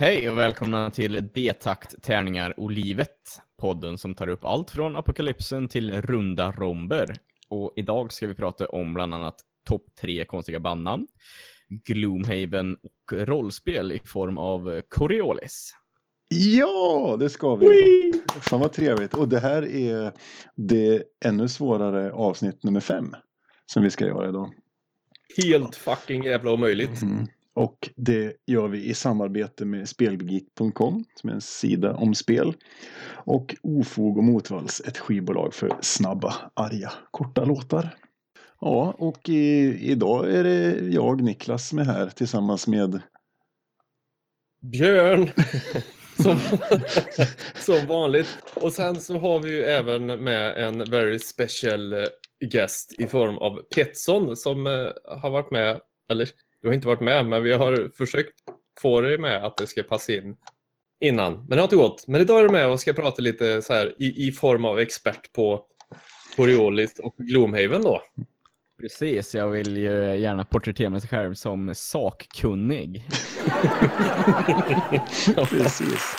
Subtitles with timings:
[0.00, 3.40] Hej och välkomna till D-takt, tärningar och livet.
[3.60, 7.16] Podden som tar upp allt från apokalypsen till runda romber.
[7.48, 9.34] Och idag ska vi prata om bland annat
[9.68, 11.06] topp tre konstiga bandnamn,
[11.68, 15.74] Gloomhaven och rollspel i form av Coriolis.
[16.28, 17.66] Ja, det ska vi.
[17.66, 18.12] Whee!
[18.40, 19.14] Fan vad trevligt.
[19.14, 20.12] Och det här är
[20.54, 23.14] det ännu svårare avsnitt nummer fem
[23.66, 24.54] som vi ska göra idag.
[25.36, 27.02] Helt fucking jävla omöjligt.
[27.02, 27.26] Mm.
[27.58, 32.54] Och det gör vi i samarbete med spelgeek.com som är en sida om spel.
[33.10, 37.96] Och Ofog och Motvalls, ett skivbolag för snabba, arga, korta låtar.
[38.60, 43.00] Ja, och i, idag är det jag, Niklas, som är här tillsammans med
[44.60, 45.30] Björn!
[46.22, 46.38] som,
[47.54, 48.38] som vanligt.
[48.54, 52.04] Och sen så har vi ju även med en very special eh,
[52.40, 55.80] guest i form av Petson som eh, har varit med,
[56.10, 56.28] eller
[56.62, 58.34] du har inte varit med, men vi har försökt
[58.80, 60.36] få dig med att det ska passa in
[61.00, 61.32] innan.
[61.32, 62.04] Men det har inte gått.
[62.06, 64.78] Men idag är du med och ska prata lite så här i, i form av
[64.78, 65.64] expert på
[66.36, 68.02] Coriolis och Gloomhaven då.
[68.80, 73.04] Precis, jag vill ju gärna porträttera mig själv som sakkunnig.
[75.50, 76.16] Precis.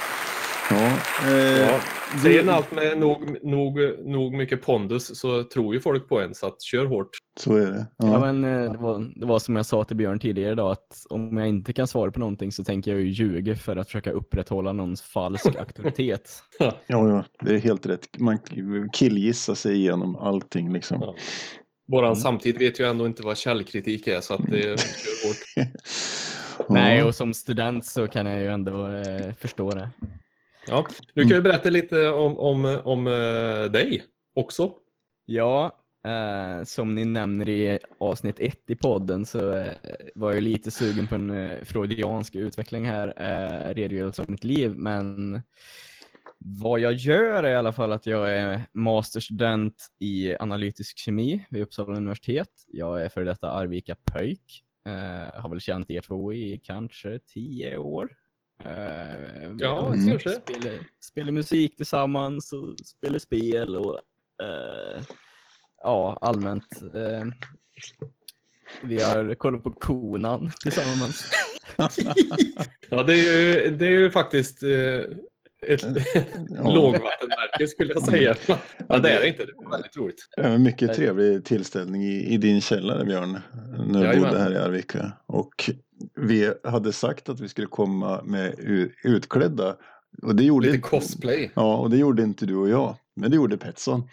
[0.69, 1.79] Ja, eh, ja.
[2.21, 6.35] Säger en allt med nog, nog, nog mycket pondus så tror ju folk på en
[6.35, 7.09] så att kör hårt.
[7.39, 7.87] Så är det.
[7.97, 10.71] Ja, ja men eh, det var, det var som jag sa till Björn tidigare idag
[10.71, 13.87] att om jag inte kan svara på någonting så tänker jag ju ljuga för att
[13.87, 16.31] försöka upprätthålla någons falsk auktoritet.
[16.59, 18.19] ja, ja, det är helt rätt.
[18.19, 18.39] Man
[18.93, 21.01] killgissar sig igenom allting liksom.
[21.01, 21.15] Ja.
[21.87, 22.15] Våran mm.
[22.15, 25.69] samtid vet ju ändå inte vad källkritik är så att det kör hårt.
[26.69, 29.89] Nej, och som student så kan jag ju ändå eh, förstå det.
[30.67, 34.03] Ja, du kan ju berätta lite om, om, om uh, dig
[34.35, 34.73] också.
[35.25, 39.67] Ja, uh, som ni nämner i avsnitt ett i podden så uh,
[40.15, 44.75] var jag lite sugen på en uh, freudiansk utveckling här, uh, redogörelse av mitt liv,
[44.75, 45.41] men
[46.39, 51.63] vad jag gör är i alla fall att jag är masterstudent i analytisk kemi vid
[51.63, 52.49] Uppsala universitet.
[52.67, 54.63] Jag är för detta Arvika pöjk.
[54.87, 58.09] Uh, har väl känt er två i kanske tio år.
[58.65, 60.09] Uh, ja, mm.
[60.09, 60.29] kanske.
[60.29, 63.99] Spelar, spelar musik tillsammans och spelar spel och
[64.43, 65.03] uh,
[65.83, 66.81] ja, allmänt.
[66.95, 67.25] Uh,
[68.83, 71.31] vi har kollat på Konan tillsammans.
[72.89, 74.63] ja, det är ju, det är ju faktiskt
[75.67, 75.81] ett
[76.49, 76.73] ja.
[76.73, 78.35] lågvattenmärke skulle jag säga.
[78.87, 79.45] Ja, det är det inte.
[79.45, 80.27] Det var väldigt roligt.
[80.59, 83.39] Mycket trevlig tillställning i, i din källare, Björn,
[83.87, 85.11] när du bodde här i Arvika.
[85.25, 85.69] Och
[86.21, 88.55] vi hade sagt att vi skulle komma med
[89.03, 89.75] utklädda.
[90.21, 91.51] Och det gjorde Lite cosplay.
[91.55, 92.95] Ja, och det gjorde inte du och jag.
[93.15, 94.09] Men det gjorde Petson.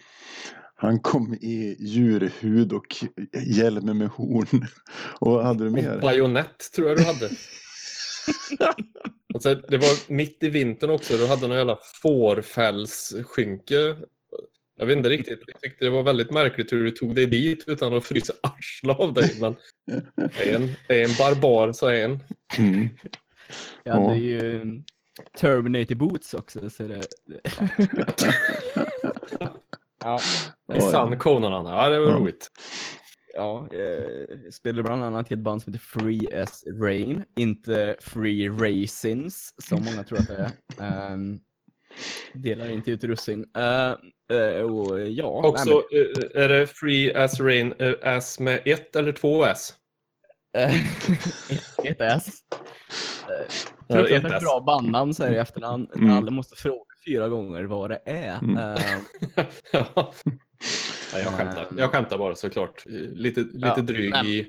[0.74, 2.96] Han kom i djurhud och
[3.46, 4.66] hjälm med horn.
[5.20, 5.98] Och hade du mer?
[6.00, 7.30] bajonett tror jag du hade.
[9.34, 11.16] alltså, det var mitt i vintern också.
[11.16, 13.96] Du hade någon jävla fårfällsskynke
[14.76, 15.40] jag vet inte riktigt.
[15.46, 19.00] Jag tyckte det var väldigt märkligt hur du tog dig dit utan att frysa arslet
[19.00, 19.36] av dig.
[19.40, 19.56] Men
[20.16, 22.18] är en, är en barbar så är en.
[22.58, 22.88] Mm.
[23.84, 24.60] Jag hade ju
[25.38, 26.70] Terminator Boots också.
[26.70, 27.06] Så det...
[30.04, 30.20] ja.
[30.74, 31.66] I sann Conan.
[31.66, 32.16] Ja, det var ja.
[32.16, 32.50] roligt.
[33.34, 37.24] Ja, jag spelade bland annat i ett band som heter Free as Rain.
[37.36, 41.12] Inte Free Racins som många tror att det är.
[41.12, 41.40] Um,
[42.32, 43.44] delar inte ut russin.
[43.58, 43.94] Uh,
[44.36, 46.00] uh, och, ja, Också, men...
[46.00, 49.74] uh, är det free as rain, uh, as med ett eller två s?
[51.84, 52.26] ett s.
[53.88, 55.90] Fruktansvärt bra bandnamn säger i efterhand.
[55.96, 56.16] Mm.
[56.16, 58.38] Alla måste fråga fyra gånger vad det är.
[58.38, 58.56] Mm.
[59.72, 60.12] ja.
[61.14, 61.66] jag, skämtar.
[61.78, 62.84] jag skämtar bara såklart.
[62.86, 64.26] Lite, lite ja, dryg men...
[64.26, 64.46] i...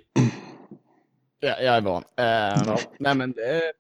[1.40, 2.04] Ja, jag är van.
[2.16, 2.80] ja.
[3.00, 3.74] Nej, men det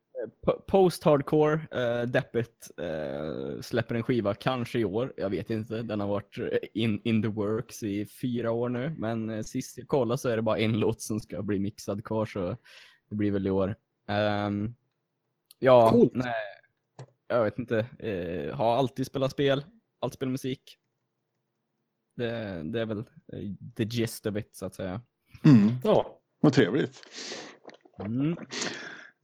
[0.67, 5.81] Post-hardcore, uh, deppigt, uh, släpper en skiva kanske i år, jag vet inte.
[5.81, 6.37] Den har varit
[6.73, 10.35] in, in the works i fyra år nu, men uh, sist jag kollade så är
[10.35, 12.57] det bara en låt som ska bli mixad kvar, så
[13.09, 13.75] det blir väl i år.
[14.47, 14.75] Um,
[15.59, 16.09] ja, cool.
[16.13, 16.33] nej,
[17.27, 17.85] jag vet inte.
[18.03, 19.65] Uh, har alltid spelat spel,
[19.99, 20.77] alltid spelat musik.
[22.15, 23.03] Det, det är väl
[23.75, 25.01] the gist of it, så att säga.
[25.45, 25.75] Mm.
[25.83, 27.01] Ja, vad trevligt.
[27.99, 28.37] Mm.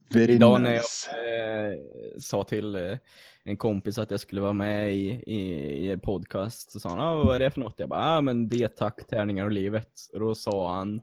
[0.08, 1.78] Very Idag när jag eh,
[2.18, 2.98] sa till eh,
[3.44, 5.40] en kompis att jag skulle vara med i, i,
[5.84, 7.74] i en podcast så sa han, ah, vad är det för något?
[7.76, 9.90] Jag bara, ah, men det tack, tärningar och livet.
[10.12, 11.00] Och då sa han,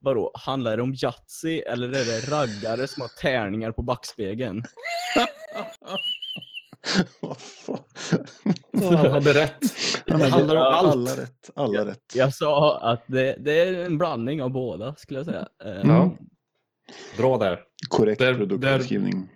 [0.00, 4.64] vadå, handlar det om Yatzy eller är det raggare som har tärningar på backspegeln?
[7.20, 7.78] Vad fan?
[8.72, 9.64] Han hade rätt.
[10.06, 10.92] Han handlar om allt.
[10.92, 11.50] Alla rätt.
[11.54, 12.12] Alla jag, rätt.
[12.14, 15.48] Jag sa att det, det, är en blandning av båda skulle jag säga.
[15.64, 16.10] Mm.
[17.18, 17.60] Bra där.
[17.88, 19.28] Korrekt där, produktbeskrivning.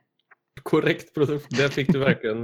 [0.63, 1.47] Korrekt produkt.
[1.51, 2.37] Det fick du verkligen.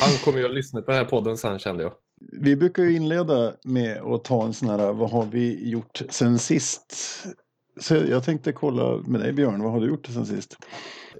[0.00, 1.92] Han kommer ju att lyssna på den här podden sen kände jag.
[2.32, 6.38] Vi brukar ju inleda med att ta en sån här, vad har vi gjort sen
[6.38, 6.94] sist?
[7.80, 10.56] Så jag tänkte kolla med dig Björn, vad har du gjort sen sist?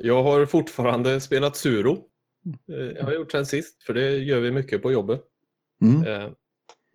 [0.01, 1.93] Jag har fortfarande spelat Suro.
[2.73, 5.21] Eh, Jag har gjort sen sist, för det gör vi mycket på jobbet.
[5.83, 6.05] Mm.
[6.07, 6.29] Eh,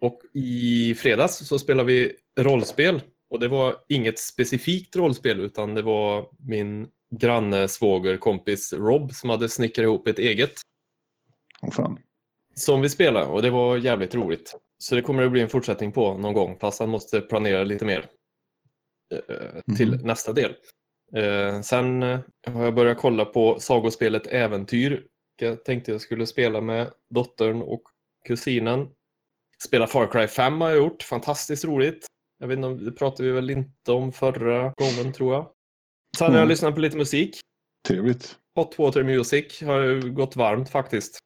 [0.01, 3.01] Och i fredags så spelade vi rollspel.
[3.35, 9.29] Och det var inget specifikt rollspel utan det var min granne, svåger, kompis Rob som
[9.29, 10.51] hade snickrat ihop ett eget
[11.61, 11.99] Åh fan.
[12.55, 14.55] som vi spelade och det var jävligt roligt.
[14.77, 17.85] Så det kommer att bli en fortsättning på någon gång fast han måste planera lite
[17.85, 18.05] mer
[19.13, 20.07] eh, till Mhm.
[20.07, 20.55] nästa del.
[21.15, 25.05] Eh, sen eh, har jag börjat kolla på sagospelet Äventyr.
[25.41, 27.81] Jag tänkte jag skulle spela med dottern och
[28.27, 28.87] kusinen.
[29.63, 32.07] Spela Far Cry 5 har jag gjort, fantastiskt roligt.
[32.39, 35.49] Jag vet inte, om- det pratade vi väl inte om förra gången tror jag.
[36.17, 36.49] Sen har jag Mm.
[36.49, 37.39] lyssnat på lite musik.
[37.87, 38.35] Trevligt.
[38.55, 41.19] Hot Water Music har gått varmt faktiskt.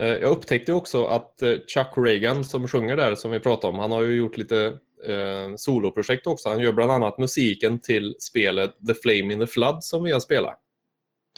[0.00, 3.78] Eh, Jag upptäckte också att eh, Chuck Reagan som sjunger där som vi pratade om,
[3.78, 6.48] han har ju gjort lite eh, soloprojekt också.
[6.48, 10.20] Han gör bland annat musiken till spelet The Flame in the Flood som vi har
[10.20, 10.58] spelat.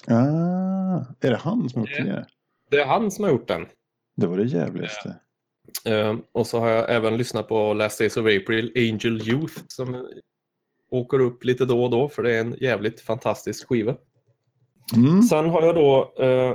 [0.06, 2.26] Ah, är det han som har gjort Det- det?
[2.70, 3.66] Det är han som har gjort den.
[4.16, 5.16] Det var det jävligaste.
[5.84, 10.08] Eh, och så har jag även lyssnat på Last Days of April, Angel Youth som
[10.90, 13.96] åker upp lite då och då för det är en jävligt fantastisk skiva.
[14.96, 15.22] Mm.
[15.22, 16.54] Sen har jag då eh,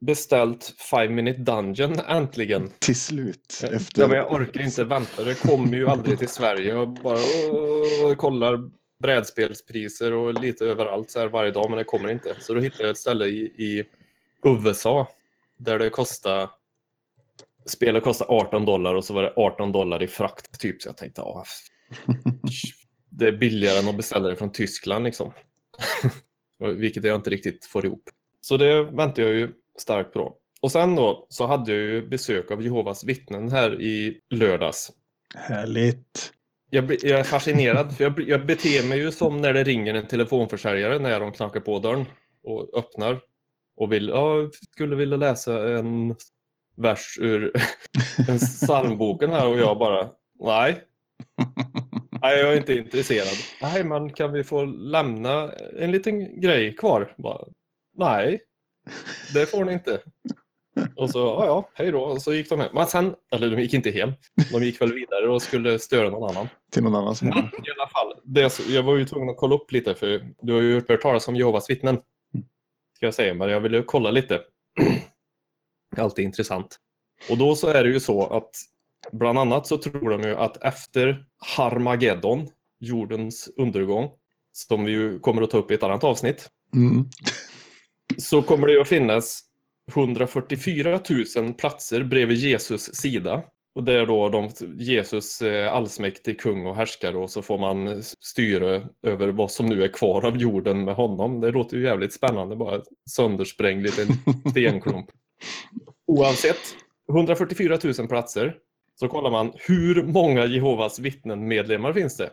[0.00, 2.70] beställt Five Minute Dungeon äntligen.
[2.78, 3.60] Till slut.
[3.62, 4.08] Ja, Efter...
[4.08, 5.24] men jag orkar inte vänta.
[5.24, 6.74] Det kommer ju aldrig till Sverige.
[6.74, 7.18] Jag bara
[7.52, 8.70] åh, kollar
[9.02, 12.36] brädspelspriser och lite överallt så här varje dag, men det kommer inte.
[12.40, 13.84] Så då hittade jag ett ställe i, i
[14.44, 15.08] USA
[15.58, 16.50] där det kostar
[17.66, 20.82] Spelet kostar 18 dollar och så var det 18 dollar i frakt typ.
[20.82, 21.44] Så jag tänkte, ja,
[23.10, 25.32] det är billigare än att beställa det från Tyskland liksom.
[26.76, 28.02] Vilket jag inte riktigt får ihop.
[28.40, 30.36] Så det väntar jag ju starkt på.
[30.62, 34.92] Och sen då så hade jag ju besök av Jehovas vittnen här i lördags.
[35.34, 36.32] Härligt.
[36.70, 40.06] Jag, jag är fascinerad, för jag, jag beter mig ju som när det ringer en
[40.06, 42.06] telefonförsäljare när de knackar på dörren
[42.42, 43.20] och öppnar
[43.76, 46.16] och vill, ja, skulle vilja läsa en
[46.76, 47.52] vers ur
[48.28, 50.10] en psalmboken här och jag bara,
[50.40, 50.84] nej.
[52.22, 53.36] Nej, jag är inte intresserad.
[53.62, 57.14] Nej, men kan vi få lämna en liten grej kvar?
[57.18, 57.44] Bara,
[57.96, 58.40] nej,
[59.34, 60.00] det får ni inte.
[60.96, 62.00] Och så, ja, ja, hej då.
[62.00, 62.70] Och så gick de hem.
[62.74, 64.12] Men sen, eller de gick inte hem.
[64.52, 66.48] De gick väl vidare och skulle störa någon annan.
[66.72, 69.54] Till någon annan som Men i alla fall, det, jag var ju tvungen att kolla
[69.54, 71.98] upp lite för du har ju hört talas om Jehovas vittnen.
[72.96, 74.40] Ska jag säga, men jag ville kolla lite.
[75.98, 76.76] Alltid intressant.
[77.30, 78.50] Och då så är det ju så att
[79.12, 81.24] bland annat så tror de ju att efter
[81.56, 82.48] Harmageddon,
[82.80, 84.10] jordens undergång,
[84.52, 87.04] som vi ju kommer att ta upp i ett annat avsnitt, Mm.
[88.18, 89.40] så kommer det att finnas
[89.94, 91.00] 144
[91.36, 93.42] 000 platser bredvid Jesus sida.
[93.74, 98.02] Och det är då de, Jesus är allsmäktig kung och härskare och så får man
[98.02, 101.40] styra över vad som nu är kvar av jorden med honom.
[101.40, 102.80] Det låter ju jävligt spännande, bara
[103.10, 104.06] söndersprängd liten
[104.50, 105.06] stenklump.
[106.06, 106.76] Oavsett,
[107.08, 108.58] 144 000 platser.
[108.94, 112.30] Så kollar man hur många Jehovas vittnen medlemmar finns det?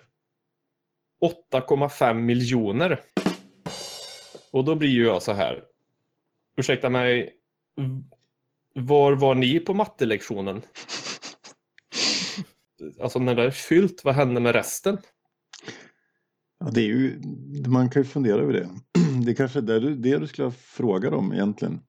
[1.53, 3.01] 8,5 miljoner.
[4.51, 5.63] Och då blir ju jag så här.
[6.57, 7.33] Ursäkta mig.
[8.73, 10.61] Var var ni på mattelektionen?
[13.01, 14.97] Alltså när det är fyllt, vad händer med resten?
[16.59, 17.21] Ja, det är ju,
[17.67, 18.69] man kan ju fundera över det.
[19.25, 21.81] Det är kanske är det du skulle fråga dem egentligen.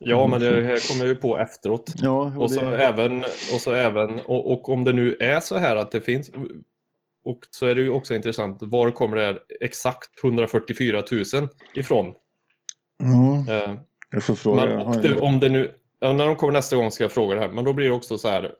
[0.00, 1.92] Ja, men det kommer ju på efteråt.
[1.96, 5.40] Ja, och Och så det, även, och, så även och, och om det nu är
[5.40, 6.30] så här att det finns,
[7.24, 12.14] och så är det ju också intressant, var kommer det här exakt 144 000 ifrån?
[12.98, 13.74] ja, Eh,
[14.10, 14.66] jag får fråga.
[14.66, 17.40] Men det, om det nu, ja, när de kommer nästa gång ska jag fråga det
[17.40, 18.52] här, men då blir det också så här.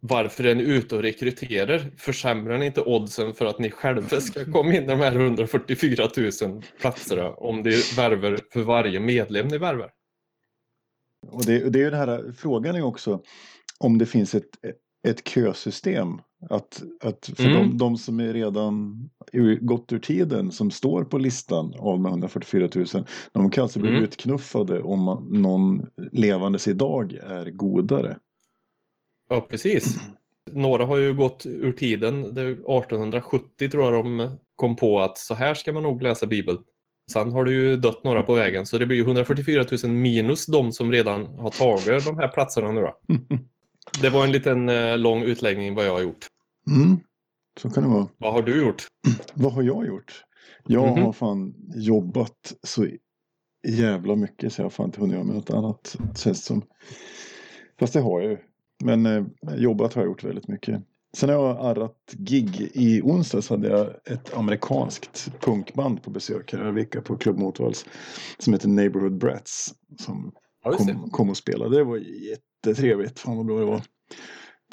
[0.00, 1.90] Varför är ni ute och rekryterar?
[1.98, 6.08] Försämrar ni inte oddsen för att ni själva ska komma in i de här 144
[6.42, 9.90] 000 platserna om det värver för varje medlem ni värvar?
[11.30, 13.20] Och det, det är ju den här frågan är också
[13.78, 14.48] om det finns ett,
[15.08, 16.20] ett kösystem.
[16.50, 17.52] Att, att för Mm.
[17.70, 18.96] de, de som är redan
[19.32, 22.86] ur- gått ur tiden som står på listan av de 144 000.
[23.32, 24.02] De kan alltså bli Mm.
[24.02, 28.18] utknuffade om någon levandes idag är godare.
[29.28, 29.96] Ja, precis.
[30.52, 32.34] Några har ju gått ur tiden.
[32.34, 36.26] Det är 1870 tror jag de kom på att så här ska man nog läsa
[36.26, 36.58] Bibeln.
[37.12, 40.46] Sen har det ju dött några på vägen, så det blir ju 144 000 minus
[40.46, 42.98] de som redan har tagit de här platserna nu då.
[44.02, 46.26] Det var en liten eh, lång utläggning vad jag har gjort.
[46.70, 46.96] Mm.
[47.60, 48.08] Så kan det vara.
[48.18, 48.86] Vad har du gjort?
[49.34, 50.24] Vad har jag gjort?
[50.66, 51.02] Jag Mhm.
[51.04, 52.86] har fan jobbat så
[53.68, 55.96] jävla mycket så jag har fan inte hunnit göra med något annat.
[56.16, 56.62] Känns som.
[57.78, 58.38] Fast det har jag ju.
[58.84, 59.24] Men eh,
[59.56, 60.82] jobbat har jag gjort väldigt mycket.
[61.16, 62.70] Sen har jag arrat gig.
[62.74, 67.86] I onsdags hade jag ett amerikanskt punkband på besök här i vecka på Klubb Motvalls.
[68.38, 69.74] Som heter Neighborhood Brats.
[69.98, 70.32] Som
[70.64, 71.76] Ja, kom, kom och spelade.
[71.76, 73.18] Det var jättetrevligt.
[73.20, 73.82] Fan vad bra det var.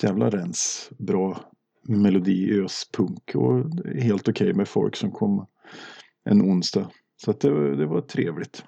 [0.02, 0.90] Jävla rens.
[0.98, 1.40] Bra
[1.88, 3.36] melodiös punk.
[3.36, 3.66] Och
[4.02, 5.48] helt okej med folk som kom
[6.24, 6.90] en onsdag.
[7.24, 8.64] Så att det, var- det var trevligt.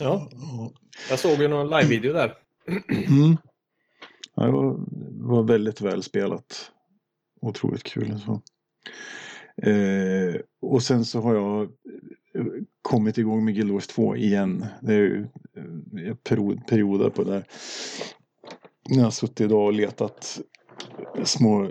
[0.00, 0.72] Ja, Ja.
[1.10, 2.34] jag såg ju någon live-video där.
[3.08, 3.36] Mm.
[4.40, 4.76] Ja, det var,
[5.12, 6.70] var väldigt väl spelat.
[7.40, 8.20] Otroligt kul.
[8.20, 8.42] Så.
[9.70, 11.62] Eh, och sen så har jag
[12.34, 12.46] eh,
[12.82, 14.66] kommit igång med Guild Wars 2 igen.
[14.82, 15.26] Det är ju
[16.06, 17.44] eh, period, perioder på det där.
[18.88, 20.40] Jag har suttit idag och letat
[21.24, 21.70] små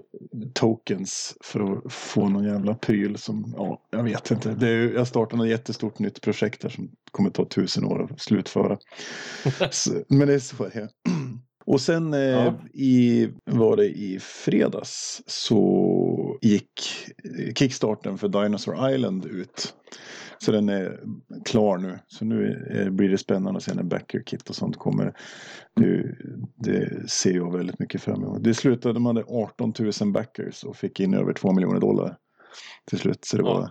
[0.53, 4.53] tokens för att få någon jävla pryl som, ja, jag vet inte.
[4.53, 8.21] Det är, jag startade ett jättestort nytt projekt här som kommer ta tusen år att
[8.21, 8.77] slutföra.
[9.71, 10.89] Så, men det är så det är.
[11.69, 12.53] Och sen eh, Ja.
[12.73, 16.71] i, var det i fredags så gick
[17.39, 19.73] eh, kickstarten för Dinosaur Island ut.
[20.37, 20.99] Så den är
[21.45, 21.99] klar nu.
[22.07, 25.13] Så nu eh, blir det spännande att se när backer kit och sånt kommer.
[25.75, 26.15] Det,
[26.55, 28.43] det ser jag väldigt mycket fram emot.
[28.43, 32.17] Det slutade med 18 000 backers och fick in över 2 miljoner dollar
[32.85, 33.25] till slut.
[33.25, 33.53] Så det Ja.
[33.53, 33.69] var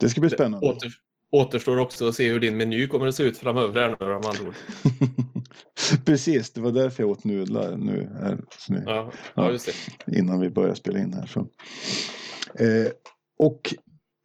[0.00, 0.66] det ska bli spännande.
[0.66, 0.90] Åter,
[1.30, 4.12] återstår också att se hur din meny kommer att se ut framöver här nu, om
[4.14, 4.54] andra ord.
[6.04, 9.70] Precis, det var därför jag åt nudlar nu, här, nu Ja, ja, just
[10.06, 10.18] det.
[10.18, 11.26] innan vi börjar spela in här.
[11.26, 11.40] Så.
[12.64, 12.92] Eh,
[13.38, 13.74] och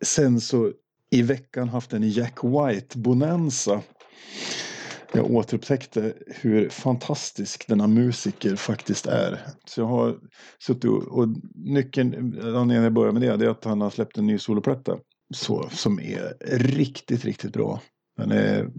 [0.03, 0.71] sen så
[1.11, 3.81] i veckan haft en Jack White-bonanza.
[5.13, 9.39] Jag återupptäckte hur fantastisk denna musiker faktiskt är.
[9.65, 10.19] Så jag har
[10.59, 14.17] suttit och, och nyckeln, anledningen jag börjar med det, det är att han har släppt
[14.17, 14.97] en ny soloplatta.
[15.35, 17.81] Så, som är riktigt, riktigt bra.
[18.17, 18.69] Den är,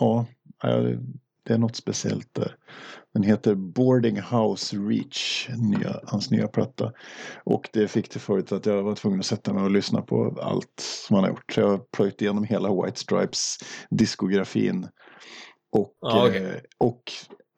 [0.00, 0.26] ja,
[1.46, 2.56] det är något speciellt där.
[3.14, 6.92] Den heter Boarding House Reach, nya, hans nya platta.
[7.44, 10.38] Och det fick till följd att jag var tvungen att sätta mig och lyssna på
[10.42, 11.52] allt som han har gjort.
[11.52, 13.56] Så jag har plöjt igenom hela White Stripes
[13.90, 14.88] diskografin.
[15.72, 16.44] Och, Ja, okej.
[16.44, 17.02] eh, och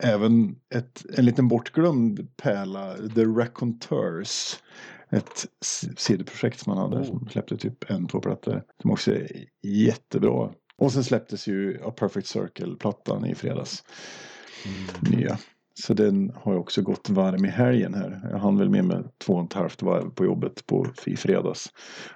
[0.05, 4.57] även ett, en liten bortglömd pärla, The Raconteurs.
[5.11, 5.47] Ett
[5.97, 7.05] sidoprojekt som han hade Oh.
[7.07, 8.63] som släppte typ en, två plattor.
[8.83, 9.27] Som också är
[9.63, 10.51] jättebra.
[10.79, 13.85] Och sen släpptes ju A Perfect Circle-plattan i fredags.
[15.01, 15.39] Nya.
[15.75, 18.29] Så den har jag också gått varm i helgen här.
[18.31, 21.73] Jag hann väl med med två och ett halvt varv på jobbet på, i fredags.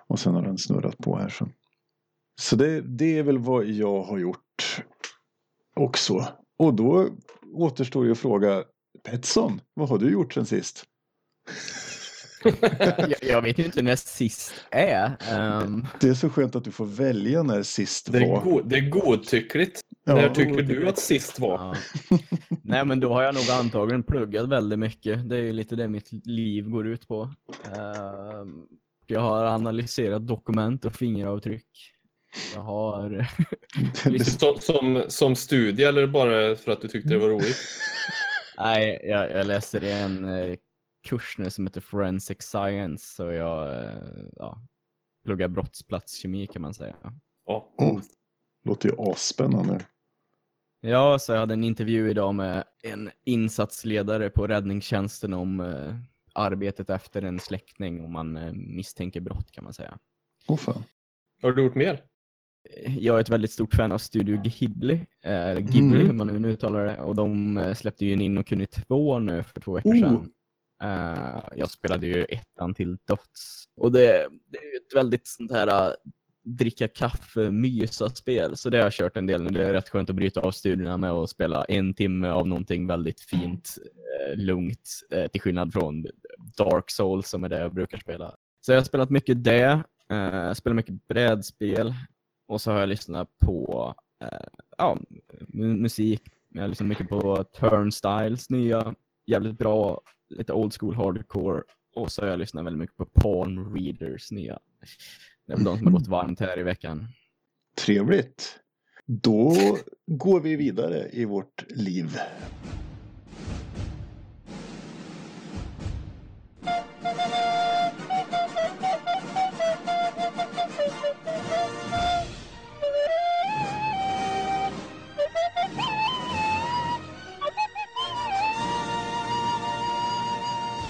[0.07, 1.29] Och sen har den snurrat på här.
[1.29, 1.49] Så,
[2.41, 4.85] så det, det är väl vad jag har gjort
[5.77, 6.27] också.
[6.59, 7.09] Och då
[7.55, 8.65] återstår ju att fråga
[9.05, 10.85] Petson, vad har du gjort sen sist?
[12.99, 15.17] jag, jag vet ju inte när sist är.
[15.31, 18.43] Ehm, Det är så skönt att du får välja när sist Det är, var.
[18.43, 19.81] go- det är godtyckligt.
[20.05, 20.81] Ja, När tycker godtyckligt.
[20.81, 21.77] du att sist var?
[22.11, 22.19] ja.
[22.63, 25.29] Nej men då har jag nog antagligen pluggat väldigt mycket.
[25.29, 27.23] Det är ju lite det mitt liv går ut på.
[27.77, 28.63] Ehm,
[29.07, 31.67] jag har analyserat dokument och fingeravtryck.
[32.55, 33.27] Jag har...
[34.39, 37.57] Som, som, som studie eller bara för att du tyckte det var roligt?
[38.59, 40.57] Nej, jag, jag läser en eh,
[41.03, 43.15] kurs nu som heter Forensic Science.
[43.15, 43.91] Så jag eh,
[44.37, 44.59] ja,
[45.25, 46.97] pluggar brottsplatskemi kan man säga.
[47.47, 47.73] Ja.
[47.79, 48.01] Oh,
[48.65, 49.81] låter ju asspännande.
[50.81, 55.95] Ja, så jag hade en intervju idag med en insatsledare på räddningstjänsten om eh,
[56.35, 59.99] arbetet efter en släckning om man eh, misstänker brott kan man säga.
[60.49, 60.85] Åh fan.
[61.43, 62.05] Har du gjort mer?
[62.87, 66.07] Jag är ett väldigt stort fan av Studio Ghibli, eh, Ghibli Mm.
[66.07, 69.19] hur man nu uttalar det, och de eh, släppte ju en In och Kunnig 2
[69.19, 69.99] nu för två veckor Oh.
[70.01, 70.33] sedan.
[70.83, 73.65] Uh, jag spelade ju ettan till döds.
[73.77, 75.95] Och det, det är ju ett väldigt sånt här uh,
[76.45, 78.57] dricka kaffe, mysa spel.
[78.57, 79.51] Så det har jag kört en del nu.
[79.51, 82.87] Det är rätt skönt att bryta av studierna med att spela en timme av någonting
[82.87, 83.79] väldigt fint,
[84.31, 84.91] uh, lugnt,
[85.33, 86.07] till skillnad från
[86.57, 88.37] Dark Souls som är det jag brukar spela.
[88.61, 91.95] Så jag har spelat mycket det, Jag spelar mycket brädspel
[92.49, 93.95] och så har jag lyssnat på
[94.79, 94.99] ja,
[95.53, 96.23] musik.
[96.49, 98.95] Jag har lyssnat mycket på Turnstiles nya,
[99.27, 101.63] jävligt bra, lite old school hardcore.
[101.95, 104.59] Och så har jag lyssnat väldigt mycket på palm Readers nya.
[105.47, 107.09] Det är väl de som har gått varmt här i veckan.
[107.77, 108.59] Trevligt.
[109.07, 109.57] Då
[110.07, 112.19] går vi vidare i vårt liv.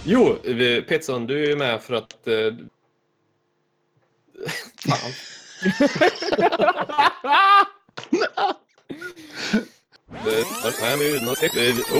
[0.04, 0.36] Jo,
[0.88, 2.28] Petson, du är med för att...
[2.28, 2.54] Eh...
[4.88, 5.12] Fan.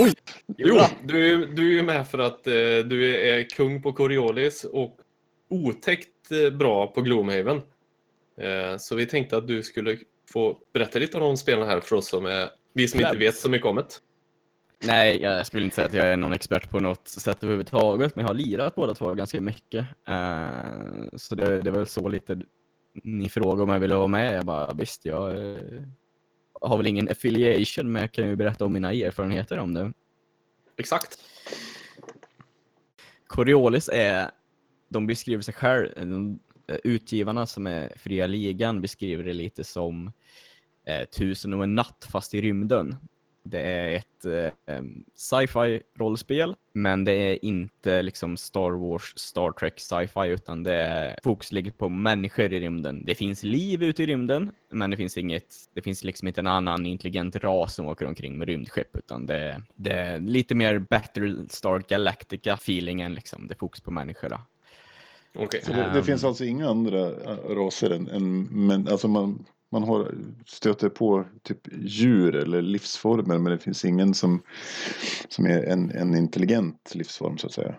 [0.01, 0.15] Oj!
[0.57, 2.53] Jo, du, du är med för att eh,
[2.85, 4.97] du är kung på Coriolis och
[5.51, 7.57] otäckt eh, bra på Gloomhaven.
[8.41, 9.99] Eh, så vi tänkte att du skulle
[10.33, 13.37] få berätta lite om de spelarna här för oss som är, vi som inte vet
[13.37, 13.87] så mycket om det.
[14.85, 18.23] Nej, jag skulle inte säga att jag är någon expert på något sätt överhuvudtaget, men
[18.23, 19.87] jag har lirat båda två ganska mycket.
[20.09, 22.41] Uh, så det, det var väl så lite
[23.03, 24.35] ni frågade om jag ville vara med.
[24.35, 25.83] Jag bara, visst, jag uh,
[26.61, 29.93] har väl ingen affiliation, men jag kan ju berätta om mina erfarenheter om det.
[30.77, 31.19] Exakt.
[33.27, 34.31] Coriolis är,
[34.89, 36.39] de beskriver sig själv, de,
[36.85, 40.13] utgivarna som är Fria Ligan beskriver det lite som
[40.87, 42.97] eh, Tusen och en natt fast i rymden.
[43.43, 44.25] Det är ett
[44.67, 44.83] eh,
[45.15, 51.19] sci-fi rollspel, men det är inte liksom Star Wars, Star Trek sci-fi, utan det är
[51.23, 53.05] fokus ligger på människor i rymden.
[53.05, 56.47] Det finns liv ute i rymden, men det finns inget, det finns liksom inte en
[56.47, 61.79] annan intelligent ras som åker omkring med rymdskepp, utan det, det är lite mer Battlestar
[61.89, 63.49] Galactica-feelingen, liksom.
[63.49, 64.39] Det är fokus på människor.
[65.35, 65.61] Okay.
[65.63, 67.11] Så det, det, finns alltså inga andra
[67.55, 70.15] raser än, än men, alltså man, man har,
[70.47, 74.43] stöter på typ djur eller livsformer men det finns ingen som,
[75.29, 77.75] som är en, en intelligent livsform så att säga.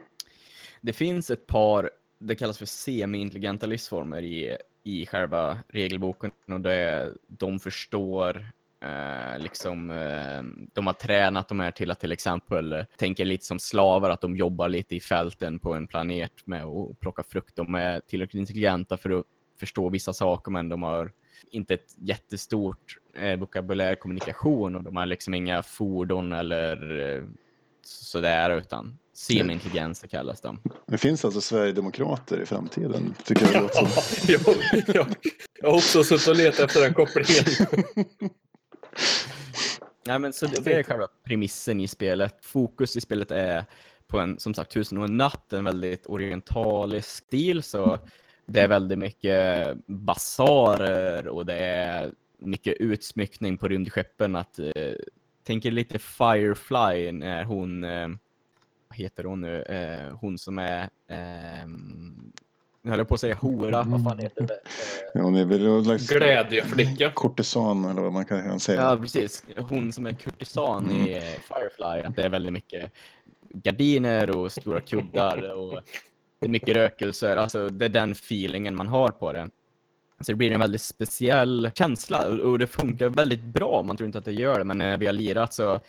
[0.81, 7.13] Det finns ett par, det kallas för semi-intelligenta livsformer i, i själva regelboken och det
[7.27, 12.83] de förstår Eh, liksom, eh, de har tränat de här till att till exempel eh,
[12.97, 16.99] tänka lite som slavar, att de jobbar lite i fälten på en planet med att
[16.99, 17.55] plocka frukt.
[17.55, 19.25] De är tillräckligt intelligenta för att
[19.59, 21.11] förstå vissa saker, men de har
[21.53, 27.23] inte ett jättestort eh, vokabulär kommunikation och de har liksom inga fordon eller eh,
[27.85, 30.59] sådär, utan semi-intelligenser kallas de.
[30.87, 33.69] Det finns alltså Sverigedemokrater i framtiden, tycker jag.
[33.73, 33.87] Ja,
[34.27, 34.41] jag,
[34.87, 35.15] jag,
[35.61, 37.43] jag har också suttit och letat efter den kopplingen.
[40.05, 42.45] Nej, men så det, det är själva premissen i spelet.
[42.45, 43.65] Fokus i spelet är
[44.07, 47.63] på en, som sagt, Tusen och en natt, en väldigt orientalisk stil.
[47.63, 47.99] Så
[48.53, 54.35] det är väldigt mycket basarer och det är mycket utsmyckning på rymdskeppen.
[54.35, 54.93] Att, eh,
[55.43, 58.07] tänker lite Firefly när hon, eh,
[58.87, 61.67] vad heter hon nu, eh, hon som är eh,
[62.81, 64.59] nu höll jag på att säga hora, vad fan heter det?
[65.13, 67.11] Ja, hon är väl Glädjeflicka.
[67.11, 68.81] Kortisan eller vad man kan säga.
[68.81, 69.43] Ja, precis.
[69.57, 71.07] Hon som är kurtisan mm.
[71.07, 72.07] i Firefly.
[72.07, 72.91] Att det är väldigt mycket
[73.49, 75.81] gardiner och stora kuddar och
[76.43, 77.37] det är mycket rökelser.
[77.37, 79.49] Alltså, det är den feelingen man har på det.
[80.19, 83.83] Så det blir en väldigt speciell känsla och det funkar väldigt bra.
[83.83, 85.79] Man tror inte att det gör det, men när vi har lirat så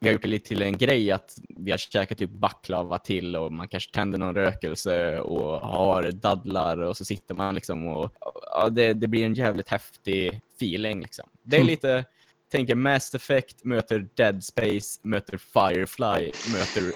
[0.00, 3.36] vi har gjort det lite till en grej att vi har käkat typ baklava till
[3.36, 8.12] och man kanske tänder någon rökelse och har dadlar och så sitter man liksom och
[8.50, 11.28] ja, det, det blir en jävligt häftig feeling liksom.
[11.42, 11.70] Det är mm.
[11.70, 12.04] lite,
[12.50, 16.92] tänker Mass Effect möter Dead Space möter Firefly möter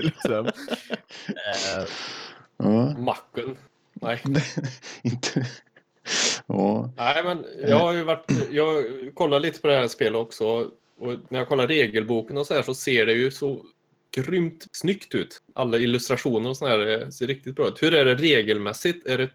[0.00, 0.46] liksom.
[0.46, 1.86] uh,
[2.56, 2.98] ja.
[2.98, 3.56] Macken.
[3.92, 4.22] Nej.
[5.02, 5.46] inte.
[6.46, 6.92] Ja.
[6.96, 11.16] Nej, men jag har ju varit, jag kollar lite på det här spelet också och
[11.28, 13.64] när jag kollar regelboken och så här så ser det ju så
[14.16, 15.42] grymt snyggt ut.
[15.54, 17.82] Alla illustrationer och sådär eh, ser riktigt bra ut.
[17.82, 19.06] Hur är det regelmässigt?
[19.06, 19.30] Är det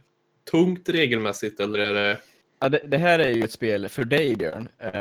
[0.52, 2.18] tungt regelmässigt eller är det...
[2.60, 4.70] Ja, det, det här är ju ett spel för dig Björn.
[4.84, 4.92] Uh,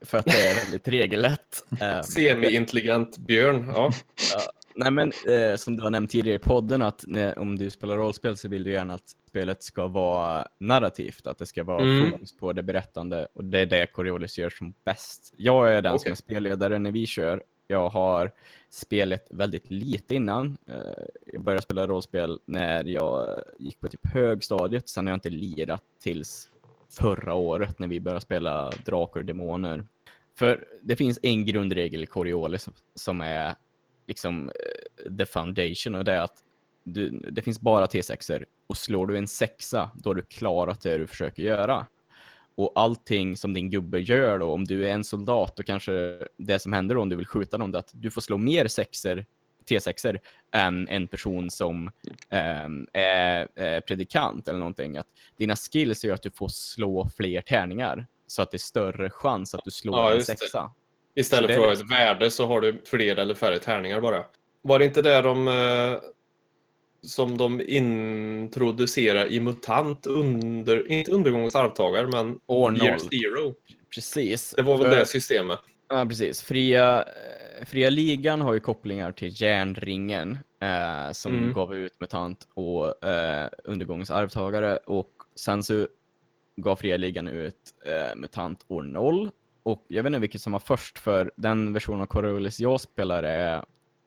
[0.00, 1.64] för att det är väldigt regellätt.
[1.72, 3.86] Uh, Semi-intelligent Björn, ja.
[3.86, 3.92] Uh,
[4.74, 7.96] nej men uh, som du har nämnt tidigare i podden att när, om du spelar
[7.96, 12.10] rollspel så vill du gärna att spelet ska vara narrativt, att det ska vara mm.
[12.10, 15.34] fokus på det berättande och det är det Coriolis gör som bäst.
[15.36, 16.02] Jag är den okay.
[16.02, 17.42] som är spelledare när vi kör.
[17.66, 18.30] Jag har
[18.70, 20.56] spelet väldigt lite innan.
[20.66, 20.76] Eh,
[21.26, 24.88] jag började spela rollspel när jag gick på typ högstadiet.
[24.88, 26.48] Sen har jag inte lirat tills
[26.90, 29.84] förra året när vi började spela Drakar och Demoner.
[30.38, 33.54] För det finns en grundregel i Coriolis som är
[34.06, 36.42] liksom eh, the foundation och det är att
[36.84, 40.98] du, det finns bara T6er och slår du en sexa då har du klarat det
[40.98, 41.86] du försöker göra.
[42.54, 46.58] Och allting som din gubbe gör då, om du är en soldat, då kanske det
[46.58, 49.26] som händer då, om du vill skjuta någon, är att du får slå mer sexer,
[49.70, 50.18] T6er
[50.52, 51.90] än en person som
[52.30, 54.96] ähm, är, predikant eller någonting.
[54.96, 59.10] Att dina skills gör att du får slå fler tärningar så att det är större
[59.10, 60.70] chans att du slår ja, en sexa.
[61.14, 61.20] Det.
[61.20, 64.24] Istället för att ha ett värde så har du fler eller färre tärningar bara.
[64.62, 65.98] Var det inte där de eh,
[67.02, 73.54] som de introducerar i MUTANT under, inte undergångens arvtagare, men År Year Zero.
[73.94, 74.54] Precis.
[74.56, 75.58] Det var väl För, det systemet.
[75.88, 76.42] Ja, precis.
[76.42, 77.04] Fria,
[77.64, 81.52] Fria Ligan har ju kopplingar till järnringen eh, som mm.
[81.52, 85.88] gav ut MUTANT och eh, undergångens arvtagare och sen så
[86.56, 89.30] gav fria ligan ut eh, MUTANT år 0.
[89.62, 93.22] Och jag vet inte vilket som var först, för den version av Coriolis jag spelar
[93.22, 93.64] är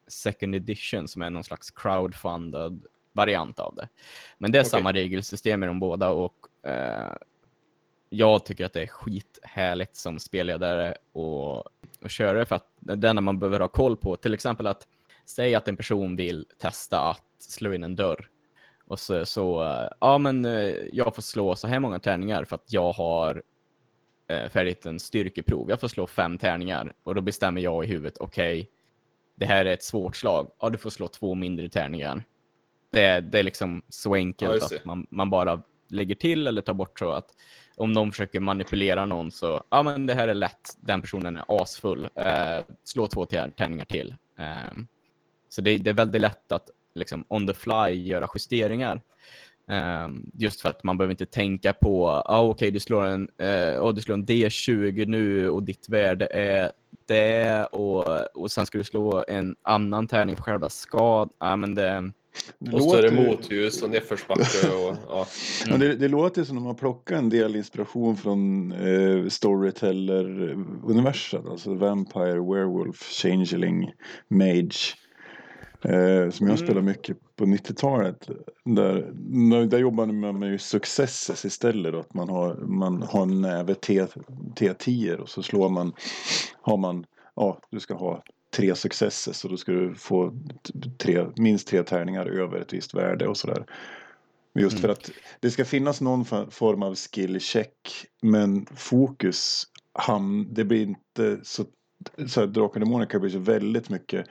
[0.07, 2.81] second edition, som är någon slags crowdfunded
[3.13, 3.89] variant av det.
[4.37, 4.69] Men det är Okej.
[4.69, 7.13] samma regelsystem i de båda och eh,
[8.09, 11.63] jag tycker att det är skithärligt som spelledare och,
[12.03, 14.87] och köra det för att det enda man behöver ha koll på, till exempel att
[15.25, 18.27] säga att en person vill testa att slå in en dörr
[18.87, 22.55] och så, så eh, ja men eh, jag får slå så här många tärningar för
[22.55, 23.43] att jag har
[24.27, 25.69] eh, färdigt en styrkeprov.
[25.69, 28.69] Jag får slå fem tärningar och då bestämmer jag i huvudet, okej,
[29.35, 30.51] det här är ett svårt slag.
[30.59, 32.23] Ja, du får slå två mindre tärningar.
[32.91, 34.75] Det, är- det är liksom så Ja, enkelt det.
[34.75, 37.25] att man, man bara lägger till eller tar bort så att
[37.79, 41.45] om någon försöker manipulera någon så, ja men det här är lätt, den personen är
[41.47, 44.15] asfull, eh, slå två tärningar till.
[44.39, 44.83] Eh,
[45.49, 49.01] så det, det är väldigt lätt att liksom on the fly göra justeringar.
[49.69, 53.83] Eh, just för att man behöver inte tänka på, ah, okej du, slår en, eh,
[53.83, 56.71] oh, du slår en D20 nu och ditt värde är
[57.05, 61.33] det och, och sen ska du slå en annan tärning för själva skadan.
[61.37, 62.11] Ah, men det,
[62.59, 65.27] det Och låter- motljus och nedförsbacke och ja.
[65.67, 71.47] Ja, det, det låter som att de har plockat en del inspiration från eh, Storyteller-universum.
[71.47, 73.91] Alltså Vampire, Werewolf, Changeling,
[74.27, 74.95] Mage.
[75.83, 76.57] Eh, som jag Mm.
[76.57, 78.29] spelade mycket på 90-talet.
[78.65, 79.11] Där,
[79.67, 81.93] där- jobbar man med successes istället.
[81.93, 84.05] Då, att man har, man har en näve T,
[84.59, 85.93] T10 och så slår man,
[86.61, 90.33] har man, ja du ska ha tre successes och då ska du få
[90.97, 93.65] tre, minst tre tärningar över ett visst värde och sådär.
[94.59, 94.81] Just Mm.
[94.81, 100.81] för att det ska finnas någon form av skill check men fokus ham, det blir
[100.81, 101.65] inte så,
[102.27, 104.25] så här, Drakar och Demoner kan bli så väldigt mycket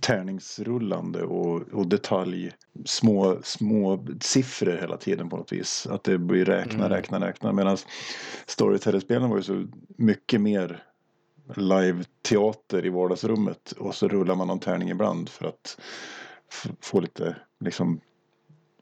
[0.00, 2.52] tärningsrullande och, och detalj
[2.84, 5.86] små, små siffror hela tiden på något vis.
[5.90, 6.88] Att det blir räkna, Mm.
[6.96, 7.52] räkna, räkna.
[7.52, 7.76] Medan
[8.46, 9.66] Storyteller-spelen var ju så
[9.98, 10.82] mycket mer
[11.54, 15.80] live-teater i vardagsrummet och så rullar man någon tärning ibland för att
[16.80, 18.00] få lite liksom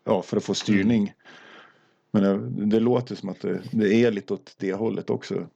[0.04, 1.12] ja, för att få styrning.
[2.10, 5.46] Men det, det låter som att det, det är lite åt det hållet också.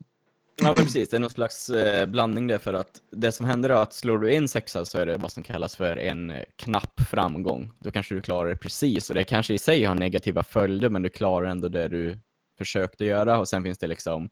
[0.63, 1.09] Ja, precis.
[1.09, 4.19] Det är någon slags eh, blandning där för att det som händer är att slår
[4.19, 7.73] du in sexa så är det vad som kallas för en eh, knapp framgång.
[7.79, 11.03] Då kanske du klarar det precis och det kanske i sig har negativa följder men
[11.03, 12.19] du klarar ändå det du
[12.59, 14.29] försökte göra och sen finns det liksom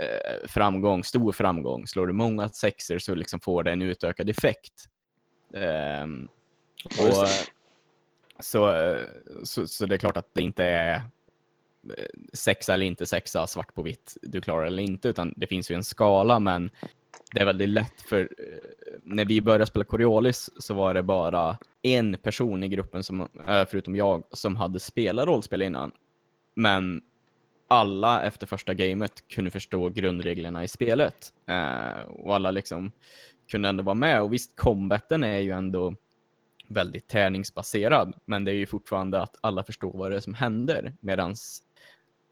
[0.00, 1.86] eh, framgång, stor framgång.
[1.86, 4.74] Slår du många sexor så liksom får det en utökad effekt.
[7.00, 7.28] Just och,
[8.44, 9.02] så, eh,
[9.42, 13.74] så, så det är klart att det inte är eh, sexa eller inte sexa, svart
[13.74, 16.70] på vitt, du klarar eller inte, utan det finns ju en skala, men
[17.32, 21.58] det är väldigt lätt för eh, när vi började spela Coriolis så var det bara
[21.82, 25.92] en person i gruppen, som, eh, förutom jag, som hade spelat rollspel innan.
[26.54, 27.02] Men
[27.70, 31.32] alla efter första gamet kunde förstå grundreglerna i spelet.
[31.46, 32.92] Eh, och alla liksom
[33.50, 34.22] kunde ändå vara med.
[34.22, 35.94] Och visst, combaten är ju ändå
[36.68, 40.92] väldigt tärningsbaserad, men det är ju fortfarande att alla förstår vad det är som händer.
[41.00, 41.62] Medans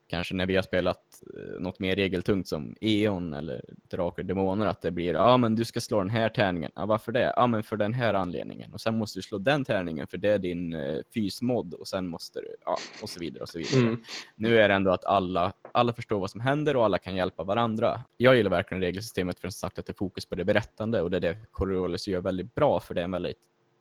[0.09, 4.67] kanske när vi har spelat eh, något mer regeltungt som E.ON eller Drakar och Demoner,
[4.67, 6.71] att det blir ja men du ska slå den här tärningen.
[6.75, 7.33] Ja, varför det?
[7.37, 8.73] Ja men för den här anledningen.
[8.73, 12.09] Och sen måste du slå den tärningen för det är din eh, fysmod och sen
[12.09, 13.81] måste du, ja och så vidare och så vidare.
[13.81, 14.03] Mm.
[14.37, 17.45] Nu är det ändå att alla, alla förstår vad som händer och alla kan hjälpa
[17.45, 18.01] varandra.
[18.17, 21.11] Jag gillar verkligen regelsystemet för som sagt att det är fokus på det berättande och
[21.11, 23.39] det är det Coriolis gör väldigt bra för det är, en väldigt,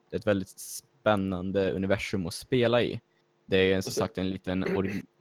[0.10, 3.02] det är ett väldigt spännande universum att spela i.
[3.46, 4.64] Det är som sagt en liten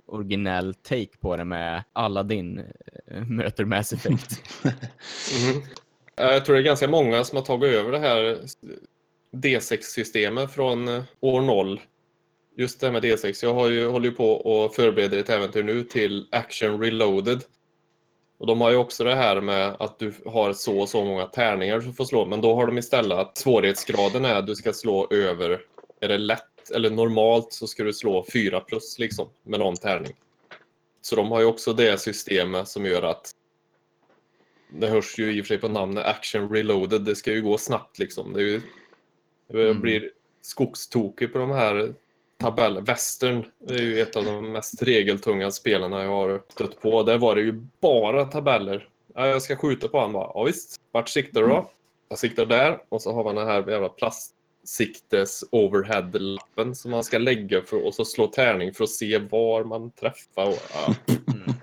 [0.07, 2.59] originell take på det med Aladdin
[3.11, 4.42] äh, möter Mass Effect.
[6.21, 8.38] Eh, Jag tror det är ganska många som har tagit över det här
[9.33, 11.81] D6-systemet från eh, år 0.
[12.57, 13.45] Just det här med D6.
[13.45, 17.42] Jag har ju, håller ju på och förbereder ett äventyr nu till Action Reloaded.
[18.38, 21.27] Och de har ju också det här med att du har så och så många
[21.27, 22.27] tärningar du får slå.
[22.27, 25.61] Men då har de istället att svårighetsgraden är att du ska slå över,
[26.01, 30.12] är det lätt eller normalt så ska du slå 4 plus liksom med någon tärning.
[31.02, 33.31] Så de har ju också det systemet som gör att
[34.68, 37.02] det hörs ju i och för sig på namnet Action Reloaded.
[37.02, 38.33] Det ska ju gå snabbt liksom.
[38.33, 38.61] Det ju,
[39.48, 39.81] jag Mm.
[39.81, 41.94] blir skogstokig på de här
[42.38, 42.81] tabeller.
[42.81, 47.02] Western det är ju ett av de mest regeltunga spelarna jag har stött på.
[47.02, 48.88] Där var det ju bara tabeller.
[49.14, 50.31] Ja, jag ska skjuta på honom bara.
[50.35, 50.81] Ja, visst.
[50.92, 51.70] Vart siktar du då?
[52.09, 52.83] Jag siktar där.
[52.88, 53.88] Och så har man den här jävla
[54.66, 59.64] plastsiktes overhead-lappen som man ska lägga för och så slå tärning för att se var
[59.64, 60.46] man träffar.
[60.48, 60.94] Och, ja.
[61.09, 61.55] Mm.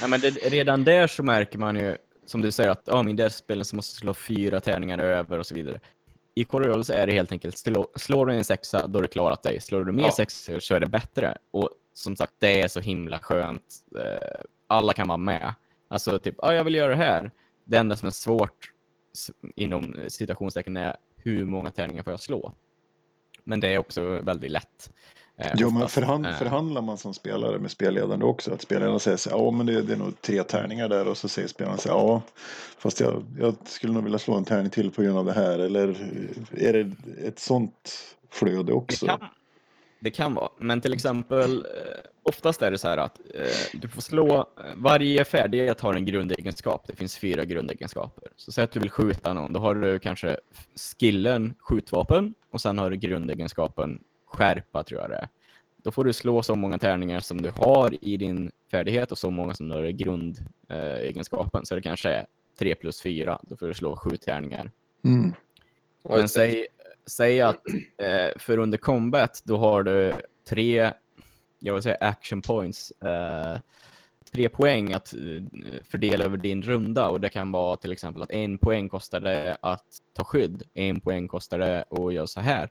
[0.00, 3.28] Ja, men det, redan där så märker man ju, som du säger, att ja, här
[3.28, 5.80] spelet så måste du slå fyra tärningar över och så vidare.
[6.34, 9.42] I Coriolis är det helt enkelt, slå, slår du en sexa, då är det klarat
[9.42, 9.60] dig.
[9.60, 10.12] Slår du mer Ja.
[10.12, 11.38] sexor så är det bättre.
[11.50, 13.62] Och som sagt, det är så himla skönt.
[13.98, 15.54] Eh, alla kan vara med.
[15.88, 17.30] Alltså typ, ja, jag vill göra det här.
[17.64, 18.70] Det enda som är svårt
[19.56, 20.96] inom citationstecken är
[21.26, 22.52] hur många tärningar får jag slå?
[23.44, 24.90] Men det är också väldigt lätt.
[25.36, 28.52] eh, Ja, men förhand, Eh, förhandlar man som spelare med spelledaren också?
[28.54, 31.28] Att spelaren säger så ja men det, det är nog tre tärningar där och så
[31.28, 32.22] säger spelaren så ja
[32.78, 35.58] fast jag, jag skulle nog vilja slå en tärning till på grund av det här.
[35.58, 35.88] Eller
[36.56, 36.92] är det
[37.26, 37.98] ett sånt
[38.30, 39.06] flöde Det också?
[39.06, 39.20] kan,
[40.00, 41.62] det kan vara, men till exempel eh,
[42.28, 44.44] oftast är det så här att eh, du får slå, eh,
[44.76, 46.84] varje färdighet har en grundegenskap.
[46.86, 48.28] Det finns fyra grundegenskaper.
[48.36, 50.36] Så säg att du vill skjuta någon, då har du kanske
[50.98, 55.28] skillen skjutvapen och sen har du grundegenskapen skärpa tror jag det är.
[55.76, 59.30] Då får du slå så många tärningar som du har i din färdighet och så
[59.30, 61.66] många som du har i grundegenskapen.
[61.66, 62.26] Så det kanske är
[62.58, 64.70] 3 plus 4, då får du slå sju tärningar.
[65.04, 65.32] Mm.
[66.08, 66.66] Men säg,
[67.06, 67.60] säg att
[67.98, 70.12] eh, för under combat då har du
[70.48, 70.92] tre,
[71.66, 73.58] jag vill säga action points, eh,
[74.32, 75.20] tre poäng att eh,
[75.90, 79.56] fördela över din runda och det kan vara till exempel att en poäng kostar det
[79.60, 79.84] att
[80.16, 82.68] ta skydd, en poäng kostar det att göra så här.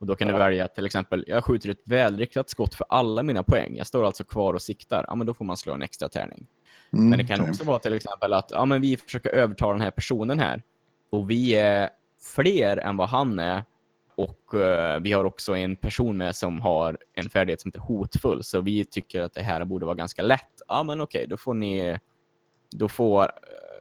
[0.00, 0.38] Och då kan du Ja.
[0.38, 3.76] välja till exempel, jag skjuter ett välriktat skott för alla mina poäng.
[3.76, 5.04] Jag står alltså kvar och siktar.
[5.08, 6.46] Ja, men då får man slå en extra tärning.
[6.92, 7.50] Mm, Men det kan okej.
[7.50, 10.62] också vara till exempel att ja, men vi försöker övertala den här personen här
[11.10, 11.90] och vi är
[12.36, 13.64] fler än vad han är
[14.14, 18.44] och eh, vi har också en person med som har en färdighet som heter hotfull
[18.44, 20.62] så vi tycker att det här borde vara ganska lätt.
[20.68, 21.98] Ja men okej, då får ni
[22.70, 23.28] då får eh,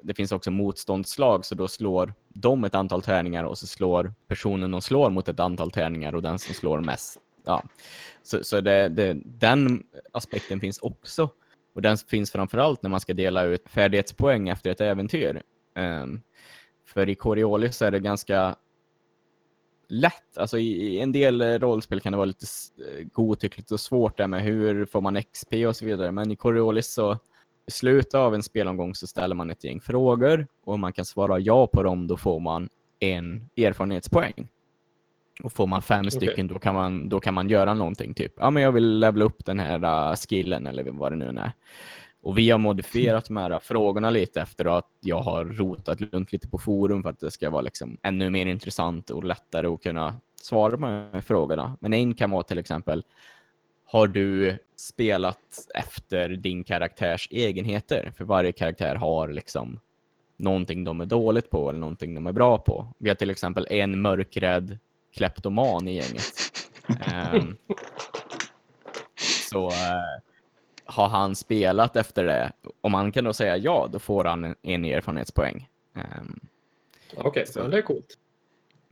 [0.04, 4.72] det finns också motståndslag så då slår de ett antal tärningar och så slår personen
[4.72, 7.18] de slår mot ett antal tärningar och den som slår mest.
[7.46, 7.64] Ja.
[8.24, 11.30] Så, så det, det, den aspekten finns också.
[11.74, 15.42] Och den finns framförallt när man ska dela ut färdighetspoäng efter ett äventyr.
[15.76, 16.22] Um,
[16.86, 18.56] för i Coriolis så är det ganska
[19.92, 20.38] lätt.
[20.38, 22.46] Alltså i, i en del eh, rollspel kan det vara lite
[22.78, 26.12] eh, godtyckligt och svårt där med hur får man XP och så vidare.
[26.12, 27.18] Men i Coriolis så
[27.68, 31.06] i slutet av en spelomgång så ställer man ett gäng frågor och om man kan
[31.06, 34.48] svara ja på dem då får man en erfarenhetspoäng.
[35.44, 36.12] Och får man fem Okej.
[36.12, 38.14] stycken då kan, man, då kan man göra någonting.
[38.14, 41.26] Typ, ja men jag vill levela upp den här uh, skillen eller vad det nu
[41.26, 41.52] är.
[42.22, 46.48] Och vi har modifierat de här frågorna lite efter att jag har rotat runt lite
[46.48, 50.16] på forum för att det ska vara liksom ännu mer intressant och lättare att kunna
[50.42, 51.78] svara på de här frågorna.
[51.80, 53.04] Men en kan vara till exempel,
[53.86, 55.40] har du spelat
[55.76, 58.14] efter din karaktärs egenheter?
[58.18, 59.80] För varje karaktär har liksom
[60.38, 62.88] någonting de är dåligt på eller någonting de är bra på.
[62.98, 64.80] Vi har till exempel en mörkrädd
[65.16, 66.34] kleptoman i gänget.
[67.14, 67.58] Ehm,
[69.52, 70.22] så eh,
[70.92, 72.52] har han spelat efter det,
[72.82, 75.70] om han kan då säga ja, då får han en, en erfarenhetspoäng.
[75.96, 76.40] Ehm,
[77.18, 78.18] Okej, så- ja, det är coolt.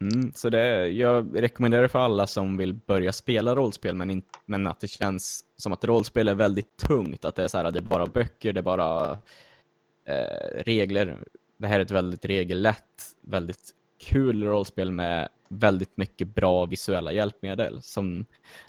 [0.01, 4.67] Mm, så det, jag rekommenderar för alla som vill börja spela rollspel men, in, men
[4.67, 7.25] att det känns som att rollspel är väldigt tungt.
[7.25, 9.11] Att det är så här, det är bara böcker, det är bara
[10.05, 11.17] eh, regler.
[11.57, 17.81] Det här är ett väldigt regellätt, väldigt kul rollspel med väldigt mycket bra visuella hjälpmedel.
[17.81, 18.25] Som,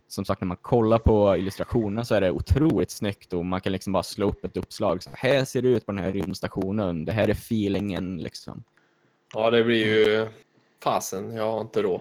[0.09, 3.73] som sagt, när man kollar på illustrationerna så är det otroligt snyggt och man kan
[3.73, 5.03] liksom bara slå upp ett uppslag.
[5.03, 7.05] Så här ser det ut på den här rymdstationen.
[7.05, 8.65] Det här är feelingen liksom.
[9.35, 10.29] Ja, det blir ju
[10.83, 11.35] fasen.
[11.35, 12.01] Jag har inte råd.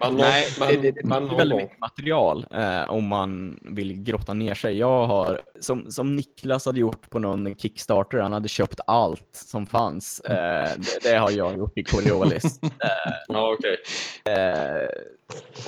[0.00, 3.58] Man, Nej, man, det, det, det man, är någon väldigt mycket material eh, om man
[3.62, 4.78] vill grotta ner sig.
[4.78, 9.66] Jag har, som, som Niklas hade gjort på någon Kickstarter, han hade köpt allt som
[9.66, 10.20] fanns.
[10.20, 12.60] Eh, det, det har jag gjort i Coriolis.
[13.28, 13.76] Ja, okej.
[14.24, 14.88] Eh,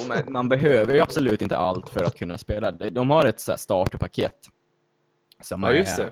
[0.01, 2.71] och man, man behöver ju absolut inte allt för att kunna spela.
[2.71, 4.35] De har ett så här starterpaket.
[5.43, 6.11] Som Ja, just det.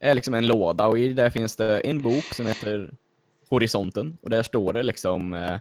[0.00, 2.90] är liksom en låda och i där finns det en bok som heter
[3.50, 5.56] Horisonten och där står det liksom eh,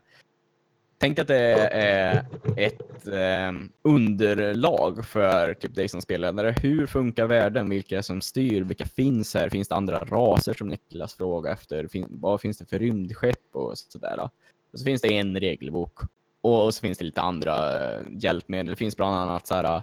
[1.00, 2.26] Tänk att det är
[2.58, 6.56] ett eh, underlag för typ dig som spelledare.
[6.62, 7.70] Hur funkar världen?
[7.70, 8.62] Vilka är som styr?
[8.62, 9.50] Vilka finns här?
[9.50, 11.88] Finns det andra raser som Niklas frågar efter?
[11.88, 14.30] Fin vad finns det för rymdskepp och sådär?
[14.72, 16.00] Och så finns det en regelbok
[16.42, 18.66] och, så finns det lite andra eh, hjälpmedel.
[18.66, 19.82] Det finns bland annat så här,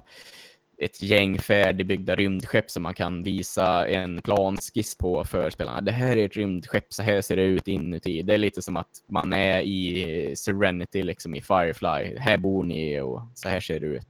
[0.78, 5.80] ett gäng färdigbyggda rymdskepp som man kan visa en planskiss på för spelarna.
[5.80, 8.22] Det här är ett rymdskepp, så här ser det ut inuti.
[8.22, 12.16] Det är lite som att man är i Serenity, liksom i Firefly.
[12.18, 14.08] Här bor ni och så här ser det ut.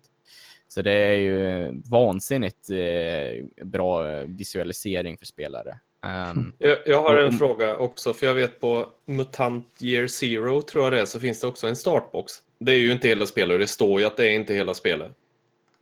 [0.69, 5.79] Så det är ju vansinnigt eh, bra visualisering för spelare.
[6.33, 10.63] Um, Jag, jag har en Om- fråga också, för jag vet på Mutant Year Zero,
[10.63, 12.33] tror jag det är, så finns det också en startbox.
[12.59, 14.75] Det är ju inte hela spelet, och det står ju att det är inte hela
[14.75, 15.13] spelet.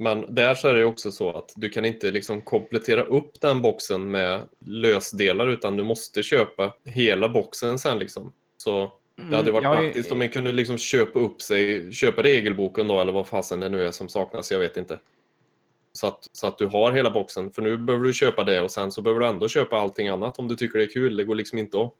[0.02, 3.62] Men där så är det också så att du kan inte liksom komplettera upp den
[3.62, 8.32] boxen med lösdelar, utan du måste köpa hela boxen sen liksom.
[8.56, 8.92] Så
[9.30, 12.88] det hade varit jag är- praktiskt om man kunde liksom köpa upp sig, köpa regelboken
[12.88, 14.98] då, eller vad fasen det nu är som saknas, jag vet inte.
[15.92, 17.52] Så att, så att du har hela boxen.
[17.52, 20.38] För nu behöver du köpa det och sen så behöver du ändå köpa allting annat
[20.38, 21.16] om du tycker det är kul.
[21.16, 21.94] Det går liksom inte att.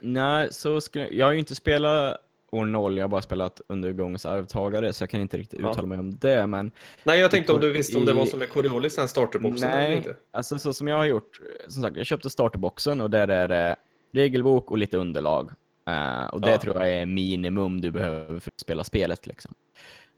[0.00, 2.20] Nej, så skulle, jag har ju inte spelat
[2.58, 5.70] år 0, jag har bara spelat undergångens arvtagare så jag kan inte riktigt Ja.
[5.70, 6.46] uttala mig om det.
[6.46, 6.70] Men
[7.04, 9.70] Nej, jag tänkte om du visste om det var som med Coriolis, den starterboxen.
[9.70, 10.16] eller Nej, inte.
[10.32, 13.76] alltså så som jag har gjort, som sagt, jag köpte starterboxen och där är det
[14.12, 15.50] regelbok och lite underlag.
[15.88, 16.58] Eh, och det Ja.
[16.58, 19.26] tror jag är minimum du behöver för att spela spelet.
[19.26, 19.54] Liksom.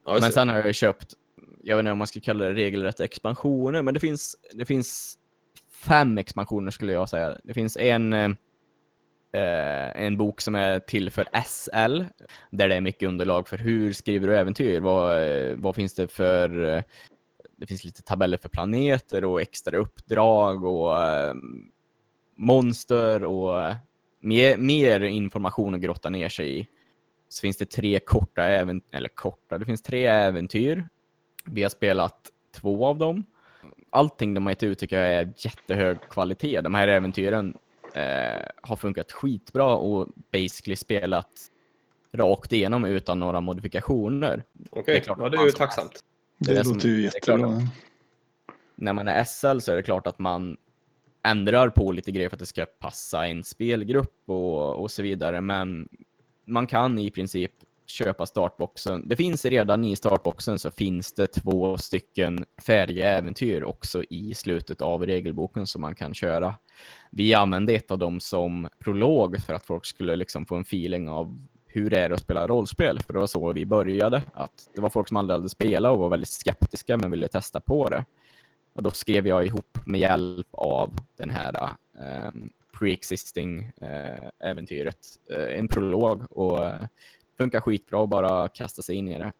[0.07, 1.15] Ja, Men sen har jag köpt,
[1.63, 5.19] jag vet inte om man ska kalla det regelrätta expansioner, men det finns, det finns
[5.73, 7.37] fem expansioner skulle jag säga.
[7.45, 8.37] Det finns en,
[9.37, 12.03] eh, en bok som är till för SL,
[12.51, 14.81] där det är mycket underlag för hur skriver du äventyr?
[14.81, 16.83] Vad, eh, vad finns det för eh,
[17.57, 21.35] det finns lite tabeller för planeter och extra uppdrag och eh,
[22.37, 23.77] monster och eh,
[24.21, 26.67] mer, mer information att grotta ner sig i.
[27.29, 30.89] Så finns det tre korta äventyr, eller korta, det finns tre äventyr.
[31.45, 33.25] Vi har spelat två av dem.
[33.91, 36.61] Allting de har gett ut tycker jag är jättehög kvalitet.
[36.61, 37.57] De här äventyren
[37.97, 41.31] eh, har funkat skitbra och basically spelat
[42.13, 44.45] rakt igenom utan några modifikationer.
[44.71, 46.05] Okej, det är klart ja, det är ju tacksamt.
[46.39, 47.61] Det, det som- låter ju jättebra.
[48.75, 50.57] när man är SL så är det klart att man
[51.23, 55.41] ändrar på lite grejer för att det ska passa en spelgrupp och, och så vidare.
[55.41, 55.89] Men
[56.45, 57.53] man kan i princip
[57.87, 59.09] köpa startboxen.
[59.09, 64.83] Det finns redan i startboxen så finns det två stycken färdiga äventyr också i slutet
[64.83, 66.55] av regelboken som man kan köra.
[67.11, 71.09] Vi använde ett av dem som prolog för att folk skulle liksom få en feeling
[71.09, 73.01] av hur det är att spela rollspel.
[73.01, 74.23] För det var så vi började.
[74.33, 77.61] Att det var folk som aldrig hade spelat och var väldigt skeptiska men ville testa
[77.61, 78.05] på det.
[78.73, 81.71] Och då skrev jag ihop med hjälp av den här
[82.29, 84.99] um, pre-existing eh, äventyret
[85.31, 86.75] eh, en prolog och uh,
[87.39, 89.33] funkar skitbra att bara kasta sig in i det.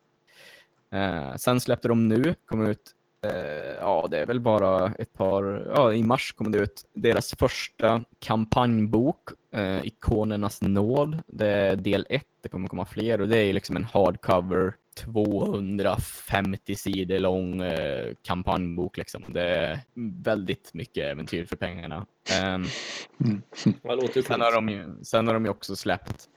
[0.99, 2.95] Eh, sen släppte de nu, kom ut,
[3.81, 8.05] ja det är väl bara ett par, ja i mars kom det ut deras första
[8.19, 11.23] kampanjbok, eh, Ikonernas nåd.
[11.27, 16.75] Det är del ett, det kommer komma fler och det är liksom en hardcover 250
[16.75, 18.97] sidor lång eh, kampanjbok.
[18.97, 19.25] Liksom.
[19.29, 19.81] Det är
[20.25, 22.07] väldigt mycket äventyr för pengarna.
[24.17, 26.29] Ju sen, har de ju, sen har de ju också släppt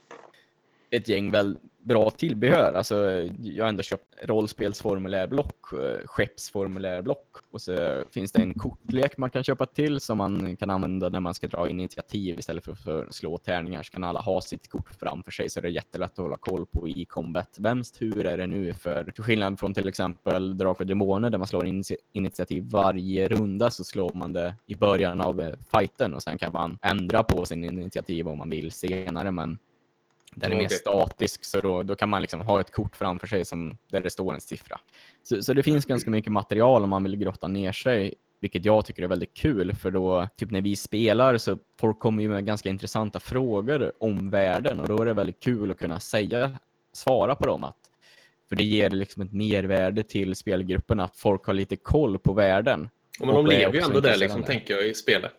[0.90, 2.72] ett gäng väl bra tillbehör.
[2.72, 9.30] Alltså, jag har ändå köpt rollspelsformulärblock, eh, skeppsformulärblock och så finns det en kortlek man
[9.30, 13.04] kan köpa till som man kan använda när man ska dra initiativ istället för, för
[13.04, 13.82] att slå tärningar.
[13.82, 16.66] Så kan alla ha sitt kort framför sig så det är jättelätt att hålla koll
[16.66, 17.56] på i combat.
[17.58, 18.74] Vems tur är det nu?
[18.74, 23.28] För till skillnad från till exempel Drakar och Demoner där man slår in initiativ varje
[23.28, 27.22] runda så slår man det i början av eh, fighten och sen kan man ändra
[27.22, 29.30] på sin initiativ om man vill senare.
[29.30, 29.58] Men
[30.34, 30.78] den är mer Okej.
[30.78, 34.10] statisk så då, då kan man liksom ha ett kort framför sig som, där det
[34.10, 34.80] står en siffra.
[35.22, 38.86] Så, så det finns ganska mycket material om man vill grotta ner sig, vilket jag
[38.86, 42.46] tycker är väldigt kul för då, typ när vi spelar så folk kommer ju med
[42.46, 46.58] ganska intressanta frågor om världen och då är det väldigt kul att kunna säga,
[46.92, 47.64] svara på dem.
[47.64, 47.76] Att,
[48.48, 52.90] för det ger liksom ett mervärde till spelgruppen att folk har lite koll på världen.
[53.18, 55.32] Ja, Men de lever ju ändå där liksom, tänker jag, i spelet.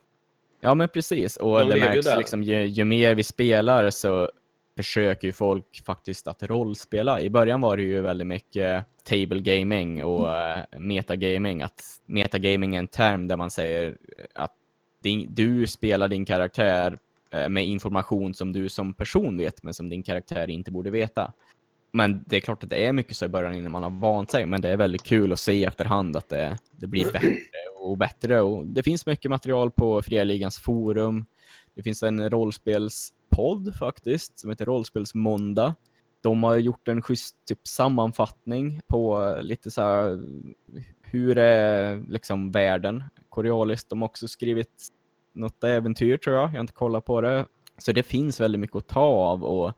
[0.61, 1.37] Ja, men precis.
[1.37, 4.31] Och De det märks liksom, ju, ju mer vi spelar så
[4.75, 7.21] försöker ju folk faktiskt att rollspela.
[7.21, 11.61] I början var det ju väldigt mycket table gaming och uh, metagaming.
[11.61, 13.97] Att metagaming är en term där man säger
[14.35, 14.53] att
[15.03, 16.99] din, du spelar din karaktär
[17.31, 21.33] eh, med information som du som person vet, men som din karaktär inte borde veta.
[21.93, 24.31] Men det är klart att det är mycket så i början innan man har vant
[24.31, 27.37] sig, men det är väldigt kul att se efterhand att det, det blir bättre
[27.75, 28.41] och bättre.
[28.41, 31.25] Och det finns mycket material på Fria Ligans forum.
[31.75, 32.29] Det finns en
[33.41, 35.75] podd faktiskt som heter Rollspelsmåndag.
[36.21, 40.19] De har gjort en schysst typ, sammanfattning på eh, lite så här
[41.01, 43.89] hur är liksom världen korealiskt.
[43.89, 44.87] De har också skrivit
[45.33, 46.43] något äventyr tror jag.
[46.43, 47.45] Jag har inte kollat på det.
[47.77, 49.73] Så det finns väldigt mycket att ta av och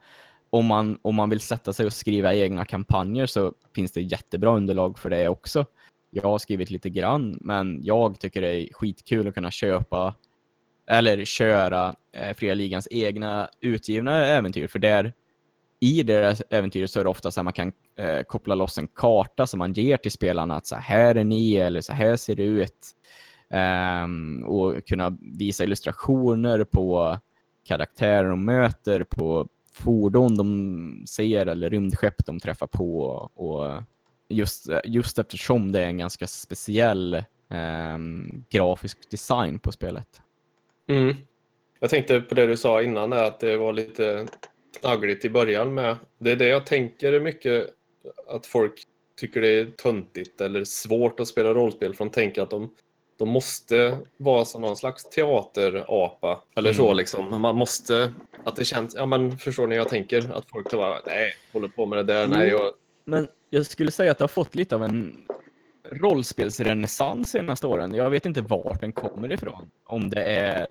[0.50, 4.56] om man, om man vill sätta sig och skriva egna kampanjer så finns det jättebra
[4.56, 5.66] underlag för det också.
[6.10, 10.16] Jag har skrivit lite grann, men jag tycker det är skitkul att kunna köpa
[10.88, 14.68] eller köra eh, Fria Ligans egna utgivna äventyr.
[14.68, 15.14] För där
[15.80, 18.88] i deras äventyr så är det ofta så att man kan eh, koppla loss en
[18.88, 22.36] karta som man ger till spelarna att så här är ni eller så här ser
[22.36, 22.96] det ut.
[24.04, 27.18] Um, och kunna visa illustrationer på
[27.68, 33.02] karaktärer de möter, på fordon de ser eller rymdskepp de träffar på.
[33.36, 33.84] Och
[34.30, 40.22] just, just eftersom det är en ganska speciell um, grafisk design på spelet.
[40.88, 41.16] Mm.
[41.80, 44.28] Jag tänkte på det du sa innan, där, att det var lite
[44.82, 45.96] knaggligt i början med.
[46.18, 47.70] Det är det jag tänker mycket
[48.28, 48.84] att folk
[49.20, 52.70] tycker det är töntigt eller svårt att spela rollspel för de tänker att de,
[53.20, 56.98] de måste vara som någon slags teaterapa eller så Mm.
[56.98, 57.42] liksom.
[57.42, 58.14] Man måste,
[58.44, 60.32] att det känns, ja men förstår ni jag tänker?
[60.34, 62.50] Att folk bara, nej, håller på med det där, nej.
[62.50, 62.62] Mm.
[62.62, 62.74] Och,
[63.06, 65.26] Men jag skulle säga att det har fått lite av en
[65.94, 67.94] rollspelsrenässans senaste åren.
[67.94, 69.70] Jag vet inte vart den kommer ifrån.
[69.86, 70.68] Om det är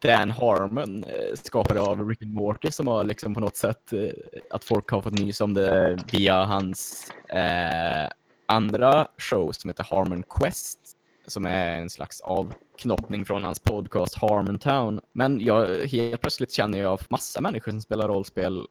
[0.00, 4.10] Dan Harmon, skapade skapare av Rick and Morty, som har liksom på något sätt eh,
[4.50, 8.10] att folk har fått nys om det via hans eh,
[8.46, 10.78] andra show som heter Harmon Quest,
[11.26, 15.00] som är en slags avknoppning från hans podcast Harmontown.
[15.12, 18.66] Men jag, helt plötsligt känner jag massa människor som spelar rollspel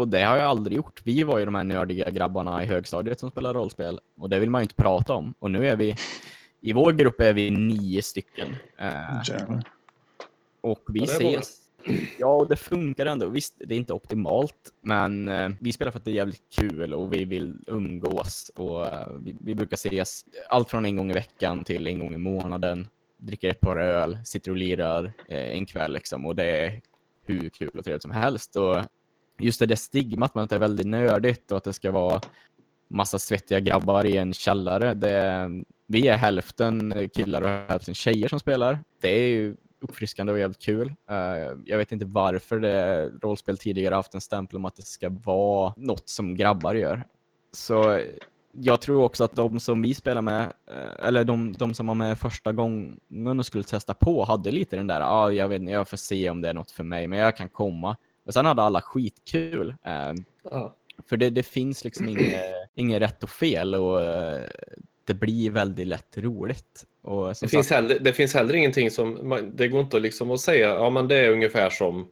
[0.00, 1.00] och det har jag aldrig gjort.
[1.04, 4.50] Vi var ju de här nördiga grabbarna i högstadiet som spelar rollspel och det vill
[4.50, 5.34] man ju inte prata om.
[5.38, 5.96] Och nu är vi,
[6.60, 8.56] i vår grupp är vi nio stycken.
[8.78, 9.62] Eh, Jävlar.
[10.60, 11.56] och vi Ja, ses.
[12.18, 13.28] Ja, och det funkar ändå.
[13.28, 16.94] Visst, det är inte optimalt, men eh, vi spelar för att det är jävligt kul
[16.94, 18.50] och vi vill umgås.
[18.54, 22.14] Och, eh, vi, vi brukar ses allt från en gång i veckan till en gång
[22.14, 22.88] i månaden.
[23.16, 26.26] Dricker ett par öl, sitter och lirar eh, en kväll liksom.
[26.26, 26.80] Och det är
[27.24, 28.56] hur kul och trevligt som helst.
[28.56, 28.76] Och
[29.40, 32.20] just det där stigmat med att det är väldigt nördigt och att det ska vara
[32.88, 34.94] massa svettiga grabbar i en källare.
[34.94, 35.48] Det,
[35.86, 38.78] vi är hälften killar och hälften tjejer som spelar.
[39.00, 40.94] Det är ju uppfriskande och jävligt kul.
[41.10, 41.16] Eh,
[41.64, 45.74] jag vet inte varför det rollspel tidigare haft en stämpel om att det ska vara
[45.76, 47.04] något som grabbar gör.
[47.52, 48.00] Så
[48.52, 51.94] jag tror också att de som vi spelar med, eh, eller de, de som var
[51.94, 55.72] med första gången och skulle testa på, hade lite den där, ah, jag vet inte,
[55.72, 57.96] jag får se om det är något för mig, men jag kan komma.
[58.24, 59.74] Och sen hade alla skitkul.
[59.84, 60.12] Eh,
[60.50, 60.76] ja.
[61.08, 62.42] för det, det finns liksom inget,
[62.74, 64.42] inget rätt och fel och eh,
[65.04, 66.86] det blir väldigt lätt roligt.
[67.02, 70.40] Och Det, finns sagt, heller, det finns heller ingenting som, det går inte liksom att
[70.40, 72.08] säga, ja men det är ungefär som,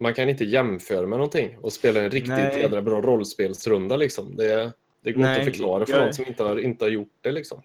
[0.00, 2.60] man kan inte jämföra med någonting och spela en riktigt Nej.
[2.60, 4.36] jädra bra rollspelsrunda liksom.
[4.36, 4.72] Det,
[5.04, 7.32] det går Nej, inte att förklara för någon som inte har, inte har gjort det
[7.32, 7.62] liksom.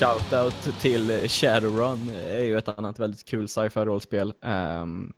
[0.00, 4.34] Shoutout till Shadowrun är ju ett annat väldigt kul sci-fi rollspel.
[4.40, 5.12] Um,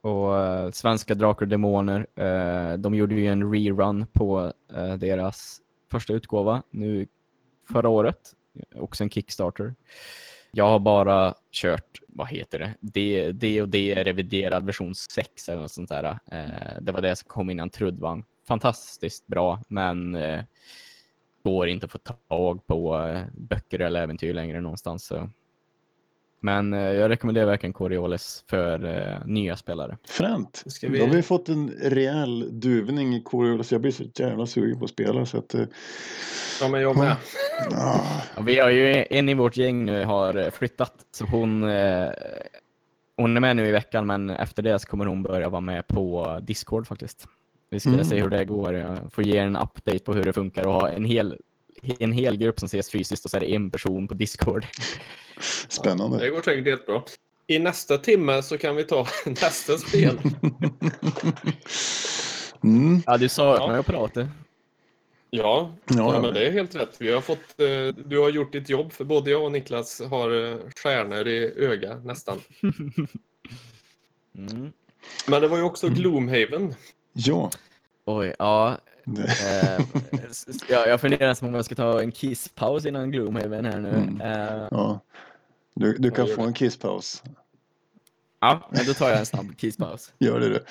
[0.00, 5.60] och uh, Svenska Drakar och Demoner, uh, de gjorde ju en rerun på uh, deras
[5.90, 7.06] första utgåva nu
[7.72, 8.32] förra året.
[8.74, 9.74] Också en Kickstarter.
[10.50, 15.62] Jag har bara kört, vad heter det, D, D och D reviderad version 6 eller
[15.62, 16.18] något sånt där.
[16.80, 18.24] Det var det som kom innan Trudvang.
[18.48, 20.16] Fantastiskt bra, men
[21.44, 25.04] går inte att få tag på eh, böcker eller äventyr längre någonstans.
[25.06, 25.30] Så.
[26.42, 29.98] Men eh, jag rekommenderar verkligen Coriolis för eh, nya spelare.
[30.08, 30.62] fränt.
[30.66, 33.72] Ska Då vi- har vi fått en rejäl duvning i Coriolis.
[33.72, 35.26] Jag blir så jävla sugen på att spela.
[35.26, 35.64] Så att, eh,
[36.60, 37.16] Ja men jag med.
[37.70, 38.02] Ja,
[38.46, 42.08] vi har ju en i vårt gäng nu har flyttat, så hon, eh,
[43.16, 45.86] hon är med nu i veckan, men efter det så kommer hon börja vara med
[45.86, 47.26] på Discord faktiskt.
[47.70, 48.04] Vi ska Mm.
[48.04, 48.74] se hur det går.
[48.74, 51.36] Jag får ge en update på hur det funkar och ha en hel,
[51.98, 54.66] en hel grupp som ses fysiskt och så är det en person på Discord.
[55.68, 56.18] spännande.
[56.18, 57.04] Det går säkert helt bra.
[57.46, 60.18] I nästa timme så kan vi ta nästa spel.
[62.64, 63.72] mm, Ja, du saknar Ja.
[63.74, 64.20] ju att prata.
[64.20, 66.20] Ja, ja, ja, ja.
[66.22, 66.96] men det är helt rätt.
[67.00, 70.50] Vi har fått, eh, du har gjort ditt jobb, för både jag och Niklas har
[70.50, 72.40] eh, stjärnor i öga nästan.
[74.38, 74.72] Mm.
[75.26, 76.74] Men det var ju också Gloomhaven.
[77.26, 77.50] Ja.
[78.04, 78.78] Oj, ja.
[79.06, 79.86] Eh,
[80.68, 83.88] jag, jag funderar nästan om jag ska ta en kisspaus innan Gloomhaven här nu.
[83.88, 84.20] Mm.
[84.20, 85.00] Eh, ja.
[85.74, 87.22] Du, du kan få en kisspaus.
[88.40, 90.12] ja, men då tar jag en snabb kisspaus.
[90.18, 90.64] Gör det du.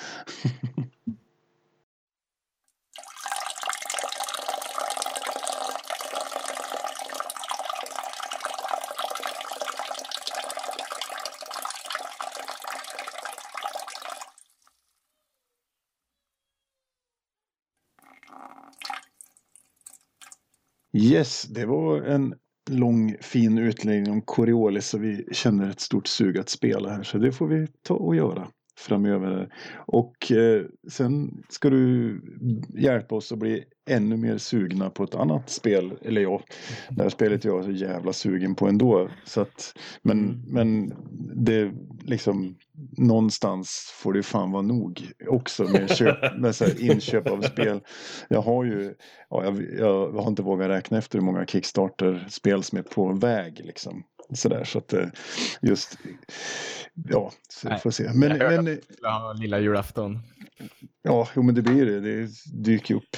[20.92, 22.34] Yes, det var en
[22.70, 27.18] lång fin utläggning om Coriolis så vi känner ett stort sug att spela här så
[27.18, 28.48] det får vi ta och göra
[28.80, 29.48] framöver.
[29.76, 32.20] Och eh, sen ska du
[32.74, 35.92] hjälpa oss att bli ännu mer sugna på ett annat spel.
[36.02, 36.42] Eller ja,
[36.90, 39.08] det här spelet jag är så jävla sugen på ändå.
[39.24, 40.40] Så att, men, Mm.
[40.46, 40.92] men
[41.44, 41.72] det
[42.04, 42.54] liksom
[42.98, 47.80] någonstans får det fan vara nog också med, köp, med så inköp av spel.
[48.28, 48.94] Jag har ju,
[49.30, 53.60] ja, jag, jag har inte vågat räkna efter hur många Kickstarter-spel som är på väg
[53.64, 54.02] liksom.
[54.32, 55.06] Sådär, så att eh,
[55.62, 55.98] just,
[56.94, 58.10] ja, så Nej, får se.
[58.14, 60.18] Men, jag men ha lilla julafton.
[61.02, 62.00] Ja, jo, men det blir det.
[62.00, 63.16] Det dyker upp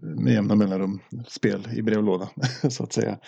[0.00, 2.28] med jämna mellanrum spel i brevlådan
[2.70, 3.18] så att säga.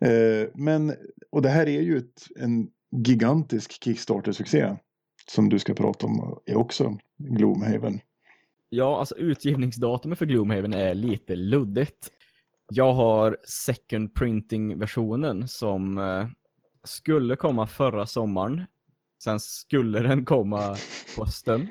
[0.00, 0.94] Eh, men,
[1.30, 2.68] och det här är ju ett, en
[3.06, 4.76] gigantisk Kickstarter-succé.
[5.30, 8.00] som du ska prata om är också Gloomhaven.
[8.68, 12.10] Ja, alltså utgivningsdatumet för Gloomhaven är lite luddigt.
[12.72, 16.26] Jag har second printing-versionen som eh,
[16.84, 18.66] skulle komma förra sommaren.
[19.22, 20.76] Sen skulle den komma
[21.18, 21.68] hösten.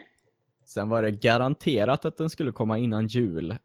[0.65, 3.57] Sen var det garanterat att den skulle komma innan jul.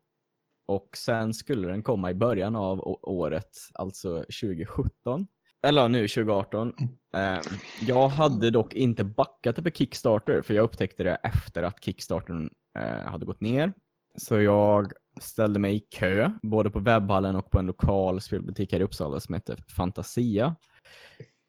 [0.66, 5.26] Och sen skulle den komma i början av året, alltså 2017.
[5.66, 6.72] Eller nu 2018.
[7.16, 7.38] Eh,
[7.80, 12.51] jag hade dock inte backat det på Kickstarter för jag upptäckte det efter att Kickstarten
[12.78, 13.72] eh, hade gått ner.
[14.16, 18.80] Så jag ställde mig i kö, både på webbhallen och på en lokal spelbutik här
[18.80, 20.57] i Uppsala som heter Fantasia.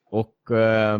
[0.05, 0.95] Och eh,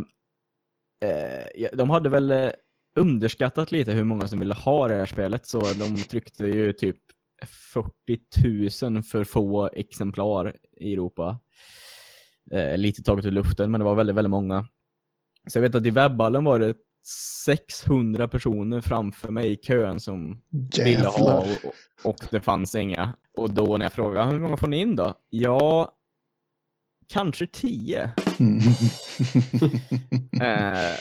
[1.02, 2.50] eh de hade väl eh,
[2.96, 6.98] underskattat lite hur många som ville ha det här spelet, så de tryckte ju typ
[7.74, 11.40] 40 000 för få exemplar i Europa.
[12.52, 14.68] Eh, lite taget ur luften, men det var väldigt, väldigt många.
[15.48, 16.76] Så jag vet att i webbhallen var det
[17.46, 20.86] 600 personer framför mig i kön som Jävlar.
[20.86, 23.14] ville ha och, och, det fanns inga.
[23.38, 25.14] Och då när jag frågade hur många får ni in då?
[25.30, 25.92] Ja,
[27.08, 28.04] kanske 10.
[30.42, 30.98] eh,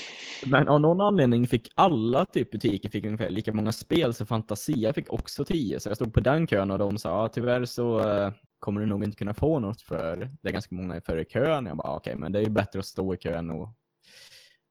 [0.47, 4.93] men av någon anledning fick alla typ butiker fick ungefär lika många spel, så Fantasia
[4.93, 5.81] fick också 10.
[5.81, 9.05] Så jag stod på den kön och de sa, tyvärr så eh, kommer du nog
[9.05, 11.67] inte kunna få något för det är ganska många före kön.
[11.67, 13.69] Jag bara, okej, okay, men det är ju bättre att stå i kön och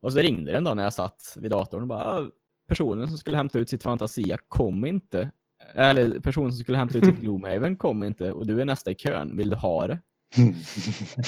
[0.03, 2.29] och så ringde den då när jag satt vid datorn och bara, ah,
[2.67, 5.31] personen som skulle hämta ut sitt Fantasia kom inte.
[5.73, 8.95] Eller personen som skulle hämta ut sitt Gloomhaven kom inte och du är nästa i
[8.95, 9.99] kön, vill du ha det?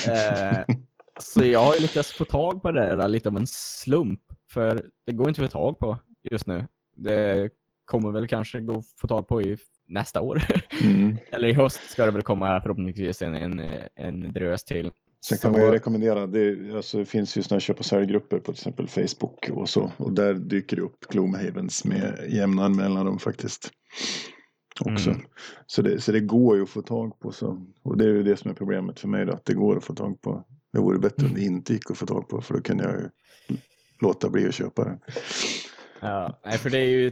[0.08, 0.76] Eh,
[1.20, 4.22] så jag har lyckats få tag på det där lite av en slump.
[4.52, 5.98] För det går inte att få tag på
[6.32, 6.68] just nu.
[6.96, 7.50] Det
[7.86, 10.44] kommer väl kanske gå att få tag på i nästa år.
[10.84, 11.18] Mm.
[11.32, 13.62] Eller i höst ska det väl komma förhoppningsvis en, en,
[13.96, 14.92] en drös till.
[15.26, 15.58] Sen kan så...
[15.58, 18.88] man ju rekommendera, det, alltså, det finns ju sådana köp och säljgrupper på till exempel
[18.88, 19.92] Facebook och så.
[19.98, 23.72] Och där dyker det upp Gloomhavens med jämna mellanrum faktiskt.
[24.82, 25.10] Också.
[25.10, 25.22] Mm.
[25.66, 27.32] Så, det, så det går ju att få tag på.
[27.32, 27.66] Så.
[27.82, 29.84] Och det är ju det som är problemet för mig då, att det går att
[29.84, 30.44] få tag på.
[30.74, 32.94] Det vore bättre om det inte gick att få tag på för då kunde jag
[32.94, 33.10] ju
[34.02, 35.00] låta bli att köpa det.
[36.02, 37.12] Ja, nej, för det är ju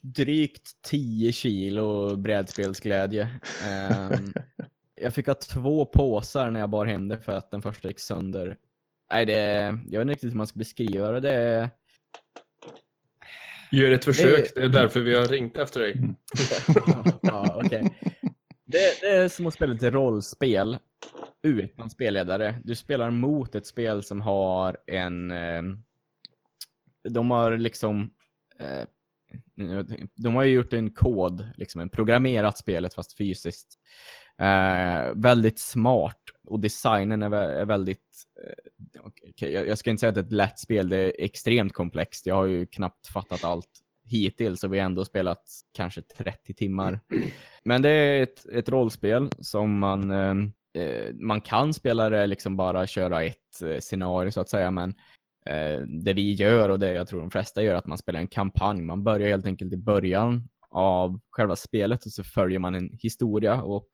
[0.00, 3.28] drygt 10 kilo brädspelsglädje.
[4.12, 4.32] Um,
[5.00, 8.00] jag fick ha två påsar när jag bar hem det för att den första gick
[8.00, 8.56] sönder.
[9.12, 9.42] Nej, det
[9.90, 11.20] jag vet inte riktigt hur man ska beskriva det.
[11.20, 11.70] det
[13.74, 16.00] Gör ett försök, det, det är därför vi har ringt efter dig.
[17.20, 17.82] ja, okay.
[18.64, 20.78] det, det är som att spela ett rollspel
[21.42, 22.60] utan spelledare.
[22.64, 25.30] Du spelar mot ett spel som har en...
[25.30, 25.62] Eh,
[27.08, 28.10] de har liksom...
[28.58, 28.82] Eh,
[30.14, 33.78] de har ju gjort en kod, liksom en programmerat spelet fast fysiskt.
[34.40, 38.26] Eh, väldigt smart och designen är, är väldigt...
[38.46, 41.24] Eh, okay, jag, jag ska inte säga att det är ett lätt spel, det är
[41.24, 42.26] extremt komplext.
[42.26, 43.70] Jag har ju knappt fattat allt
[44.04, 47.00] hittills och vi har ändå spelat kanske 30 timmar.
[47.64, 52.56] Men det är ett, ett rollspel som man, eh, eh, man kan spela det liksom
[52.56, 54.94] bara köra ett eh, scenario så att säga, men
[55.46, 58.28] eh, det vi gör och det jag tror de flesta gör att man spelar en
[58.28, 58.82] kampanj.
[58.82, 63.62] Man börjar helt enkelt i början av själva spelet och så följer man en historia
[63.62, 63.88] och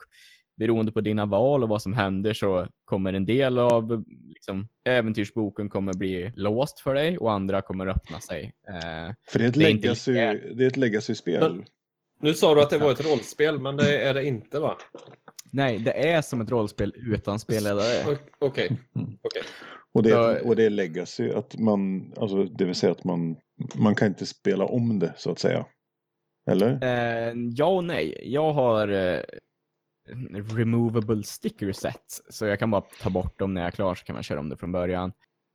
[0.57, 5.69] beroende på dina val och vad som händer så kommer en del av liksom, äventyrsboken
[5.69, 8.53] kommer bli låst för dig och andra kommer öppna sig.
[8.69, 11.65] Eh, för det är ett, det legacy, det är ett legacy-spel.
[12.23, 14.77] Nu sa du att det var ett rollspel, men det är det inte va?
[15.53, 18.03] Nej, det är som ett rollspel utan spelledare.
[18.03, 18.19] Okej.
[18.41, 18.67] Okay.
[18.67, 19.19] Mm.
[19.23, 19.43] okay.
[19.93, 23.37] Och, det, och det är legacy, att man, alltså, det vill säga att man,
[23.75, 25.67] man kan inte spela om det så att säga.
[26.51, 26.79] Eller?
[26.83, 28.21] Eh, ja och nej.
[28.23, 29.21] Jag har eh,
[30.55, 32.21] removable sticker set.
[32.29, 34.41] Så jag kan bara ta bort dem när jag är klar så kan man köra
[34.41, 35.13] om det från början.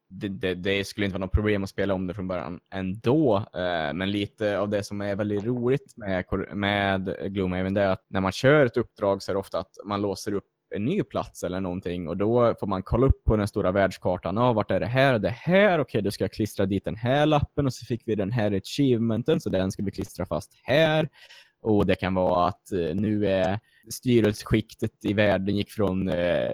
[0.10, 3.38] Det, det, det skulle inte vara något problem att spela om det från början ändå.
[3.38, 8.22] Eh, men lite av det som är väldigt roligt med, med Gloomhaven är att när
[8.22, 11.44] man kör ett uppdrag så är det ofta att man låser upp en ny plats
[11.44, 14.38] eller någonting och då får man kolla upp på den stora världskartan.
[14.38, 15.80] Ah, vart är det här och det här?
[15.80, 18.52] Okej, då ska jag klistra dit den här lappen och så fick vi den här
[18.52, 21.10] achievementen så den ska vi klistra fast här.
[21.62, 23.60] Och det kan vara att eh, nu är
[23.92, 26.52] styrelseskiktet i världen gick från eh,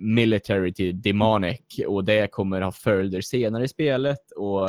[0.00, 4.68] military till demonic och det kommer ha följder senare i spelet och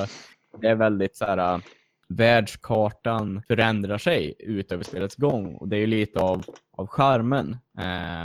[0.61, 1.61] det är väldigt så här
[2.07, 7.57] världskartan förändrar sig utöver spelets gång och det är lite av, av charmen.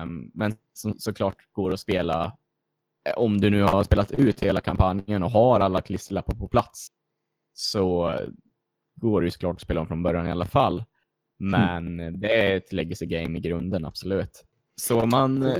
[0.02, 2.36] Um, men som, såklart går att spela
[3.08, 6.88] eh, om du nu har spelat ut hela kampanjen och har alla klisterlappar på plats
[7.54, 8.14] så
[8.94, 10.84] går det ju såklart att spela om från början i alla fall.
[11.38, 12.20] Men mm.
[12.20, 14.44] det är ett legacy game i grunden, absolut.
[14.80, 15.56] Så man, eh,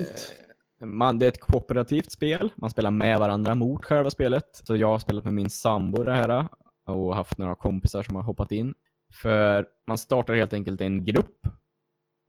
[0.85, 2.53] man, det är ett kooperativt spel.
[2.57, 4.61] Man spelar med varandra mot själva spelet.
[4.65, 6.47] Så jag har spelat med min sambo det här
[6.91, 8.75] och haft några kompisar som har hoppat in.
[9.13, 11.47] För man startar helt enkelt en grupp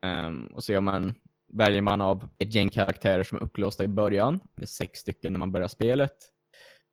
[0.06, 1.14] um, och så gör man,
[1.54, 4.40] väljer man av ett gäng karaktärer som är upplåsta i början.
[4.56, 6.16] Det är sex stycken när man börjar spelet.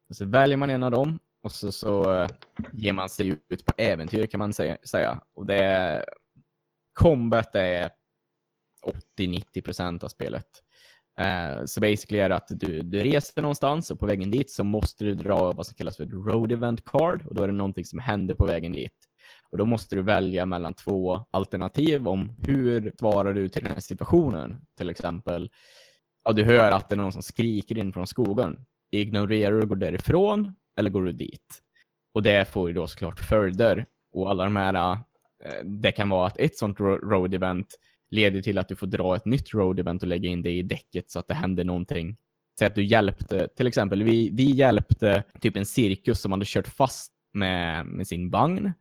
[0.08, 2.28] Och så väljer man en av dem och så, så uh,
[2.72, 5.20] ger man sig ut på äventyr kan man säga.
[5.34, 6.04] Och det är,
[6.92, 7.90] combat är
[9.18, 10.46] 80-90% av spelet.
[11.18, 14.64] Eh, så basically är det att du, du reser någonstans och på vägen dit så
[14.64, 17.52] måste du dra vad som kallas för ett road event card och då är det
[17.52, 18.92] någonting som händer på vägen dit.
[19.50, 23.80] Och då måste du välja mellan två alternativ om hur svarar du till den här
[23.80, 24.60] situationen.
[24.76, 25.50] Till exempel,
[26.24, 28.64] ja, du hör att det är någon som skriker in från skogen.
[28.90, 31.62] Ignorerar du och går därifrån eller går du dit?
[32.14, 33.86] Och det får ju då såklart följder.
[34.12, 34.92] Och alla de här,
[35.44, 37.74] eh, det kan vara att ett sånt road event
[38.10, 40.62] leder till att du får dra ett nytt road event och lägga in det i
[40.62, 42.16] däcket så att det händer någonting.
[42.58, 46.68] Säg att du hjälpte, till exempel, vi, vi hjälpte typ en cirkus som hade kört
[46.68, 48.72] fast med, med sin vagn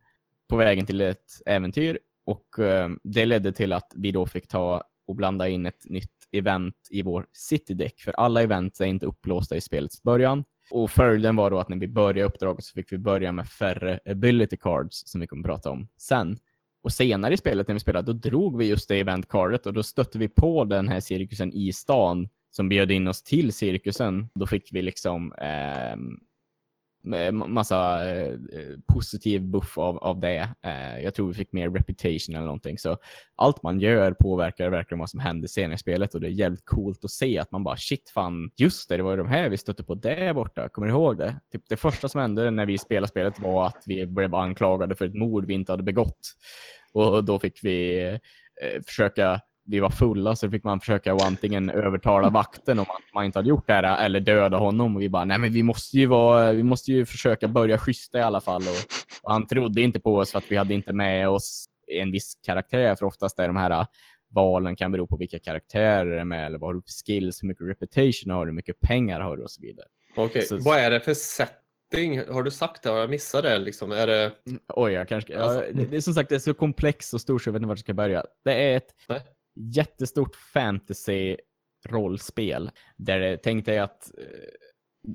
[0.48, 4.82] på vägen till ett äventyr och eh, det ledde till att vi då fick ta
[5.06, 9.06] och blanda in ett nytt event i vår city deck för alla event är inte
[9.06, 10.44] upplåsta i spelets början.
[10.70, 14.00] Och följden var då att när vi började uppdraget så fick vi börja med färre
[14.10, 16.38] ability cards som vi kommer prata om sen.
[16.88, 19.82] Och senare i spelet när vi spelade, då drog vi just det eventcardet och då
[19.82, 24.28] stötte vi på den här cirkusen i stan som bjöd in oss till cirkusen.
[24.34, 26.18] Då fick vi liksom ehm,
[27.14, 28.34] eh, massa eh,
[28.86, 30.48] positiv buff av, av det.
[30.62, 32.78] Eh, jag tror vi fick mer reputation eller någonting.
[32.78, 32.96] Så
[33.36, 36.64] allt man gör påverkar verkligen vad som händer senare i spelet och det är jävligt
[36.64, 39.48] coolt att se att man bara shit fan, just det, det var ju de här
[39.48, 40.68] vi stötte på där borta.
[40.68, 41.40] Kommer du ihåg det?
[41.52, 45.04] Typ det första som hände när vi spelade spelet var att vi blev anklagade för
[45.04, 46.34] ett mord vi inte hade begått.
[46.92, 48.04] Och då fick vi
[48.62, 53.24] eh, försöka vi var fulla så fick man försöka antingen övertala vakten om att man
[53.24, 54.96] inte hade gjort det här eller döda honom.
[54.96, 58.18] Och vi bara, nej men vi måste ju, vara, vi måste ju försöka börja schyssta
[58.18, 58.62] i alla fall.
[58.62, 62.12] Och, och han trodde inte på oss för att vi hade inte med oss en
[62.12, 62.94] viss karaktär.
[62.94, 63.86] För oftast är de här
[64.30, 67.42] valen kan bero på vilka karaktärer det är med eller vad har du för skills,
[67.42, 69.86] hur mycket reputation har du, hur mycket pengar har du och så vidare.
[70.16, 70.58] Okej, okay.
[70.60, 71.14] vad är det för
[71.90, 72.20] setting?
[72.28, 72.90] Har du sagt det?
[72.90, 73.58] Har jag missat det?
[73.58, 73.92] Liksom?
[73.92, 74.32] Är det...
[74.46, 75.32] Mm, oj, jag kanske...
[75.32, 77.60] Ja, det, det, är som sagt det är så komplext och stort så jag vet
[77.60, 78.24] inte vart jag ska börja.
[78.44, 79.20] Det är ett Nej
[79.58, 82.70] jättestort fantasy-rollspel.
[82.96, 84.10] Där det tänkt dig att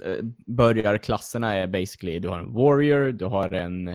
[0.04, 0.18] eh,
[0.48, 3.88] börjarklasserna är basically, du har en warrior, du har en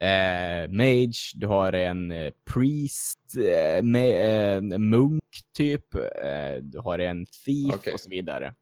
[0.00, 5.22] eh, mage, du har en eh, priest, eh, med, eh, munk
[5.56, 7.92] typ, eh, du har en thief okay.
[7.92, 8.54] och så vidare.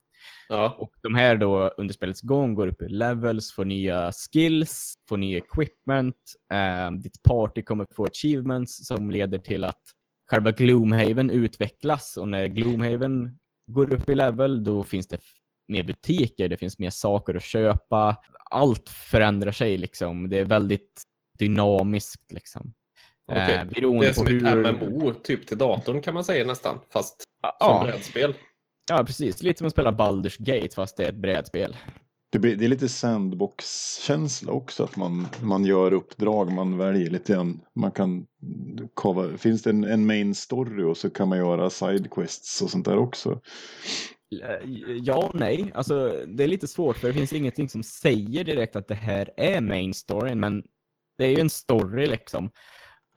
[0.49, 0.77] Ja.
[0.79, 5.17] Och de här då under spelets gång går upp i levels, får nya skills, får
[5.17, 6.17] ny equipment.
[6.53, 9.83] Eh, ditt party kommer få achievements som leder till att
[10.31, 15.19] själva Gloomhaven utvecklas och när Gloomhaven går upp i level då finns det
[15.69, 18.17] mer butiker, det finns mer saker att köpa.
[18.51, 20.29] Allt förändrar sig liksom.
[20.29, 21.03] Det är väldigt
[21.39, 22.75] dynamiskt liksom.
[23.33, 23.55] Okay.
[23.55, 24.67] Eh, det är som hur...
[24.67, 27.57] ett MMO typ till datorn kan man säga nästan, fast ja.
[27.61, 28.35] som brädspel.
[28.89, 29.43] Ja, precis.
[29.43, 31.77] Lite som att spela Baldur's Gate fast det är ett brädspel.
[32.31, 34.85] Det, blir, det är lite sandbox-känsla också.
[34.85, 37.61] Att man, man gör uppdrag, man väljer lite grann.
[37.75, 38.27] Man kan
[38.95, 42.85] cover, finns det en, en main story och så kan man göra sidequests och sånt
[42.85, 43.41] där också.
[45.03, 45.73] Ja och nej.
[45.75, 49.31] Alltså, det är lite svårt för det finns ingenting som säger direkt att det här
[49.37, 50.41] är main storyn.
[50.41, 50.63] Men
[51.19, 52.51] det är ju en story liksom.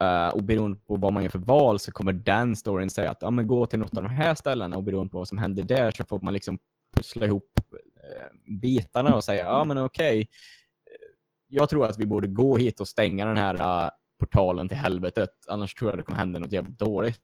[0.01, 3.23] Uh, och beroende på vad man gör för val så kommer den storyn säga att
[3.23, 5.63] ah, men gå till något av de här ställena och beroende på vad som händer
[5.63, 6.59] där så får man liksom
[6.97, 10.25] pussla ihop uh, bitarna och säga ja men okej, eh,
[11.47, 13.89] jag tror att vi borde gå hit och stänga den här uh,
[14.19, 15.29] portalen till helvetet.
[15.47, 17.21] Annars tror jag det kommer hända något jävligt dåligt.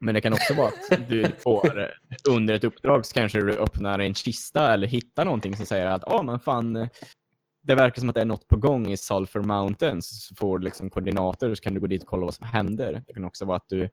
[0.00, 1.90] Men det kan också vara att du får
[2.28, 6.02] under ett uppdrag så kanske du öppnar en kista eller hittar någonting som säger att
[6.06, 6.88] ja men fan,
[7.68, 10.26] det verkar som att det är något på gång i Sulphur Mountains.
[10.26, 13.02] Så får du liksom koordinater så kan du gå dit och kolla vad som händer.
[13.06, 13.88] Det kan också vara att du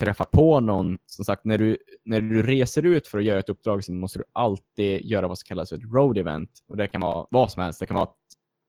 [0.00, 0.98] träffa på någon.
[1.06, 4.18] Som sagt, när du, när du reser ut för att göra ett uppdrag så måste
[4.18, 6.50] du alltid göra vad som kallas ett road event.
[6.68, 7.80] Och det kan vara vad som helst.
[7.80, 8.16] Det kan vara att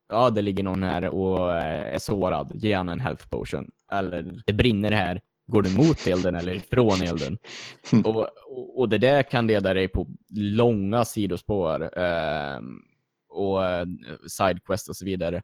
[0.09, 2.51] ja, det ligger någon här och eh, är sårad.
[2.55, 3.71] Ge han en health potion.
[3.91, 5.21] Eller det brinner här.
[5.47, 7.37] Går du mot elden eller ifrån elden?
[8.05, 11.99] Och, och, och, det där kan leda dig på långa sidospår.
[11.99, 12.59] Eh,
[13.29, 13.85] och eh,
[14.27, 15.41] sidequest och så vidare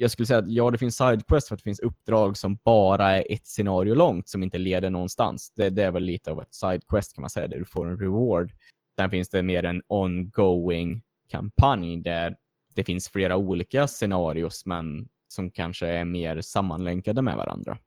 [0.00, 3.10] jag skulle säga att ja, det finns sidequest för att det finns uppdrag som bara
[3.10, 5.52] är ett scenario långt som inte leder någonstans.
[5.56, 7.98] Det, det är väl lite av ett sidequest kan man säga, där du får en
[7.98, 8.52] reward.
[8.98, 12.36] Sen finns det mer en ongoing kampanj där
[12.74, 17.78] det finns flera olika scenarios men som kanske är mer sammanlänkade med varandra.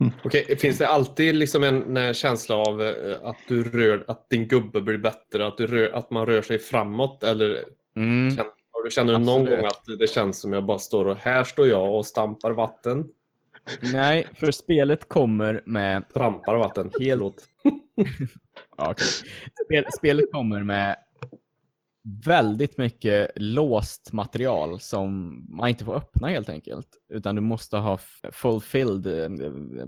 [0.00, 0.12] Mm.
[0.24, 4.30] Okej, okay, finns det alltid liksom en, en, känsla av eh, att du rör, att
[4.30, 7.64] din gubbe blir bättre, att, du rör, att man rör sig framåt eller
[7.96, 8.36] mm.
[8.72, 9.58] Har du känner du någon Absolut.
[9.58, 13.08] gång att det känns som jag bara står och här står jag och stampar vatten,
[13.92, 16.90] Nej, för spelet kommer med trampar vatten.
[17.00, 17.48] Helt.
[18.76, 19.06] Ja, okej.
[19.64, 20.96] Spel, spelet kommer med
[22.24, 26.88] väldigt mycket låst material som man inte får öppna helt enkelt.
[27.08, 27.98] Utan du måste ha
[28.32, 29.86] fulfilled, eh,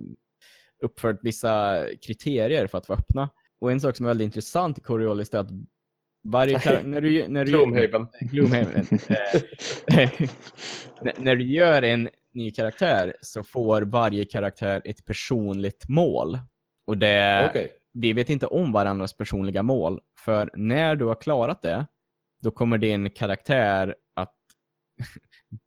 [0.83, 3.29] uppfört vissa kriterier för att få öppna.
[3.61, 5.51] Och en sak som är väldigt intressant i Coriolis är att
[6.25, 8.07] varje när du, när du, Gloomhaven.
[8.21, 8.87] Gloomhaven.
[9.99, 10.11] Eh,
[11.19, 16.39] när- du gör en ny karaktär så får varje karaktär ett personligt mål.
[16.87, 17.73] Och det, Okej.
[17.93, 20.01] vi vet inte om varandras personliga mål.
[20.25, 21.87] För när du har klarat det,
[22.43, 24.35] då kommer din karaktär att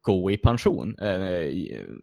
[0.01, 0.99] gå i pension.
[0.99, 1.41] Eh,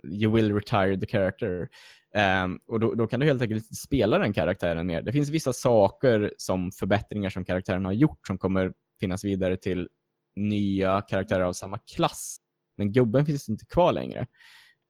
[0.04, 1.68] you will retire the character.
[2.14, 5.02] Ehm, och då, då kan du helt enkelt inte spela den karaktären mer.
[5.02, 9.88] Det finns vissa saker som förbättringar som karaktären har gjort som kommer finnas vidare till
[10.36, 12.36] nya karaktärer av samma klass.
[12.76, 14.26] Men gubben finns inte kvar längre.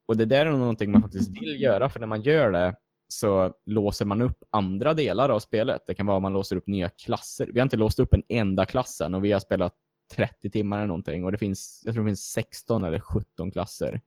[0.06, 2.74] Och det där är någonting man faktiskt vill göra, för när man gör det
[3.08, 5.82] så låser man upp andra delar av spelet.
[5.86, 7.46] Det kan vara att man låser upp nya klasser.
[7.52, 9.74] Vi har inte låst upp en enda klass än och vi har spelat
[10.14, 14.00] 30 timmar eller någonting och det finns, jag tror det finns 16 eller 17 klasser.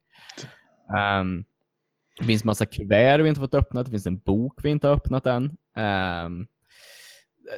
[1.19, 1.45] Um,
[2.19, 4.95] det finns massa kuvert vi inte fått öppnat, det finns en bok vi inte har
[4.95, 5.43] öppnat än.
[6.25, 6.47] Um,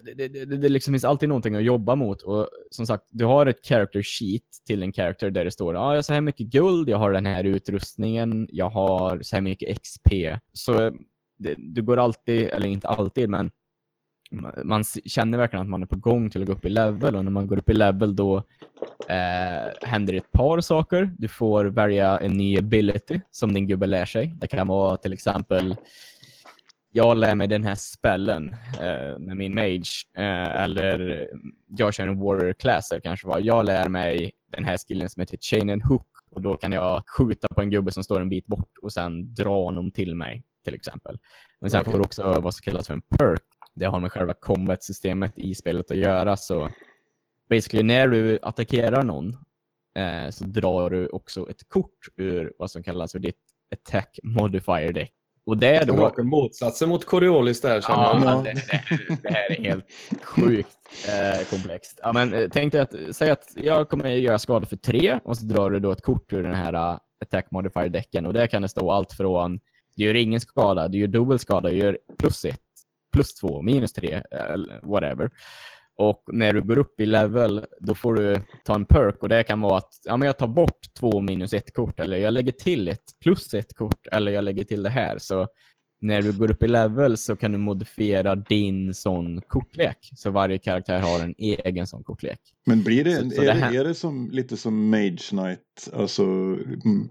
[0.04, 3.26] det, det, det, det liksom finns alltid någonting att jobba mot och som sagt, du
[3.26, 6.22] har ett character sheet till en character där det står ah, jag har så här
[6.22, 10.10] mycket guld, jag har den här utrustningen, jag har så här mycket XP.
[10.54, 10.92] Så eh,
[11.38, 13.52] det, du går alltid, eller inte alltid, men
[14.64, 17.16] man s- känner verkligen att man är på gång till att gå upp i level
[17.16, 18.38] och när man går upp i level då
[19.10, 21.12] eh, händer det ett par saker.
[21.18, 24.36] Du får välja en ny ability som din gubbe lär sig.
[24.40, 25.76] Det kan vara till exempel
[26.92, 29.84] jag lär mig den här spellen eh, med min mage.
[30.18, 31.28] Eh, eller
[31.78, 33.40] jag kör en warrior class kanske var.
[33.40, 36.08] Jag lär mig den här skillen som heter chain and hook.
[36.32, 39.34] Och då kan jag skjuta på en gubbe som står en bit bort och sen
[39.34, 41.18] dra honom till mig till exempel.
[41.62, 43.42] Men sen får du också vad som kallas för en perk.
[43.78, 46.38] Det har med själva combat-systemet i spelet att göra.
[46.38, 46.70] Så
[47.50, 49.38] basically när du attackerar någon
[49.96, 53.40] eh, så drar du också ett kort ur vad som kallas för ditt
[53.74, 55.14] attack modifier deck.
[55.46, 55.96] Och det är då...
[55.96, 58.38] raka motsatsen mot Coriolis där känner Ja, jag.
[58.38, 58.42] Ja.
[58.42, 59.86] det, det, det här är helt
[60.24, 62.00] sjukt eh, komplext.
[62.04, 65.38] Ja, men, eh, tänk dig att, säg att jag kommer göra skada för tre och
[65.38, 68.48] så drar du då ett kort ur den här uh, attack modifier decken och där
[68.48, 69.60] kan det stå allt från
[69.96, 72.62] du gör ingen skada, du gör dubbel skada, du gör plus ett,
[73.18, 75.30] plus två, minus tre, eller whatever.
[75.96, 79.44] Och när du går upp i level, då får du ta en perk och det
[79.44, 82.52] kan vara att ja, men jag tar bort två minus ett kort eller jag lägger
[82.52, 85.18] till ett plus ett kort eller jag lägger till det här.
[85.18, 85.48] Så
[86.02, 89.98] när du går upp i level så kan du modifiera din sån kortlek.
[90.16, 92.40] Så varje karaktär har en egen sån kortlek.
[92.66, 95.90] Men blir det, Så- så är, det här- är det som, lite som Mage Knight?
[95.94, 97.10] Alltså mm,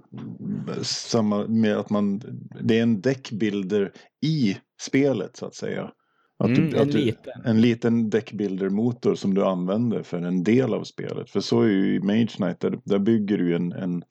[0.82, 2.22] samma med att man,
[2.62, 3.93] det är en deckbuilder
[4.26, 5.91] i spelet så att säga.
[6.39, 7.32] Att Mm, du, en att du, liten.
[7.45, 11.30] en liten deckbuilder-motor som du använder för en del av spelet.
[11.30, 14.03] För så är ju i Mage Knight, där, där bygger du en, en,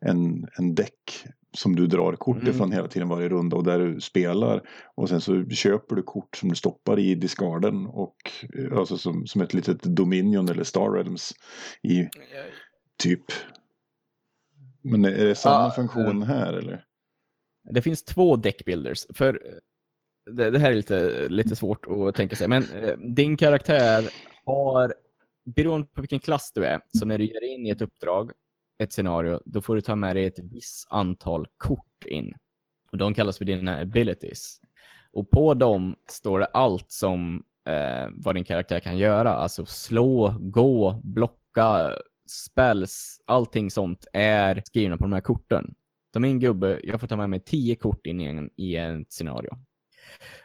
[0.00, 1.24] en, en deck
[1.56, 2.48] som du drar kort Mm.
[2.50, 4.68] ifrån hela tiden varje runda och där du spelar.
[4.94, 8.16] Och sen så köper du kort som du stoppar i discarden och
[8.58, 11.32] eh, alltså som, som ett litet Dominion eller Star Realms
[11.82, 12.08] i
[13.02, 13.24] typ.
[14.82, 16.84] Men är det samma Ja, funktion här eller?
[17.70, 19.06] Det finns två deckbuilders.
[19.14, 22.48] För eh, det, det här är lite, lite svårt att tänka sig.
[22.48, 24.04] Men eh, din karaktär
[24.44, 24.94] har,
[25.44, 28.30] beroende på vilken klass du är, så när du ger in i ett uppdrag,
[28.78, 32.34] ett scenario, då får du ta med dig ett visst antal kort in.
[32.92, 34.60] Och de kallas för dina abilities.
[35.12, 39.34] Och på dem står det allt som eh, vad din karaktär kan göra.
[39.34, 41.92] Alltså slå, gå, blocka,
[42.30, 45.74] spells, allting sånt är skrivna på de här korten.
[46.12, 49.04] Så min gubbe, jag får ta med mig tio kort in i en, i en
[49.08, 49.50] scenario.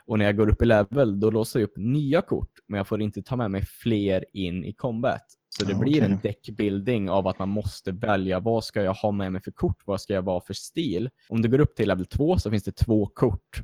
[0.06, 2.88] Och när jag går upp i level, då låser jag upp nya kort, men jag
[2.88, 5.26] får inte ta med mig fler in i combat.
[5.58, 6.12] Så det Ja, blir okej.
[6.12, 9.78] en deckbuilding av att man måste välja vad ska jag ha med mig för kort,
[9.86, 11.10] vad ska jag vara för stil.
[11.30, 13.62] Om du går upp till level 2 så finns det två kort.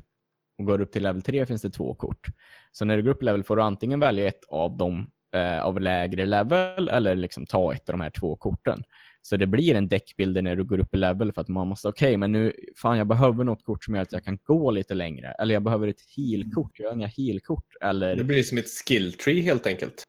[0.58, 2.26] Och går du upp till level 3 finns det två kort.
[2.72, 5.62] Så när du går upp i level får du antingen välja ett av dem eh,
[5.64, 8.82] av lägre level eller liksom ta ett av de här två korten.
[9.22, 11.88] Så det blir en deckbilder när du går upp i level för att man måste,
[11.88, 14.94] okej, men nu, fan jag behöver något kort som gör att jag kan gå lite
[14.94, 15.28] längre.
[15.32, 17.64] Eller jag behöver ett heal-kort, jag har inga heal-kort.
[17.80, 20.04] Eller Det blir som ett skill tree helt enkelt.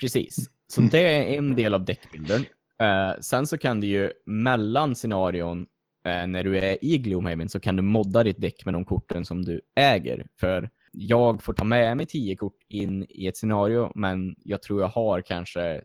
[0.00, 0.36] Precis.
[0.68, 0.90] Så Mm.
[0.90, 2.44] det är en del av deckbilden.
[2.82, 5.66] Eh, sen så kan du ju mellan scenarion
[6.06, 9.24] eh, när du är i Gloomhaven så kan du modda ditt däck med de korten
[9.24, 10.26] som du äger.
[10.40, 14.80] För jag får ta med mig tio kort in i ett scenario, men jag tror
[14.80, 15.82] jag har kanske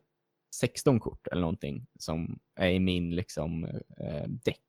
[0.55, 3.63] 16 kort eller någonting som är i min liksom
[3.99, 4.65] eh, däck.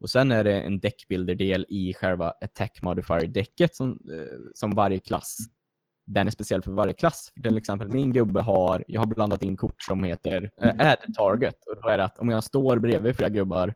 [0.00, 5.36] Och sen är det en deckbuilder-del i själva attack modifier-däcket som, eh, som varje klass.
[6.06, 7.32] Den är speciell för varje klass.
[7.42, 11.56] Till exempel min gubbe har, jag har blandat in kort som heter eh, add target.
[11.66, 13.74] Och då är det att om jag står bredvid flera gubbar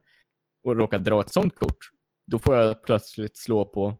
[0.64, 1.78] och råkar dra ett sånt kort,
[2.26, 3.96] då får jag plötsligt slå på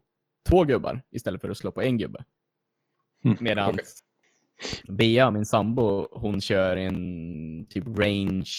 [0.49, 2.23] två gubbar istället för att slå på en gubbe.
[3.25, 3.37] Mm.
[3.39, 3.85] Medan Okej.
[4.87, 8.51] Bea, min sambo, hon kör en typ range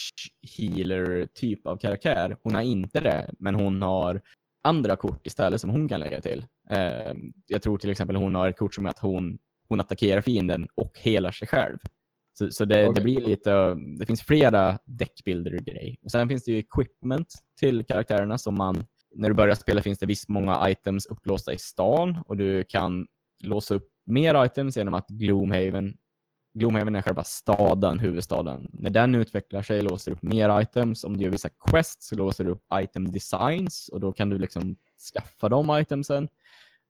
[0.59, 2.37] healer typ av karaktär.
[2.43, 4.23] Hon har inte det, men hon har
[4.63, 6.47] andra kort istället som hon kan lägga till.
[6.71, 7.15] Eh,
[7.47, 9.39] jag tror till exempel hon har ett kort som är att hon,
[9.69, 11.79] hon attackerar fienden och helar sig själv.
[12.39, 13.05] Så, så det, det Okej.
[13.05, 15.99] blir lite, det finns flera deckbuilder-grej.
[16.03, 19.99] Och Sen finns det ju equipment till karaktärerna som man, när du börjar spela finns
[19.99, 23.07] det visst många items upplåsta i stan och du kan
[23.45, 25.97] låsa upp mer items genom att Gloomhaven
[26.59, 28.69] Gloomhaven är själva staden, huvudstaden.
[28.73, 31.05] När den utvecklar sig låser du upp mer items.
[31.05, 34.39] Om du gör vissa quests så låser du upp item designs och då kan du
[34.39, 34.77] liksom
[35.15, 36.29] skaffa de itemsen.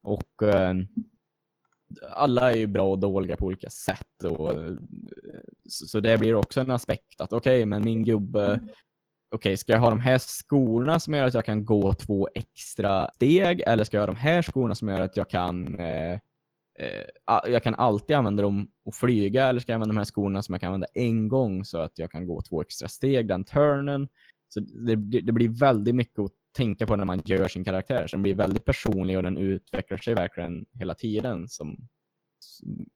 [0.03, 0.75] Och eh,
[2.11, 4.25] alla är ju bra och dåliga på olika sätt.
[4.25, 4.53] Och,
[5.69, 8.61] så, det blir också en aspekt att okej, men min gubbe
[9.31, 13.11] Okej, ska jag ha de här skorna som gör att jag kan gå två extra
[13.15, 16.13] steg eller ska jag ha de här skorna som gör att jag kan eh,
[16.79, 20.43] eh, jag kan alltid använda dem och flyga eller ska jag använda de här skorna
[20.43, 23.45] som jag kan använda en gång så att jag kan gå två extra steg den
[23.45, 24.09] turnen.
[24.49, 28.07] Så det, det det blir väldigt mycket att tänka på när man gör sin karaktär.
[28.07, 31.49] Så den blir väldigt personlig och den utvecklar sig verkligen hela tiden.
[31.49, 31.77] Som,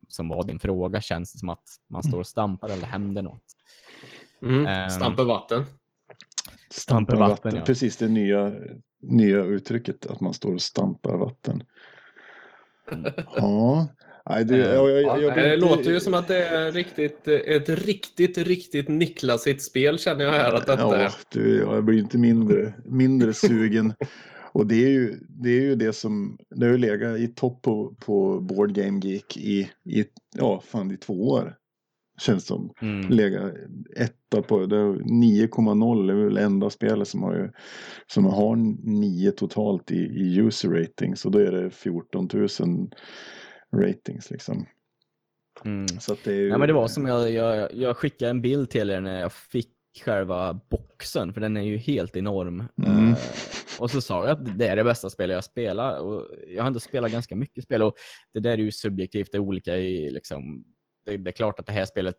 [0.09, 3.45] som var din fråga känns det som att man står och stampar eller händer något.
[4.43, 4.91] Mm.
[4.91, 5.65] Stampa vatten.
[6.71, 7.63] Stampar vatten, ja.
[7.65, 8.53] Precis det nya,
[9.03, 11.63] nya uttrycket att man står och stampar vatten.
[13.37, 13.89] Ja,
[14.31, 17.69] nej, det, jag, jag, Ja, jag, det låter ju som att det är riktigt, ett
[17.69, 22.75] riktigt, riktigt Niklasigt spel känner jag här att detta Ja, du, jag blir inte mindre,
[22.85, 23.95] mindre sugen.
[24.53, 27.63] Och det är ju det, är ju det som, det har ju legat i topp
[27.63, 30.05] på, på Board Game Geek i, i,
[30.35, 31.57] ja, fan i två år.
[32.21, 32.73] Känns som.
[32.83, 33.09] Mm.
[33.09, 33.51] Lega
[33.97, 37.51] etta på, det är 9,0 är väl enda spelet som har, ju,
[38.07, 41.17] som har 9 totalt i, i user rating.
[41.17, 42.49] Så då är det 14 000
[43.77, 44.67] ratings liksom.
[45.65, 45.89] Mm.
[45.89, 48.91] Så det ju, Ja, men det var som jag, jag, jag skickade en bild till
[48.91, 49.69] er när jag fick
[50.05, 52.65] själva boxen, för den är ju helt enorm.
[52.87, 53.09] Mm.
[53.09, 53.19] Eh,
[53.79, 55.99] och så sa jag att det är det bästa spelet jag spelar.
[55.99, 57.95] Och jag har ändå spelat ganska mycket spel och
[58.35, 60.65] det där är ju subjektivt, det är olika i liksom,
[61.05, 62.17] det, det är klart att det här spelet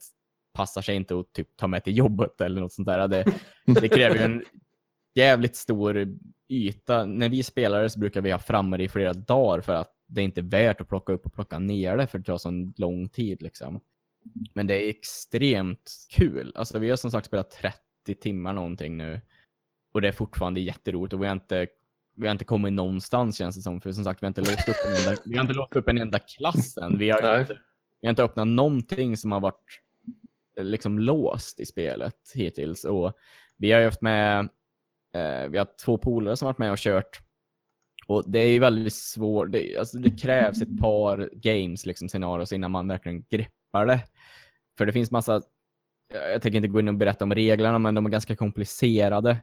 [0.54, 3.08] passar sig inte att typ ta med till jobbet eller något sånt där.
[3.08, 3.26] Det,
[3.66, 4.44] det kräver ju en
[5.16, 6.08] jävligt stor
[6.50, 7.06] yta.
[7.06, 10.26] När vi spelar så brukar vi ha framme i flera dagar för att det är
[10.26, 13.42] inte värt att plocka upp och plocka ner det för det tar så lång tid.
[13.42, 13.80] Liksom.
[14.54, 16.52] Men det är extremt kul.
[16.56, 17.80] Alltså, vi har som sagt spelat 30
[18.22, 19.22] timmar någonting nu
[19.94, 21.68] och det är fortfarande jätteroligt och vi har inte,
[22.16, 23.82] vi har inte kommit någonstans känns det som.
[23.82, 25.88] För som sagt, vi har inte låst upp en enda, vi har inte låst upp
[25.88, 26.98] en enda klass än.
[26.98, 27.60] Vi har, inte,
[28.02, 29.82] vi har inte öppnat någonting som har varit
[30.58, 32.84] eh, liksom låst i spelet hittills.
[32.84, 33.14] Och
[33.58, 34.40] vi har ju haft med,
[35.14, 37.22] eh, vi har två polare som varit med och kört.
[38.08, 42.54] Och det är ju väldigt svårt, det, alltså det krävs ett par games, liksom scenarios
[42.54, 44.00] innan man verkligen greppar det.
[44.78, 45.42] För det finns massa,
[46.14, 49.38] jag tänker inte gå in och berätta om reglerna, men de är ganska komplicerade.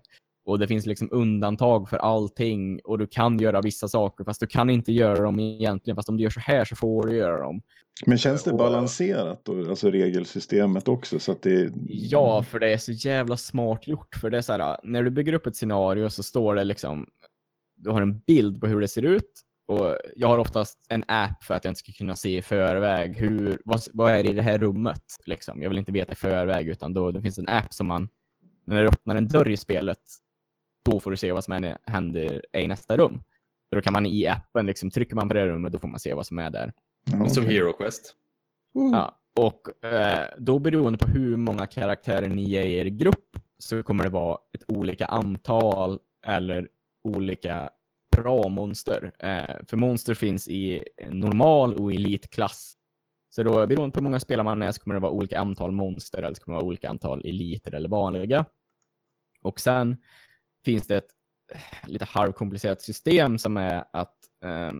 [0.44, 4.46] Och det finns liksom undantag för allting och du kan göra vissa saker fast du
[4.46, 5.96] kan inte göra dem egentligen.
[5.96, 7.62] Fast om du gör så här så får du göra dem.
[8.06, 12.78] Men känns det balanserat då, alltså regelsystemet också så att det Ja, för det är
[12.78, 14.14] så jävla smart gjort.
[14.20, 17.06] För det är så här, när du bygger upp ett scenario så står det liksom,
[17.80, 19.30] du har en bild på hur det ser ut.
[19.68, 23.16] Och jag har oftast en app för att jag inte ska kunna se i förväg
[23.16, 25.02] hur, vad, vad är det i det här rummet.
[25.26, 25.62] Liksom.
[25.62, 28.08] Jag vill inte veta i förväg utan då det finns en app som man,
[28.64, 29.98] när du öppnar en dörr i spelet,
[30.90, 33.22] då får du se vad som är- händer i nästa rum.
[33.68, 36.00] Så då kan man i appen, liksom, trycker man på det rummet, då får man
[36.00, 36.72] se vad som är där.
[37.12, 37.46] Ja, Som.
[37.46, 38.14] Hero Quest.
[38.72, 43.82] Ja, och eh, då beroende på hur många karaktärer ni är i er grupp så
[43.82, 46.68] kommer det vara ett olika antal eller
[47.04, 47.70] olika
[48.16, 49.12] bra monster.
[49.18, 52.76] Eh, för monster finns i normal och elitklass.
[53.30, 55.72] Så då beroende på hur många spelare man är så kommer det vara olika antal
[55.72, 58.44] monster eller så kommer det vara olika antal eliter eller vanliga.
[59.42, 59.96] Och sen
[60.64, 61.10] finns det ett
[61.52, 64.72] eh, lite halvkomplicerat system som är att eh,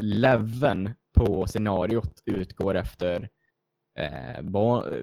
[0.00, 3.28] leveln på scenariot utgår efter
[3.98, 4.42] eh,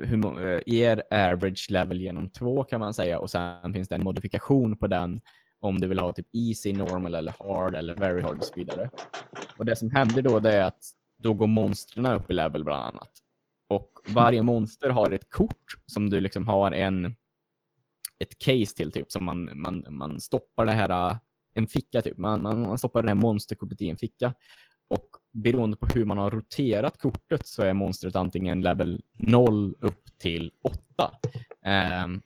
[0.04, 4.04] hur, eh, er average level genom två kan man säga och sen finns det en
[4.04, 5.22] modifikation på den
[5.66, 8.90] om du vill ha typ easy, normal eller hard eller very hard och så vidare.
[9.58, 10.84] Och det som händer då det är att
[11.18, 13.12] då går monstren upp i level bland annat.
[13.70, 17.16] Och varje monster har ett kort som du liksom har en
[18.20, 21.18] ett case till, typ, som man, man, man stoppar det här,
[21.54, 22.18] en ficka typ.
[22.18, 24.34] Man, man, man stoppar det här monsterkortet i en ficka.
[24.88, 30.18] Och beroende på hur man har roterat kortet så är monstret antingen level 0 upp
[30.18, 31.12] till 8.
[32.06, 32.22] Um,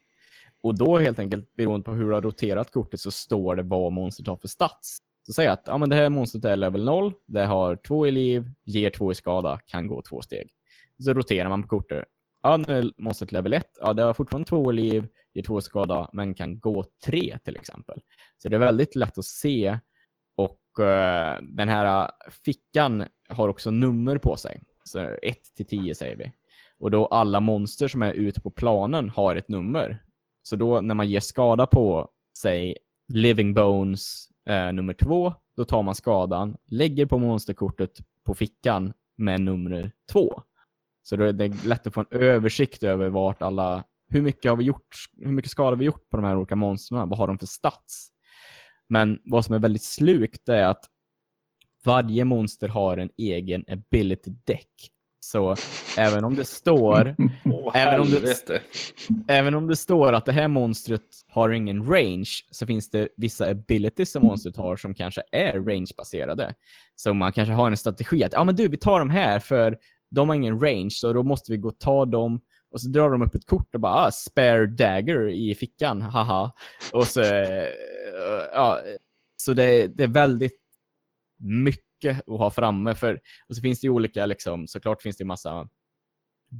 [0.62, 3.92] och då helt enkelt, beroende på hur du har roterat kortet, så står det vad
[3.92, 5.00] monstret har för stats.
[5.26, 8.12] Så säg att ja, men det här monstret är level 0, det har 2 i
[8.12, 10.52] liv, ger 2 i skada, kan gå två steg.
[11.04, 12.06] Så roterar man på kortet.
[12.44, 15.60] Ja, nu är monstret level 1, ja, det har fortfarande 2 i liv, ger 2
[15.60, 18.02] i skada, men kan gå 3 till exempel.
[18.38, 19.80] Så det är väldigt lätt att se
[20.36, 24.62] och uh, den här eh, fickan har också nummer på sig.
[24.84, 26.32] Så 1 till 10 säger vi.
[26.80, 30.04] Och då alla monster som är ute på planen har ett nummer.
[30.42, 32.78] Så då när man ger skada på, säg
[33.08, 39.42] Living Bones eh, nummer två, då tar man skadan, lägger på monsterkortet på fickan med
[39.42, 40.44] nummer två.
[41.04, 44.58] Så då är det lätt att få en översikt över vart alla, hur mycket har
[44.58, 47.28] vi gjort, hur mycket skada har vi gjort på de här olika monstren, vad har
[47.28, 48.10] de för stats?
[48.88, 50.86] Men vad som är väldigt slukt är att
[51.86, 54.92] varje monster har en egen ability deck.
[55.32, 55.56] Så
[55.98, 57.16] även om det står
[57.46, 58.62] Åh, även, om det,
[59.28, 63.50] även om det står att det här monstret har ingen range så finns det vissa
[63.50, 66.54] abilities som monstret har som kanske är range-baserade.
[66.96, 69.78] Så man kanske har en strategi att ja men du, vi tar de här för
[70.12, 73.10] de har ingen range så då måste vi gå och ta dem och så drar
[73.10, 76.52] de upp ett kort och bara ah, spare dagger i fickan, haha.
[76.94, 77.68] Och så, eh,
[78.54, 78.80] ja,
[79.38, 80.60] så det, det är väldigt
[81.40, 82.96] mycket att ha framme.
[82.96, 85.70] För, och så finns det ju olika, liksom, såklart finns det ju massa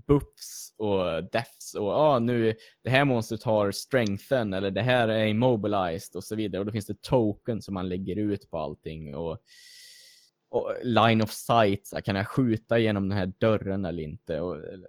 [0.08, 5.26] buffs och deaths och ah, nu det här monstret har strengthen eller det här är
[5.26, 6.60] immobilized och så vidare.
[6.60, 9.16] Och då finns det token som man lägger ut på allting.
[9.16, 9.38] Och,
[10.50, 14.42] och line of sight, så här, kan jag skjuta genom den här dörren eller inte?
[14.42, 14.80] Och, eh,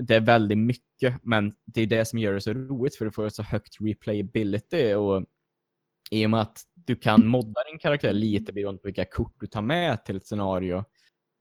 [0.00, 3.10] det är väldigt mycket, men det är det som gör det så roligt för du
[3.10, 5.24] får så högt replayability och
[6.10, 9.46] i och med att du kan modda din karaktär lite beroende på vilka kort du
[9.46, 10.84] tar med till ett scenario.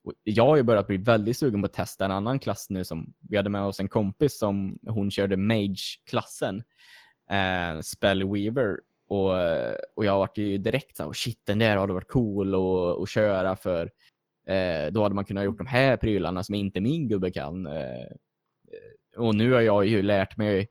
[0.03, 2.83] Och jag har ju börjat bli väldigt sugen på att testa en annan klass nu
[2.83, 6.63] som vi hade med oss en kompis som hon körde Mage-klassen,
[7.29, 8.79] eh, Spellweaver.
[9.07, 9.31] Och,
[9.95, 13.09] och jag varit ju direkt så här, shit den där hade varit cool att, att
[13.09, 13.91] köra för
[14.47, 17.67] eh, då hade man kunnat gjort de här prylarna som inte min gubbe kan.
[17.67, 18.07] Eh, eh
[19.17, 20.67] och nu har jag ju lärt mig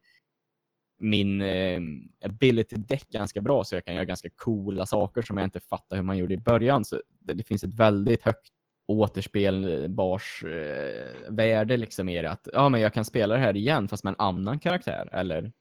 [1.00, 1.80] min eh,
[2.24, 5.96] ability deck ganska bra så jag kan göra ganska coola saker som jag inte fattar
[5.96, 6.84] hur man gjorde i början.
[6.84, 8.48] Så det, det finns ett väldigt högt
[8.86, 12.30] återspelbars eh, värde liksom i det.
[12.30, 15.08] Att ja, men jag kan spela det här igen fast med en annan karaktär.
[15.12, 15.52] Eller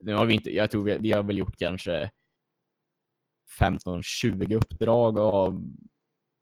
[0.00, 2.10] nu har vi inte, jag tror vi, vi har väl gjort kanske
[3.60, 5.64] 15-20 uppdrag av,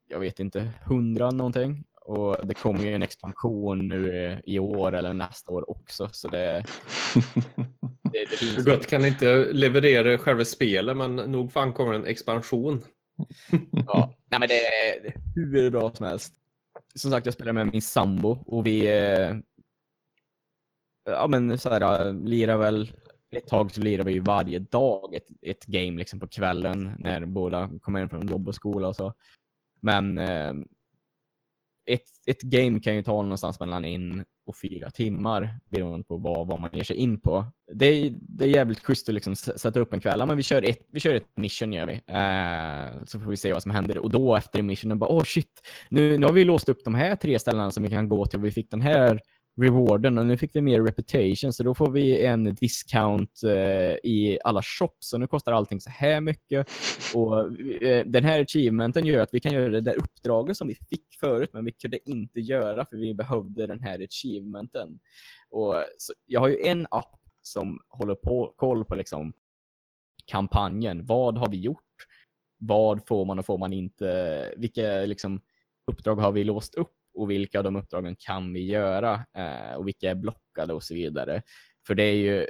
[0.07, 1.83] jag vet inte, 100 någonting.
[2.05, 6.09] Och det kommer ju en expansion nu i år eller nästa år också.
[6.11, 6.65] Så det,
[8.03, 12.83] det, det finns Gott kan inte leverera själva spelet, men nog fan kommer en expansion.
[13.87, 16.33] Ja, nej men det är hur bra som helst.
[16.95, 19.35] Som sagt, jag spelar med min sambo och vi eh,
[21.05, 22.91] ja, men så här, lirar väl
[23.31, 27.25] ett tag så lirar vi ju varje dag ett, ett game liksom på kvällen när
[27.25, 29.13] båda kommer hem från jobb och skola och så.
[29.79, 30.53] Men eh,
[31.85, 36.47] ett, ett game kan ju ta någonstans mellan en och fyra timmar beroende på vad,
[36.47, 37.45] vad man ger sig in på.
[37.73, 40.19] Det är, det är jävligt schysst att liksom sätta upp en kväll.
[40.19, 41.93] Ja, men vi, kör ett, vi kör ett mission gör vi.
[41.93, 43.97] Eh, så får vi se vad som händer.
[43.97, 46.95] Och då efter missionen bara, åh oh, shit, nu, nu har vi låst upp de
[46.95, 49.19] här tre ställena som vi kan gå till och vi fick den här
[49.61, 54.39] rewarden och nu fick vi mer reputation så då får vi en discount eh, i
[54.43, 56.67] alla shops och nu kostar allting så här mycket
[57.13, 57.39] och
[57.83, 61.15] eh, den här achievementen gör att vi kan göra det där uppdraget som vi fick
[61.19, 64.99] förut men vi kunde inte göra för vi behövde den här achievementen.
[65.49, 69.33] Och så jag har ju en app som håller på koll på liksom
[70.25, 71.05] kampanjen.
[71.05, 71.81] Vad har vi gjort?
[72.57, 74.53] Vad får man och får man inte?
[74.57, 75.41] Vilka liksom
[75.91, 79.87] uppdrag har vi låst upp och vilka av de uppdragen kan vi göra eh, och
[79.87, 81.41] vilka är blockade och så vidare.
[81.87, 82.47] För det är ju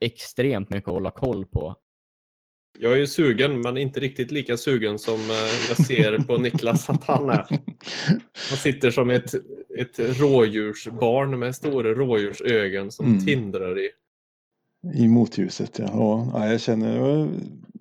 [0.00, 1.76] extremt mycket att hålla koll på.
[2.78, 6.90] Jag är ju sugen, men inte riktigt lika sugen som eh, jag ser på Niklas
[6.90, 7.46] att han är.
[8.50, 9.34] Han sitter som ett,
[9.78, 13.24] ett rådjursbarn med stora rådjursögon som Mm.
[13.24, 13.90] tindrar i.
[14.94, 15.88] I motljuset, ja.
[15.92, 16.30] ja.
[16.34, 17.28] ja jag känner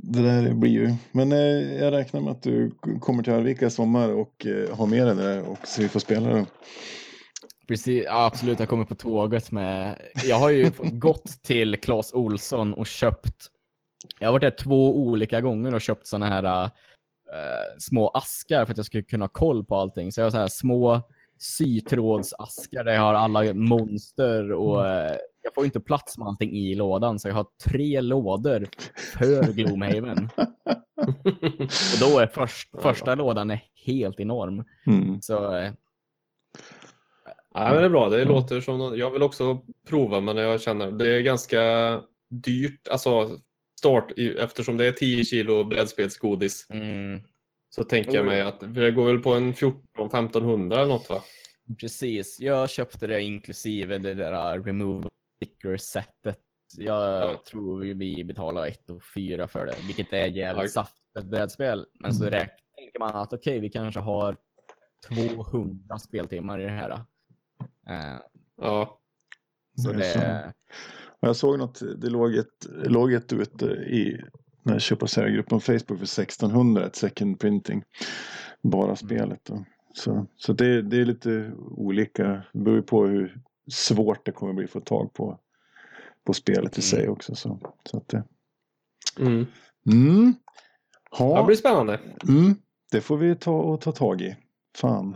[0.08, 0.94] det där blir ju.
[1.12, 4.86] Men eh, jag räknar med att du kommer till Arvika i sommar och eh, har
[4.86, 6.46] med dig det där och så vi får spela det.
[7.68, 10.02] Precis, ja, absolut, jag kommer på tåget med...
[10.26, 13.48] Jag har ju gått till Clas Olsson och köpt...
[14.20, 16.70] Jag har varit där två olika gånger och köpt såna här äh,
[17.80, 20.12] små askar för att jag skulle kunna ha koll på allting.
[20.12, 21.02] Så jag har så här små
[21.40, 26.76] sytrådsaskar där jag har alla monster och eh, jag får inte plats med allting i
[26.76, 28.68] lådan så jag har tre lådor
[29.18, 30.30] för Gloomhaven.
[30.96, 34.64] och då är först, första lådan är helt enorm.
[34.88, 35.22] Mm.
[35.22, 35.72] Så eh,
[37.54, 38.10] Ja, men det är bra.
[38.10, 41.62] Det låter som något- Jag vill också prova, men jag känner det är ganska
[42.30, 42.88] dyrt.
[42.88, 43.40] Alltså
[43.80, 47.22] start eftersom det är 10 kilo brädspelsgodis mm,
[47.70, 51.22] så tänker jag mig att det går väl på en 14-1500 eller något va?
[51.80, 56.40] precis, jag köpte det inklusive det där remove sticker setet.
[56.78, 57.42] Jag Ja.
[57.52, 61.86] tror vi betalar 1 och 4 för det, vilket är jävligt saftigt brädspel.
[62.00, 64.38] Men så räk- tänker man att okej, vi kanske har
[65.08, 66.90] 200 speltimmar i det här.
[67.90, 68.20] Eh,
[68.62, 69.00] Ja.
[69.84, 70.54] så Det det,
[71.20, 74.22] Jag såg något, det låg ett, låg ett ute i
[74.64, 77.84] den här köpa och säljargruppen på Facebook för 1600, ett second printing.
[78.62, 79.66] Bara spelet då.
[79.94, 83.42] Så, så det, det är lite olika, det beror ju på hur
[83.72, 85.40] svårt det kommer bli att få tag på,
[86.26, 87.12] på spelet i sig Mm.
[87.14, 87.36] också.
[87.36, 88.24] Så, så att det,
[89.20, 89.46] Mm.
[89.92, 90.32] mm.
[91.12, 92.00] Det Ja, blir spännande.
[92.30, 92.56] mm.
[92.92, 94.38] det får vi ta och ta tag i.
[94.78, 95.16] Fan.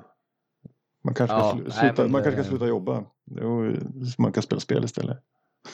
[1.03, 3.05] Man kanske, Ja, ska, slu- nej, sluta, men man kanske det- ska sluta jobba.
[3.25, 3.73] Jo,
[4.17, 5.17] Man kan spela spel istället.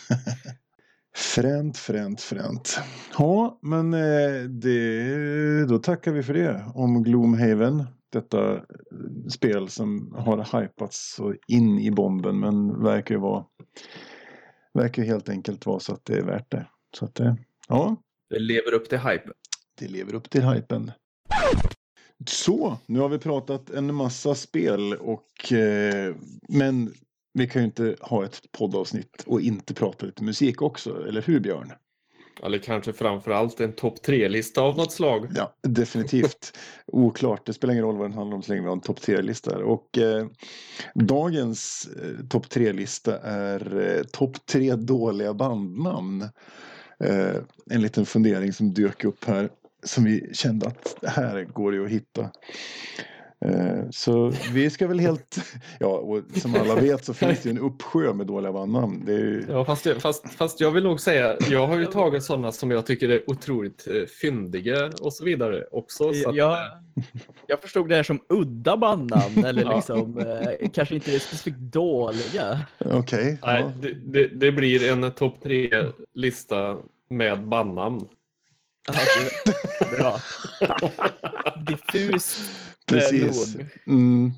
[1.15, 2.80] Fränt, fränt, fränt.
[3.17, 7.84] Ja, men eh, det, då tackar vi för det om Gloomhaven.
[8.16, 8.61] Detta eh,
[9.30, 13.45] spel som har hypats så in i bomben men verkar ju vara
[14.74, 16.68] verkar helt enkelt vara så att det är värt det.
[16.97, 17.38] Så att det,
[17.68, 17.95] ja,
[18.30, 19.30] Det lever upp till hype.
[19.80, 20.91] det lever upp till hypen.
[22.28, 26.16] Så, nu har vi pratat en massa spel och eh,
[26.49, 26.93] men
[27.34, 31.39] vi kan ju inte ha ett poddavsnitt och inte prata lite musik också, eller hur
[31.39, 31.72] Björn?
[32.43, 35.27] Eller kanske framförallt en topp tre-lista av något slag.
[35.36, 36.57] Ja, definitivt.
[36.86, 39.01] Oklart, det spelar ingen roll vad den handlar om så länge vi har en topp
[39.01, 39.57] tre-lista.
[39.57, 40.27] Och eh,
[40.93, 46.21] dagens eh, topp tre-lista är eh, topp tre dåliga bandnamn.
[46.99, 47.36] Eh,
[47.69, 49.49] en liten fundering som dök upp här
[49.83, 52.29] som vi kände att här går det att hitta.
[53.45, 55.37] Eh, så vi ska väl helt,
[55.79, 59.03] ja och som alla vet så finns det ju en uppsjö med dåliga bandnamn.
[59.05, 61.85] Det är ju, Ja, fast, jag, fast, fast jag vill nog säga, jag har ju
[61.85, 66.13] tagit sådana som jag tycker är otroligt eh, fyndiga och så vidare också.
[66.13, 66.57] Så att, jag,
[67.47, 72.59] jag förstod det här som udda bandnamn eller liksom, eh, kanske inte specifikt dåliga.
[72.79, 73.39] Okej.
[73.43, 73.71] nej, ja.
[73.81, 76.77] det, det, det blir en topp tre-lista
[77.09, 78.07] med bandnamn.
[79.97, 80.19] Bra.
[81.67, 82.39] Diffust.
[82.86, 83.57] Precis.
[83.88, 84.31] Mm.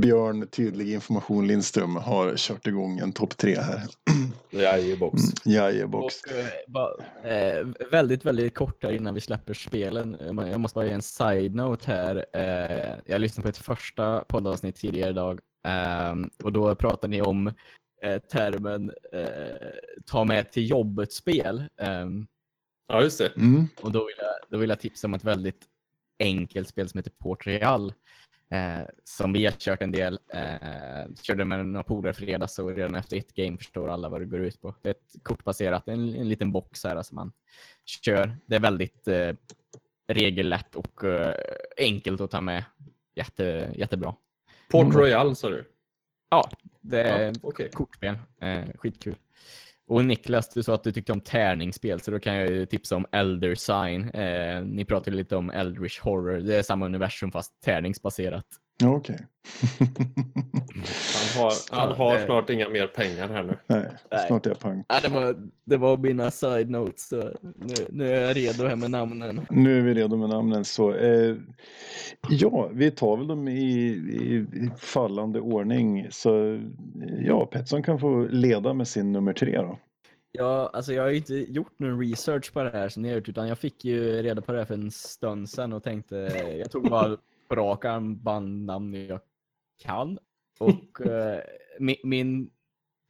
[0.00, 3.82] Björn, tydlig information Lindström har kört igång en topp tre här.
[4.50, 5.22] Jajebox.
[5.44, 6.14] Jajebox.
[6.24, 6.90] Och, eh, bara,
[7.24, 10.14] eh, väldigt, väldigt kort här innan vi släpper spelen.
[10.14, 12.26] Eh, Jag måste bara ge en side-note här.
[12.32, 17.46] Eh, jag lyssnade på ett första poddavsnitt tidigare idag ehm, och då pratade ni om
[18.02, 19.68] eh, termen eh,
[20.06, 21.64] ta med till jobbet-spel.
[21.80, 22.26] Ehm,
[22.88, 23.36] Ja, just det.
[23.36, 23.68] Mm.
[23.80, 25.60] och då vill, jag, då vill jag tipsa om ett väldigt
[26.18, 27.92] enkelt spel som heter Port Real.
[28.50, 30.18] Eh, som vi har kört en del.
[30.32, 34.24] Eh, körde med några polare fredags och redan efter ett game förstår alla vad det
[34.24, 34.74] går ut på.
[34.82, 37.32] Det är ett kortbaserat, en, en liten box här som man
[37.84, 38.36] kör.
[38.46, 39.32] Det är väldigt eh,
[40.08, 41.34] regellätt och eh,
[41.76, 42.64] enkelt att ta med.
[43.14, 44.14] Jätte, jättebra.
[44.70, 44.94] Port.
[44.94, 45.64] Royal sa du?
[46.30, 46.50] Ja,
[46.80, 47.70] det är Ja, okej.
[47.72, 48.18] kortspel.
[48.40, 49.16] Eh, skitkul.
[49.88, 52.96] Och Niklas, du sa att du tyckte om tärningsspel, så då kan jag ju tipsa
[52.96, 54.08] om Elder Sign.
[54.08, 56.38] Eh, ni pratade lite om Eldritch Horror.
[56.38, 58.46] Det är samma universum fast tärningsbaserat.
[58.84, 59.26] Okej.
[61.14, 63.56] Han har, han har snart inga mer pengar här nu.
[63.66, 64.26] Nej, Nej.
[64.26, 64.84] snart är jag pang.
[64.88, 67.08] Ja, det, var, det var mina side notes.
[67.08, 69.46] Så nu, nu är jag redo här med namnen.
[69.50, 70.94] Nu är vi redo med namnen så.
[70.94, 71.36] Eh,
[72.28, 76.06] ja, vi tar väl dem i, i, i fallande ordning.
[76.10, 76.60] Så
[77.20, 79.78] ja, Pettersson kan få leda med sin nummer tre då.
[80.32, 83.16] Ja, alltså jag har ju inte gjort någon research på det här som ni har
[83.16, 86.16] gjort, utan jag fick ju reda på det här för en stund sedan och tänkte,
[86.58, 87.16] jag tog bara
[87.48, 89.20] på rak arm bandnamn jag
[89.82, 90.18] kan.
[90.58, 91.40] Och eh,
[91.78, 92.50] min, min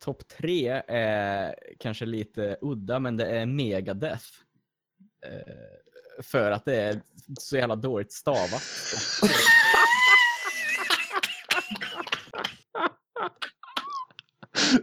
[0.05, 4.27] topp tre är kanske lite udda, men det är Megadeth.
[5.27, 7.01] Eh, för att det är
[7.41, 8.63] så jävla dåligt stavat.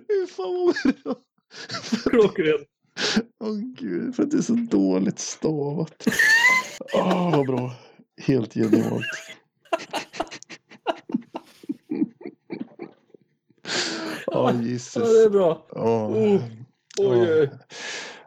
[0.07, 1.15] Fy fan vad bra.
[2.05, 2.67] Klockrent.
[3.39, 6.07] Åh gud, för att det är så dåligt stavat.
[6.93, 7.75] Åh, vad bra.
[8.21, 9.05] Helt genialt.
[14.44, 15.32] Åh, Ja, det är Jesus.
[15.32, 15.65] bra.
[15.70, 16.11] Åh.
[16.11, 16.41] Oh,
[16.99, 17.49] oj.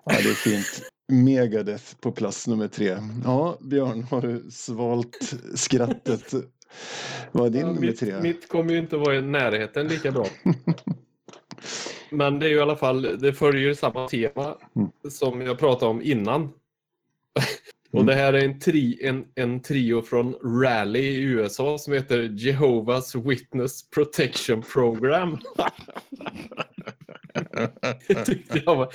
[0.05, 0.83] Ja, det är fint.
[1.13, 2.97] Megadeth på plats nummer tre.
[3.25, 6.35] Ja, Björn, har du svalt skrattet
[7.33, 8.21] Vad är din Ja, nummer mitt, tre?
[8.23, 10.27] mitt kommer ju inte vara i närheten lika bra.
[12.11, 14.89] Men det är ju i alla fall, det följer samma tema Mm.
[15.11, 16.53] som jag pratade om innan.
[17.97, 18.07] Och Mm.
[18.07, 23.29] det här är en, tri, en, en trio från Rally i USA som heter Jehovah's
[23.29, 25.39] Witness Protection Program.
[28.53, 28.89] Det var,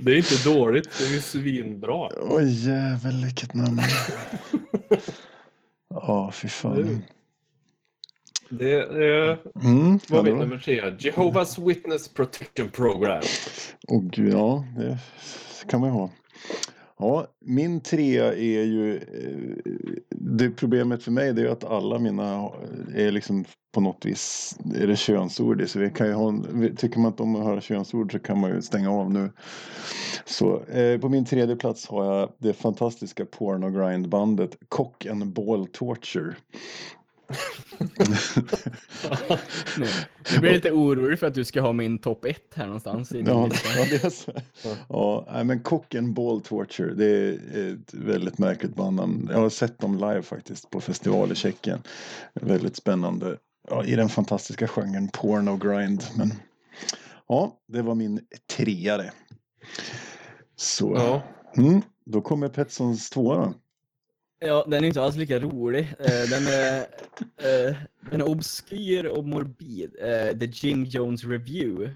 [0.00, 2.08] det är inte dåligt, det är ju svinbra.
[2.20, 3.80] Oj jävel vilket namn.
[5.90, 7.02] Ja, fy fan.
[8.50, 10.34] Det är, Mm, min hallå?
[10.36, 10.80] nummer tre.
[10.90, 13.22] Jehovah's Witness Protection Program.
[13.88, 14.98] Åh gud, ja, det
[15.70, 16.10] kan man ju ha.
[16.98, 18.96] Ja, min trea är ju...
[18.96, 19.72] Eh,
[20.10, 23.44] det problemet för mig det är ju att alla mina eh, är liksom
[23.74, 25.68] på något vis är det könsord.
[25.68, 28.40] Så vi kan ju ha, en- tycker man inte om att höra könsord så kan
[28.40, 29.30] man ju stänga av nu.
[30.24, 35.66] Så eh, på min tredje plats har jag det fantastiska porno grindbandet Cock and Ball
[35.66, 36.34] Torture.
[39.78, 39.86] Nu,
[40.40, 43.12] blir jag lite orolig för att du ska ha min topp ett här någonstans.
[43.12, 43.68] I Ja, lista.
[43.78, 44.32] ja, det är så.
[44.88, 49.28] Ja, men Cock and Ball Torture, det är ett väldigt märkligt bandnamn.
[49.32, 51.82] Jag har sett dem live faktiskt på festival i Tjeckien.
[52.34, 53.36] Väldigt spännande.
[53.70, 56.02] Ja, I den fantastiska genren porno grind.
[56.16, 56.32] Men
[57.28, 58.20] ja, det var min
[58.56, 59.12] treare.
[60.56, 61.22] Så, Ja.
[61.62, 63.54] mm, då kommer Petssons tvåa.
[64.38, 65.94] Ja, den är inte alls lika rolig.
[65.98, 66.78] Eh, Den är,
[67.36, 67.76] eh,
[68.10, 69.96] den är obskyr och morbid.
[70.00, 71.92] Eh, The Jim Jones Review.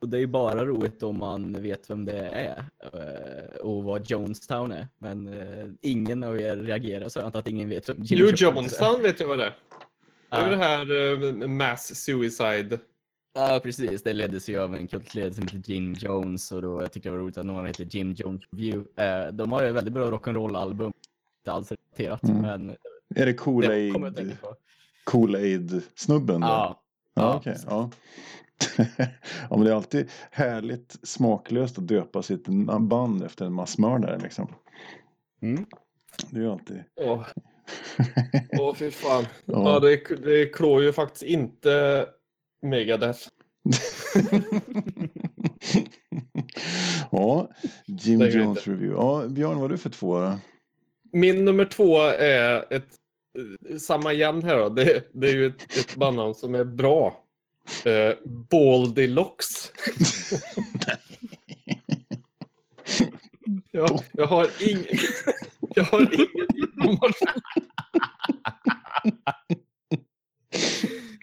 [0.00, 2.64] Och- det är ju bara roligt om man vet vem det är
[3.62, 4.88] och vad Jonestown är.
[4.98, 5.30] Men
[5.82, 8.46] ingen av er reagerar så jag antar att ingen vet vem Jim Jo, Jones är.
[8.46, 9.54] Jonestown vet jag vad det är.
[10.30, 12.78] Det är det här mass suicide.
[13.36, 14.02] Ja, precis.
[14.02, 17.16] Det leddes ju av en kultledare som heter Jim Jones och då jag tycker det
[17.16, 19.04] var roligt att någon heter Jim Jones Review.
[19.04, 20.92] Eh, de har ju väldigt bra rock'n'roll-album.
[21.40, 22.42] Inte alls relaterat, Mm.
[22.42, 22.76] men
[23.14, 24.54] Är det Kool-Aid på.
[25.04, 25.36] Kool
[25.94, 26.46] snubben då?
[26.46, 26.82] Ja,
[27.14, 27.66] Ja, Ja, precis.
[27.70, 27.90] ja.
[29.50, 32.48] ja, men det är alltid härligt smaklöst att döpa sitt
[32.80, 34.48] band efter en massmördare liksom.
[35.42, 35.66] Mm.
[36.30, 36.82] Det är ju alltid...
[36.96, 37.26] Åh,
[38.58, 39.24] åh fy fan.
[39.44, 39.72] Ja.
[39.72, 42.06] Ja, det, det klår ju faktiskt inte
[42.68, 43.28] Megadeth.
[47.10, 47.50] ja,
[47.86, 48.70] Jim Det är ju Jones inte.
[48.70, 48.96] Review.
[49.02, 50.38] Ja, Björn, vad har du för två då?
[51.12, 52.88] Min nummer två är ett
[53.70, 54.68] eh, samma igen här då.
[54.68, 57.22] Det, det är ju ett, ett bandnamn som är bra.
[57.86, 58.14] Uh,
[58.50, 59.72] Baldy Locks.
[63.70, 64.86] jag, jag har ing,
[65.74, 66.46] jag har ingen
[66.90, 67.42] information.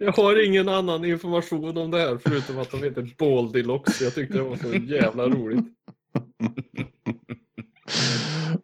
[0.04, 4.02] Jag har ingen annan information om det här förutom att de heter Baldy Locks.
[4.02, 5.66] Jag tyckte det var så jävla roligt.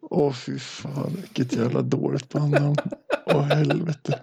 [0.00, 2.76] Åh fy fan, vilket jävla dåligt bandnamn.
[3.26, 4.20] Åh helvete.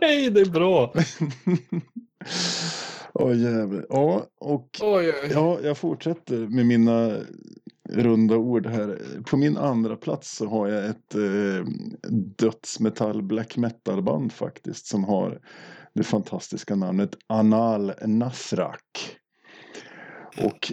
[0.00, 0.94] Nej, det är bra.
[3.14, 3.86] Åh jävlar.
[3.88, 5.30] Ja, och Oj, oj.
[5.32, 7.16] Ja, jag fortsätter med mina
[7.88, 8.98] runda ord här.
[9.30, 11.66] På min andra plats så har jag ett eh,
[12.38, 15.40] dödsmetall black metal band faktiskt som har
[15.94, 19.16] det fantastiska namnet Anal Nasrak.
[20.38, 20.72] Och,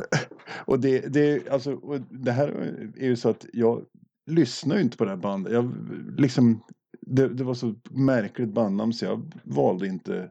[0.66, 2.48] och, det, det, alltså, och det här
[2.96, 3.84] är ju så att jag
[4.30, 5.52] lyssnar ju inte på det här bandet.
[5.52, 5.72] Jag,
[6.18, 6.62] liksom,
[7.00, 10.30] det, det var så märkligt bandnamn så jag valde inte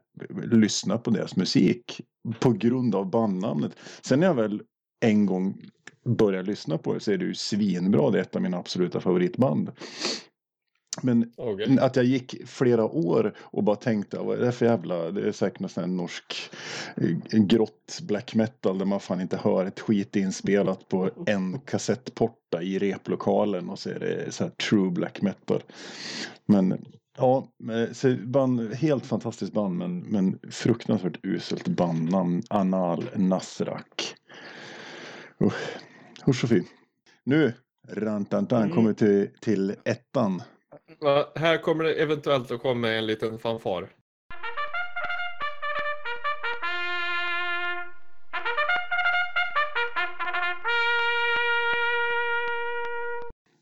[0.51, 2.01] lyssna på deras musik
[2.39, 3.71] på grund av bandnamnet.
[4.01, 4.61] Sen när jag väl
[5.05, 5.61] en gång
[6.05, 8.11] började lyssna på det så är det ju svinbra.
[8.11, 9.71] Det är ett av mina absoluta favoritband.
[11.01, 11.77] Men Okej.
[11.79, 15.31] att jag gick flera år och bara tänkte vad är det för jävla, det är
[15.31, 16.35] säkert någon sån här norsk
[16.95, 22.61] eh, grått black metal där man fan inte hör ett skit inspelat på en kassettporta
[22.61, 25.63] i replokalen och så är det så här true black metal.
[26.45, 26.85] Men
[27.17, 27.47] ja,
[27.91, 34.15] så band, helt fantastiskt band men, men fruktansvärt uselt bandnamn Anal Nasrak.
[35.41, 35.77] Usch,
[36.27, 36.63] usch och fy.
[37.25, 37.53] Nu,
[37.89, 38.75] rantantan, Mm.
[38.75, 40.41] kommer till, till ettan.
[40.99, 43.89] Ja, här kommer det eventuellt att komma en liten fanfar.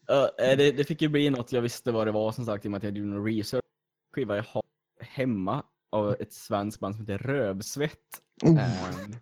[0.07, 2.65] Ja, eh, det, det fick ju bli något jag visste vad det var som sagt
[2.65, 3.63] i och med att jag gjorde någon research.
[4.15, 4.63] Skiva jag har
[4.99, 7.97] hemma av ett svenskt band som heter Rövsvett.
[8.43, 8.59] Oh.
[8.59, 9.13] Ehm,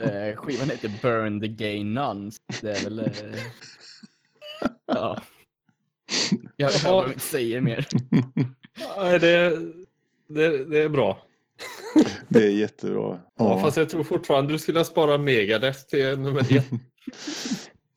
[0.00, 2.36] eh, skivan heter Burn the Gay Nuns.
[2.60, 2.98] Det är väl...
[2.98, 3.40] Eh,
[4.86, 5.22] ja.
[6.56, 7.86] Jag, jag behöver inte säga mer.
[8.98, 9.58] Nej, det,
[10.28, 11.18] det, det är bra.
[12.28, 13.00] Det är jättebra.
[13.00, 13.20] Ja.
[13.36, 13.60] Ja.
[13.60, 16.64] fast jag tror fortfarande du skulle spara Megadeth till nummer ett.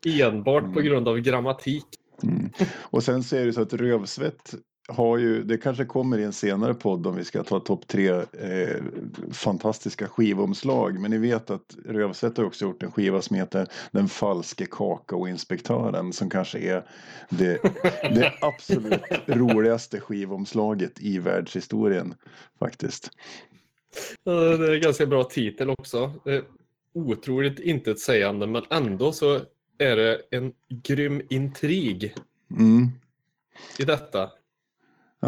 [0.22, 0.86] Enbart på Mm.
[0.86, 1.86] grund av grammatik.
[2.24, 2.50] Mm.
[2.82, 4.54] Och sen så är det så att Rövsvett
[4.88, 8.10] har ju, det kanske kommer i en senare podd om vi ska ta topp tre
[8.10, 8.84] eh,
[9.32, 11.00] fantastiska skivomslag.
[11.00, 16.14] Men ni vet att Rövset har också gjort en skiva som heter Den falske kakaoinspektören
[16.14, 16.86] som kanske är
[17.30, 17.62] det,
[18.02, 22.14] det absolut roligaste skivomslaget i världshistorien
[22.60, 23.10] faktiskt.
[24.24, 26.14] Det är en ganska bra titel också.
[26.94, 29.40] Otroligt intetsägande men ändå så
[29.78, 30.54] är det en
[30.84, 32.16] grym intrig
[32.52, 32.88] Mm.
[33.80, 34.32] i detta.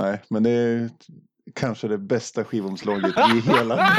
[0.01, 0.89] Nej, men det är
[1.55, 3.97] kanske det bästa skivomslaget i hela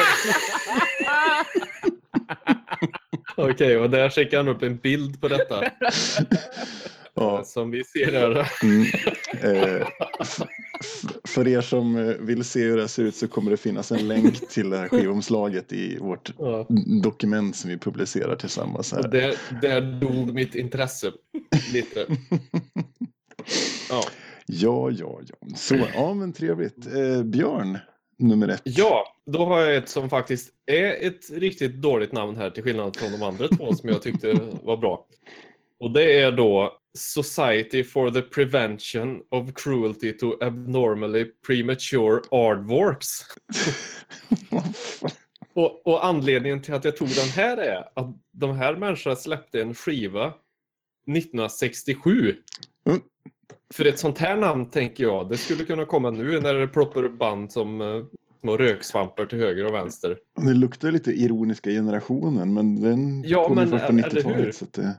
[3.37, 5.65] Okej, och där skickar han upp en bild på detta
[7.15, 8.49] Ja, som vi ser här.
[8.63, 8.87] mm.
[9.43, 9.87] eh,
[11.29, 14.09] för er som eh, vill se hur det ser ut så kommer det finnas en
[14.09, 16.67] länk till det här skivomslaget i vårt Ja.
[17.03, 19.09] dokument som vi publicerar tillsammans Och här.
[19.09, 21.13] där, där dog mitt intresse
[21.73, 22.07] lite.
[23.91, 24.05] Ja.
[24.53, 25.57] Ja, ja, ja.
[25.57, 26.87] Så, ja men trevligt.
[26.87, 27.79] Eh, Björn,
[28.19, 28.63] nummer ett.
[28.65, 32.97] ja, då har jag ett som faktiskt är ett riktigt dåligt namn här till skillnad
[32.97, 35.07] från de andra två som jag tyckte var bra.
[35.81, 43.09] Och det är då Society for the Prevention of Cruelty to Abnormally Premature Aardvarks.
[45.53, 49.63] Och, och anledningen till att jag tog den här är att de här människorna släppte
[49.63, 52.37] en skiva 1967.
[52.87, 53.01] Mm.
[53.75, 57.03] För ett sånt här namn tänker jag, det skulle kunna komma nu när det ploppar
[57.03, 58.05] upp band som uh,
[58.41, 60.19] små röksvampar till höger och vänster.
[60.43, 64.21] Det luktar lite ironiska generationen men den Ja, kom men, först på eller hur?
[64.21, 64.57] 90-talet.
[64.57, 64.95] Så att det...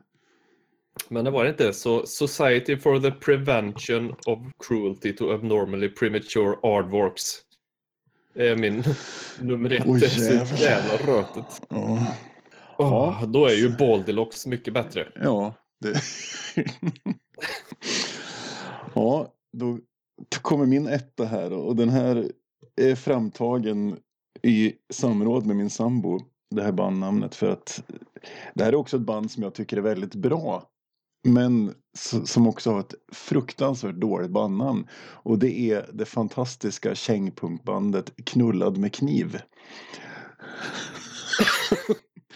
[1.10, 1.73] Men det var det inte.
[1.73, 7.23] Så Society for the Prevention of Cruelty to Abnormally Premature Aardvarks.
[8.34, 8.84] Det är min
[9.40, 9.84] nummer ett.
[9.86, 10.57] Det är så jävlar.
[10.57, 11.61] jävla rötet.
[11.69, 12.07] Ja,
[12.78, 15.07] Åh, då är ju Baldilox mycket bättre.
[15.15, 15.94] ja det...
[18.93, 19.80] ja, då
[20.41, 22.31] kommer min etta här och den här
[22.76, 23.97] är framtagen
[24.43, 26.19] i samråd med min sambo.
[26.55, 27.84] Det här bandnamnet för att
[28.53, 30.68] det här är också ett band som jag tycker är väldigt bra.
[31.27, 31.73] Men
[32.26, 34.88] som också har ett fruktansvärt dåligt bandnamn.
[34.93, 39.41] Och det är det fantastiska kängpunkbandet Knullad med kniv.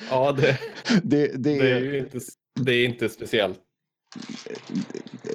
[0.09, 0.59] Ja, det,
[1.03, 2.19] Det, det, det är ju inte,
[2.59, 3.59] det är inte speciellt.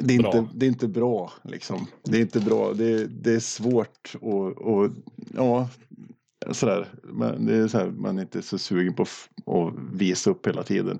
[0.03, 0.49] Det, är inte, bra.
[0.55, 1.33] det är inte bra.
[1.43, 1.87] Liksom.
[2.03, 2.73] Det är inte bra.
[2.73, 4.91] Det, det är svårt och, och
[5.35, 5.69] ja,
[6.51, 6.89] sådär.
[7.03, 10.63] Men det är så här, man är inte så sugen på att visa upp hela
[10.63, 10.99] tiden.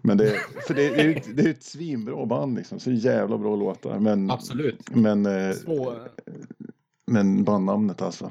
[0.00, 0.36] Men det,
[0.66, 2.80] för det, är, det är ett svinbra band liksom.
[2.80, 3.98] Så jävla bra låtar.
[3.98, 4.90] Men, Absolut.
[4.90, 6.08] men, eh, Svår,
[7.06, 8.30] men bandnamnet alltså.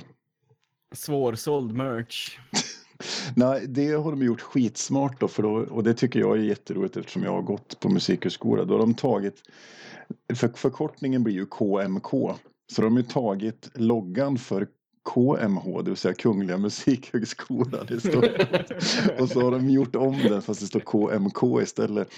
[0.91, 2.39] svårsåld merch.
[3.35, 6.97] Nej, det har de gjort skitsmart då, för då, och det tycker jag är jätteroligt
[6.97, 8.65] eftersom jag har gått på musikhögskola.
[8.65, 9.35] Då har de tagit,
[10.33, 12.11] för förkortningen blir ju KMK,
[12.71, 14.67] så de har ju tagit loggan för
[15.09, 17.95] KMH, det vill säga Kungliga Musikhögskolan i
[19.21, 22.09] och så har de gjort om den fast det står KMK istället.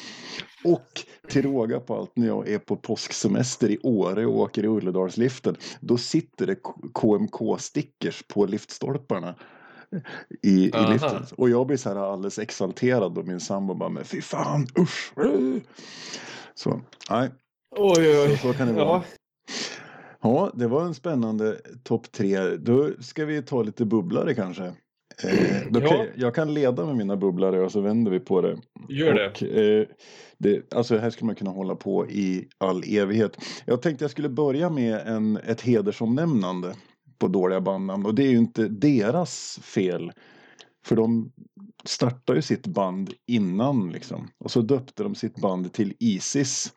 [0.64, 4.68] Och till råga på allt när jag är på påsksemester i Åre och åker i
[4.68, 6.56] Ulledalsliften, då sitter det
[6.94, 9.36] KMK-stickers på liftstolparna
[10.44, 11.24] i, i liften.
[11.38, 15.14] Och jag blir så här alldeles exalterad och min sambo bara, men fy fan, usch.
[15.18, 15.62] äh."
[16.56, 17.30] Så, nej,
[17.78, 18.86] Oj, oj, så, så kan det vara.
[18.86, 19.04] Ja,
[20.22, 22.58] Ja, det var en spännande topp tre.
[22.58, 24.64] Då ska vi ta lite bubblare kanske.
[25.24, 26.06] Eh, då kan, Ja.
[26.16, 28.58] Jag kan leda med mina bubblare och så vänder vi på det.
[28.90, 29.28] gör det.
[29.28, 29.86] Och, eh,
[30.38, 33.38] det alltså här skulle man kunna hålla på i all evighet.
[33.66, 36.76] Jag tänkte jag skulle börja med en, ett hedersomnämnande
[37.20, 38.06] på dåliga bandnamn.
[38.06, 40.12] Och det är ju inte deras fel.
[40.86, 41.32] För de
[41.84, 44.28] startade ju sitt band innan liksom.
[44.38, 46.74] Och så döpte de sitt band till Isis.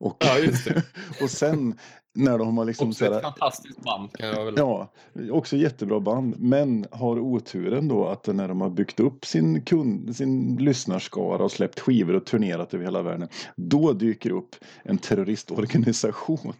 [0.00, 0.82] Och, Ja, just det.
[1.22, 1.74] och sen
[2.14, 4.54] när de har liksom Också ett såhär, fantastiskt band kan jag väl...
[4.56, 4.92] Ja,
[5.30, 6.34] också jättebra band.
[6.38, 11.52] Men har oturen då att när de har byggt upp sin, kund, sin lyssnarskara och
[11.52, 13.28] släppt skivor och turnerat över hela världen.
[13.56, 16.52] Då dyker upp en terroristorganisation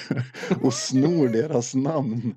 [0.62, 2.34] och snor deras namn.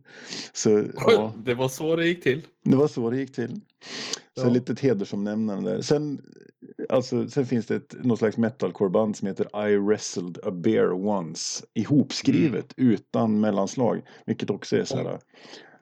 [0.53, 2.41] Så ja, Det var så det gick till.
[2.63, 3.61] det var så det gick till.
[4.37, 4.49] Så Ja.
[4.49, 5.81] lite hedersomnämnande där.
[5.81, 6.21] Sen,
[6.89, 11.65] alltså, sen finns det ett, något slags metalcore-band som heter I wrestled a bear once.
[11.73, 14.01] Ihopskrivet utan mellanslag.
[14.25, 15.19] Vilket också är så här.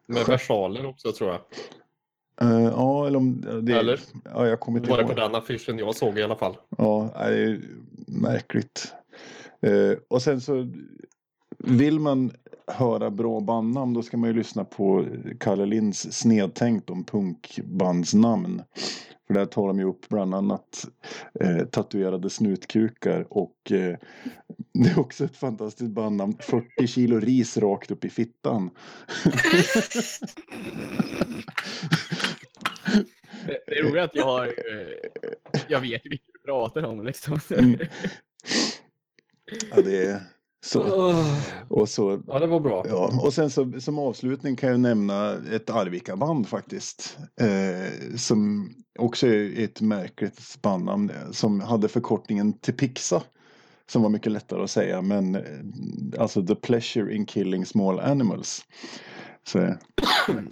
[0.07, 1.39] Med versaler också tror jag.
[2.41, 3.99] eh, ja, eller om det Eller?
[4.23, 5.31] Ja, jag kommer Det inte var det på ihåg.
[5.31, 6.57] den affischen jag såg i alla fall.
[6.77, 7.61] Ja, det är
[8.07, 8.93] märkligt.
[9.61, 10.71] Eh, och sen så
[11.57, 12.31] vill man
[12.67, 15.05] höra bra bandnamn då ska man ju lyssna på
[15.39, 18.63] Kalle Linds Snedtänkt om punkbandsnamn.
[19.27, 20.85] För där tar de ju upp bland annat
[21.39, 23.95] eh, tatuerade snutkukar och eh,
[24.73, 26.37] det är också ett fantastiskt bandnamn.
[26.39, 28.69] 40 kilo ris rakt upp i fittan.
[33.47, 34.45] Det, det är roligt att jag har...
[34.47, 35.31] eh,
[35.67, 37.39] Jag vet ju vilket du pratar om liksom.
[37.51, 37.79] Mm.
[39.71, 40.21] Ja, det är
[40.65, 41.13] så.
[41.67, 42.85] Och så Ja, det var bra.
[42.89, 47.17] Ja, och sen så, som avslutning kan jag nämna ett Arvika-band faktiskt.
[47.41, 48.69] Eh, som
[48.99, 51.11] också är ett märkligt bandnamn.
[51.31, 53.23] Som hade förkortningen till Pixa.
[53.91, 55.01] Som var mycket lättare att säga.
[55.01, 55.41] Men eh,
[56.19, 58.61] alltså The Pleasure in Killing Small Animals.
[59.47, 59.59] Så,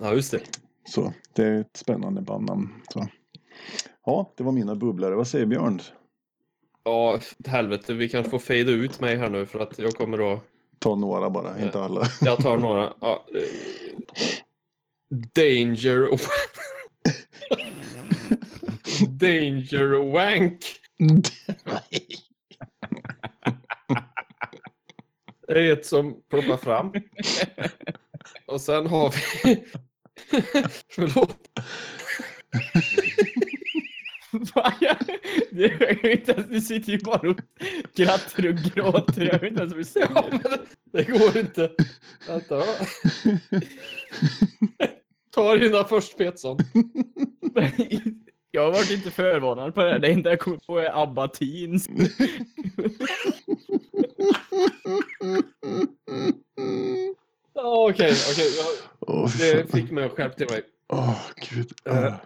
[0.01, 0.39] Ja, just det.
[0.89, 2.69] så det är ett spännande bandnamn.
[2.93, 3.07] Så.
[4.05, 5.15] Ja, det var mina bubblare.
[5.15, 5.81] Vad säger Björn?
[6.85, 10.43] Ja, helvete, vi kan få fade ut mig här nu för att jag kommer att...
[10.79, 12.07] Ta några bara, inte alla.
[12.21, 12.93] Jag tar några.
[13.01, 13.41] Ja, eh,
[15.35, 16.09] danger...
[19.19, 20.65] danger wank.
[25.47, 26.93] Det är ett som ploppar fram.
[28.45, 29.13] Och sen har
[29.43, 29.65] vi...
[30.95, 31.37] Förlåt.
[35.51, 37.37] Jag- ju inte ens, du sitter ju bara och
[37.93, 39.21] skrattar och gråter.
[39.25, 40.31] Jag vet inte ens vad du Ja, säger.
[40.31, 40.59] men
[40.91, 41.71] det går inte.
[42.27, 42.63] Vänta.
[45.35, 46.57] Ta dina först Petsson.
[48.51, 49.99] Jag har varit inte förvarnad på det här.
[49.99, 51.89] Det enda jag kommer på är Abba Teens.
[57.53, 58.49] Ja, Okej, okej.
[59.37, 60.61] Det fick mig att skärpa till mig.
[60.93, 61.15] Åh,
[61.49, 61.71] gud.
[61.85, 62.17] Eh, Ah.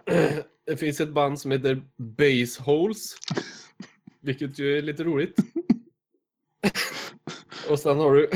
[0.70, 3.14] Det finns ett band som heter Base Holes.
[4.20, 5.36] Vilket ju är lite roligt.
[7.68, 8.30] Och sen har du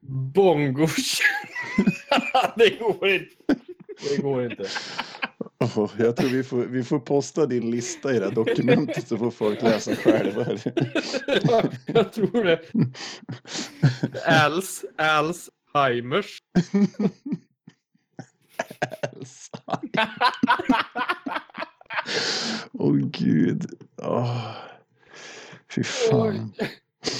[0.34, 1.20] Bongos.
[2.56, 3.34] Det går inte.
[4.10, 4.66] Det går inte.
[5.58, 9.18] Åh, jag tror vi får, vi får posta din lista i det här dokumentet så
[9.18, 10.46] får folk läsa själva.
[11.42, 12.60] Ja, Jag tror det.
[14.26, 16.38] Als, Alzheimers.
[22.72, 23.64] Åh gud.
[24.02, 24.56] Åh.
[25.70, 26.52] Fy fan.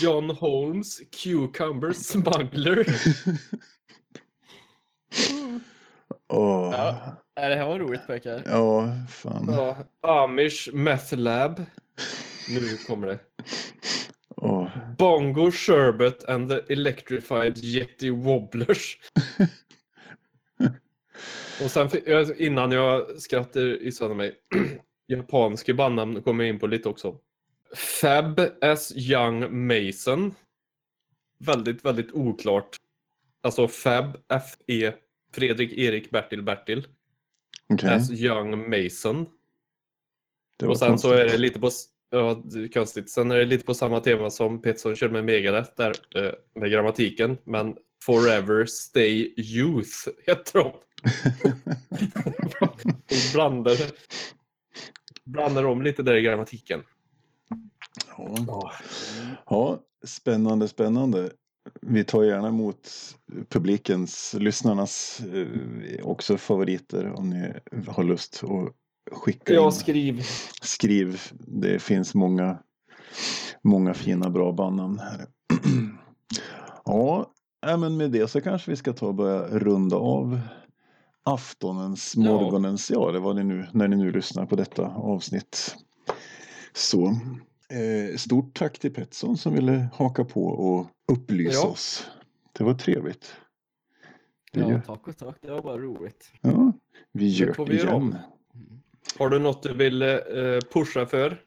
[0.00, 2.86] John Holmes, Cucumber Smuggler.
[6.28, 6.70] Åh.
[6.72, 7.16] Ja.
[7.36, 8.42] Nej, det här var roligt pojkar.
[8.46, 9.48] Ja, fan.
[9.50, 9.76] Ja,
[10.24, 11.64] Amish Meth Lab.
[12.48, 13.18] Nu kommer det.
[14.36, 14.68] Åh.
[14.98, 18.96] Bongo Sherbet and the Electrified Yeti Wobblers.
[21.64, 21.88] Och sen
[22.38, 24.34] innan jag skrattar i sönder mig.
[25.08, 27.18] Japanska bandnamn kommer jag in på lite också.
[28.00, 30.34] Fab as Young Mason.
[31.40, 32.76] Väldigt, väldigt oklart.
[33.42, 34.92] Alltså Fab, F-E,
[35.32, 36.86] Fredrik, Erik, Bertil, Bertil.
[37.72, 37.90] Okej.
[37.94, 39.26] As Young Mason.
[40.62, 41.10] Och sen så konstigt.
[41.12, 42.42] är det lite på, s- ja,
[42.74, 43.10] konstigt.
[43.10, 46.70] Sen är det lite på samma tema som Petson körde med Megadeth där eh, med
[46.70, 47.38] grammatiken.
[47.44, 50.72] Men Forever Stay Youth heter de.
[53.32, 53.76] Blandar,
[55.24, 56.82] blandar om lite där i grammatiken.
[58.16, 58.72] Ja.
[59.46, 61.30] ja, spännande, spännande.
[61.80, 62.88] Vi tar gärna emot
[63.48, 67.52] publikens, lyssnarnas eh, också favoriter om ni
[67.86, 68.74] har lust att
[69.18, 69.58] skicka in.
[69.58, 70.22] Jag skriv.
[70.62, 71.20] Skriv.
[71.38, 72.58] Det finns många,
[73.62, 75.26] många fina bra bandnamn här.
[76.84, 77.32] ja,
[77.66, 80.40] ja, men med det så kanske vi ska ta och börja runda av
[81.24, 82.22] aftonens, Ja.
[82.22, 85.76] morgonens, ja det var det nu när ni nu lyssnar på detta avsnitt.
[86.72, 87.06] Så
[87.70, 91.66] eh, stort tack till Petson som ville haka på och upplysa Ja.
[91.66, 92.06] oss.
[92.52, 93.36] Det var trevligt.
[94.52, 95.36] Vi Ja, gör, tack och tack.
[95.40, 96.32] Det var bara roligt.
[96.40, 96.72] ja,
[97.12, 98.08] vi gör får det vi göra om.
[98.08, 98.18] igen.
[99.18, 100.18] Har du något du vill eh,
[100.72, 101.42] pusha för?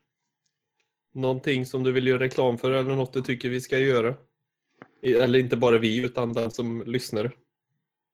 [1.14, 4.16] Någonting som du vill göra reklam för eller något du tycker vi ska göra?
[5.02, 7.32] Eller inte bara vi utan den som lyssnar.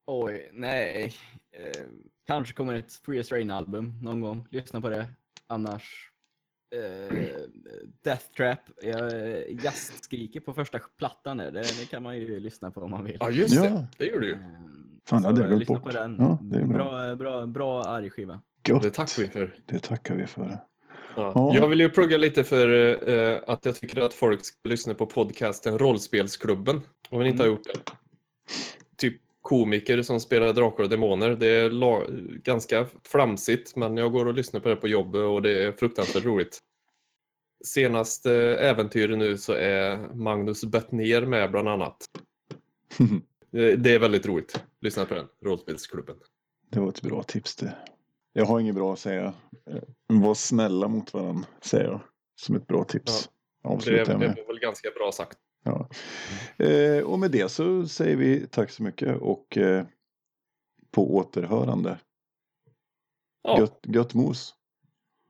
[0.07, 1.13] Oj, nej.
[1.59, 1.83] Eh,
[2.27, 4.47] kanske kommer ett Free Strain album någon gång.
[4.51, 5.07] Lyssna på det.
[5.47, 6.11] Annars
[6.75, 7.15] eh,
[8.03, 8.59] Death Trap.
[8.81, 11.51] Jag eh, jazzskriker på första plattan där.
[11.51, 13.17] Det, det kan man ju lyssna på om man vill.
[13.19, 13.61] Ja, just Ja.
[13.63, 13.87] det.
[13.97, 14.33] Det gör du ju.
[14.33, 14.39] Eh,
[15.09, 15.83] Fan, det hade jag glömt bort.
[15.83, 16.15] på den.
[16.19, 16.77] Ja, det är bra.
[16.77, 18.41] bra, bra, bra arg skiva.
[18.67, 18.83] Gott.
[18.83, 19.55] Det tackar vi för.
[19.65, 20.49] Det tackar vi för.
[21.15, 21.31] Ja.
[21.35, 21.51] Ja.
[21.55, 22.69] Jag vill ju plugga lite för
[23.09, 26.81] eh, att jag tycker att folk ska lyssna på podcasten Rollspelsklubben.
[27.09, 27.57] Om ni inte har Mm.
[27.57, 27.91] gjort det.
[29.47, 31.29] Komiker som spelar Drakar och Demoner.
[31.29, 35.63] Det är ganska flamsigt men jag går och lyssnar på det på jobbet och det
[35.63, 36.59] är fruktansvärt roligt.
[37.65, 41.97] Senaste äventyret nu så är Magnus Bettner med bland annat.
[43.51, 44.63] Det det är väldigt roligt.
[44.81, 46.15] Lyssna på den, Rollspelsklubben.
[46.71, 47.75] Det var ett bra tips det.
[48.33, 49.33] Jag har inget bra att säga.
[49.69, 51.99] Eh, Var snälla mot varandra, säger jag.
[52.35, 53.29] Som ett bra tips.
[53.63, 54.35] Det, jag det med.
[54.37, 55.37] var väl ganska bra sagt.
[55.63, 55.89] Ja.
[56.65, 59.85] Eh, och med det så säger vi tack så mycket och eh,
[60.91, 61.99] på återhörande.
[63.43, 63.59] Ja.
[63.59, 64.55] Gött, gött mos.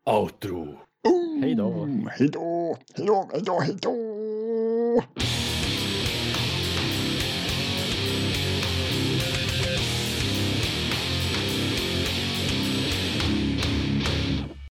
[0.05, 0.77] Outro.
[1.41, 1.85] Hej då.
[2.09, 2.77] Hej då!
[2.95, 3.29] Hej då!
[3.31, 3.59] Hej då!
[3.59, 3.97] Hej då!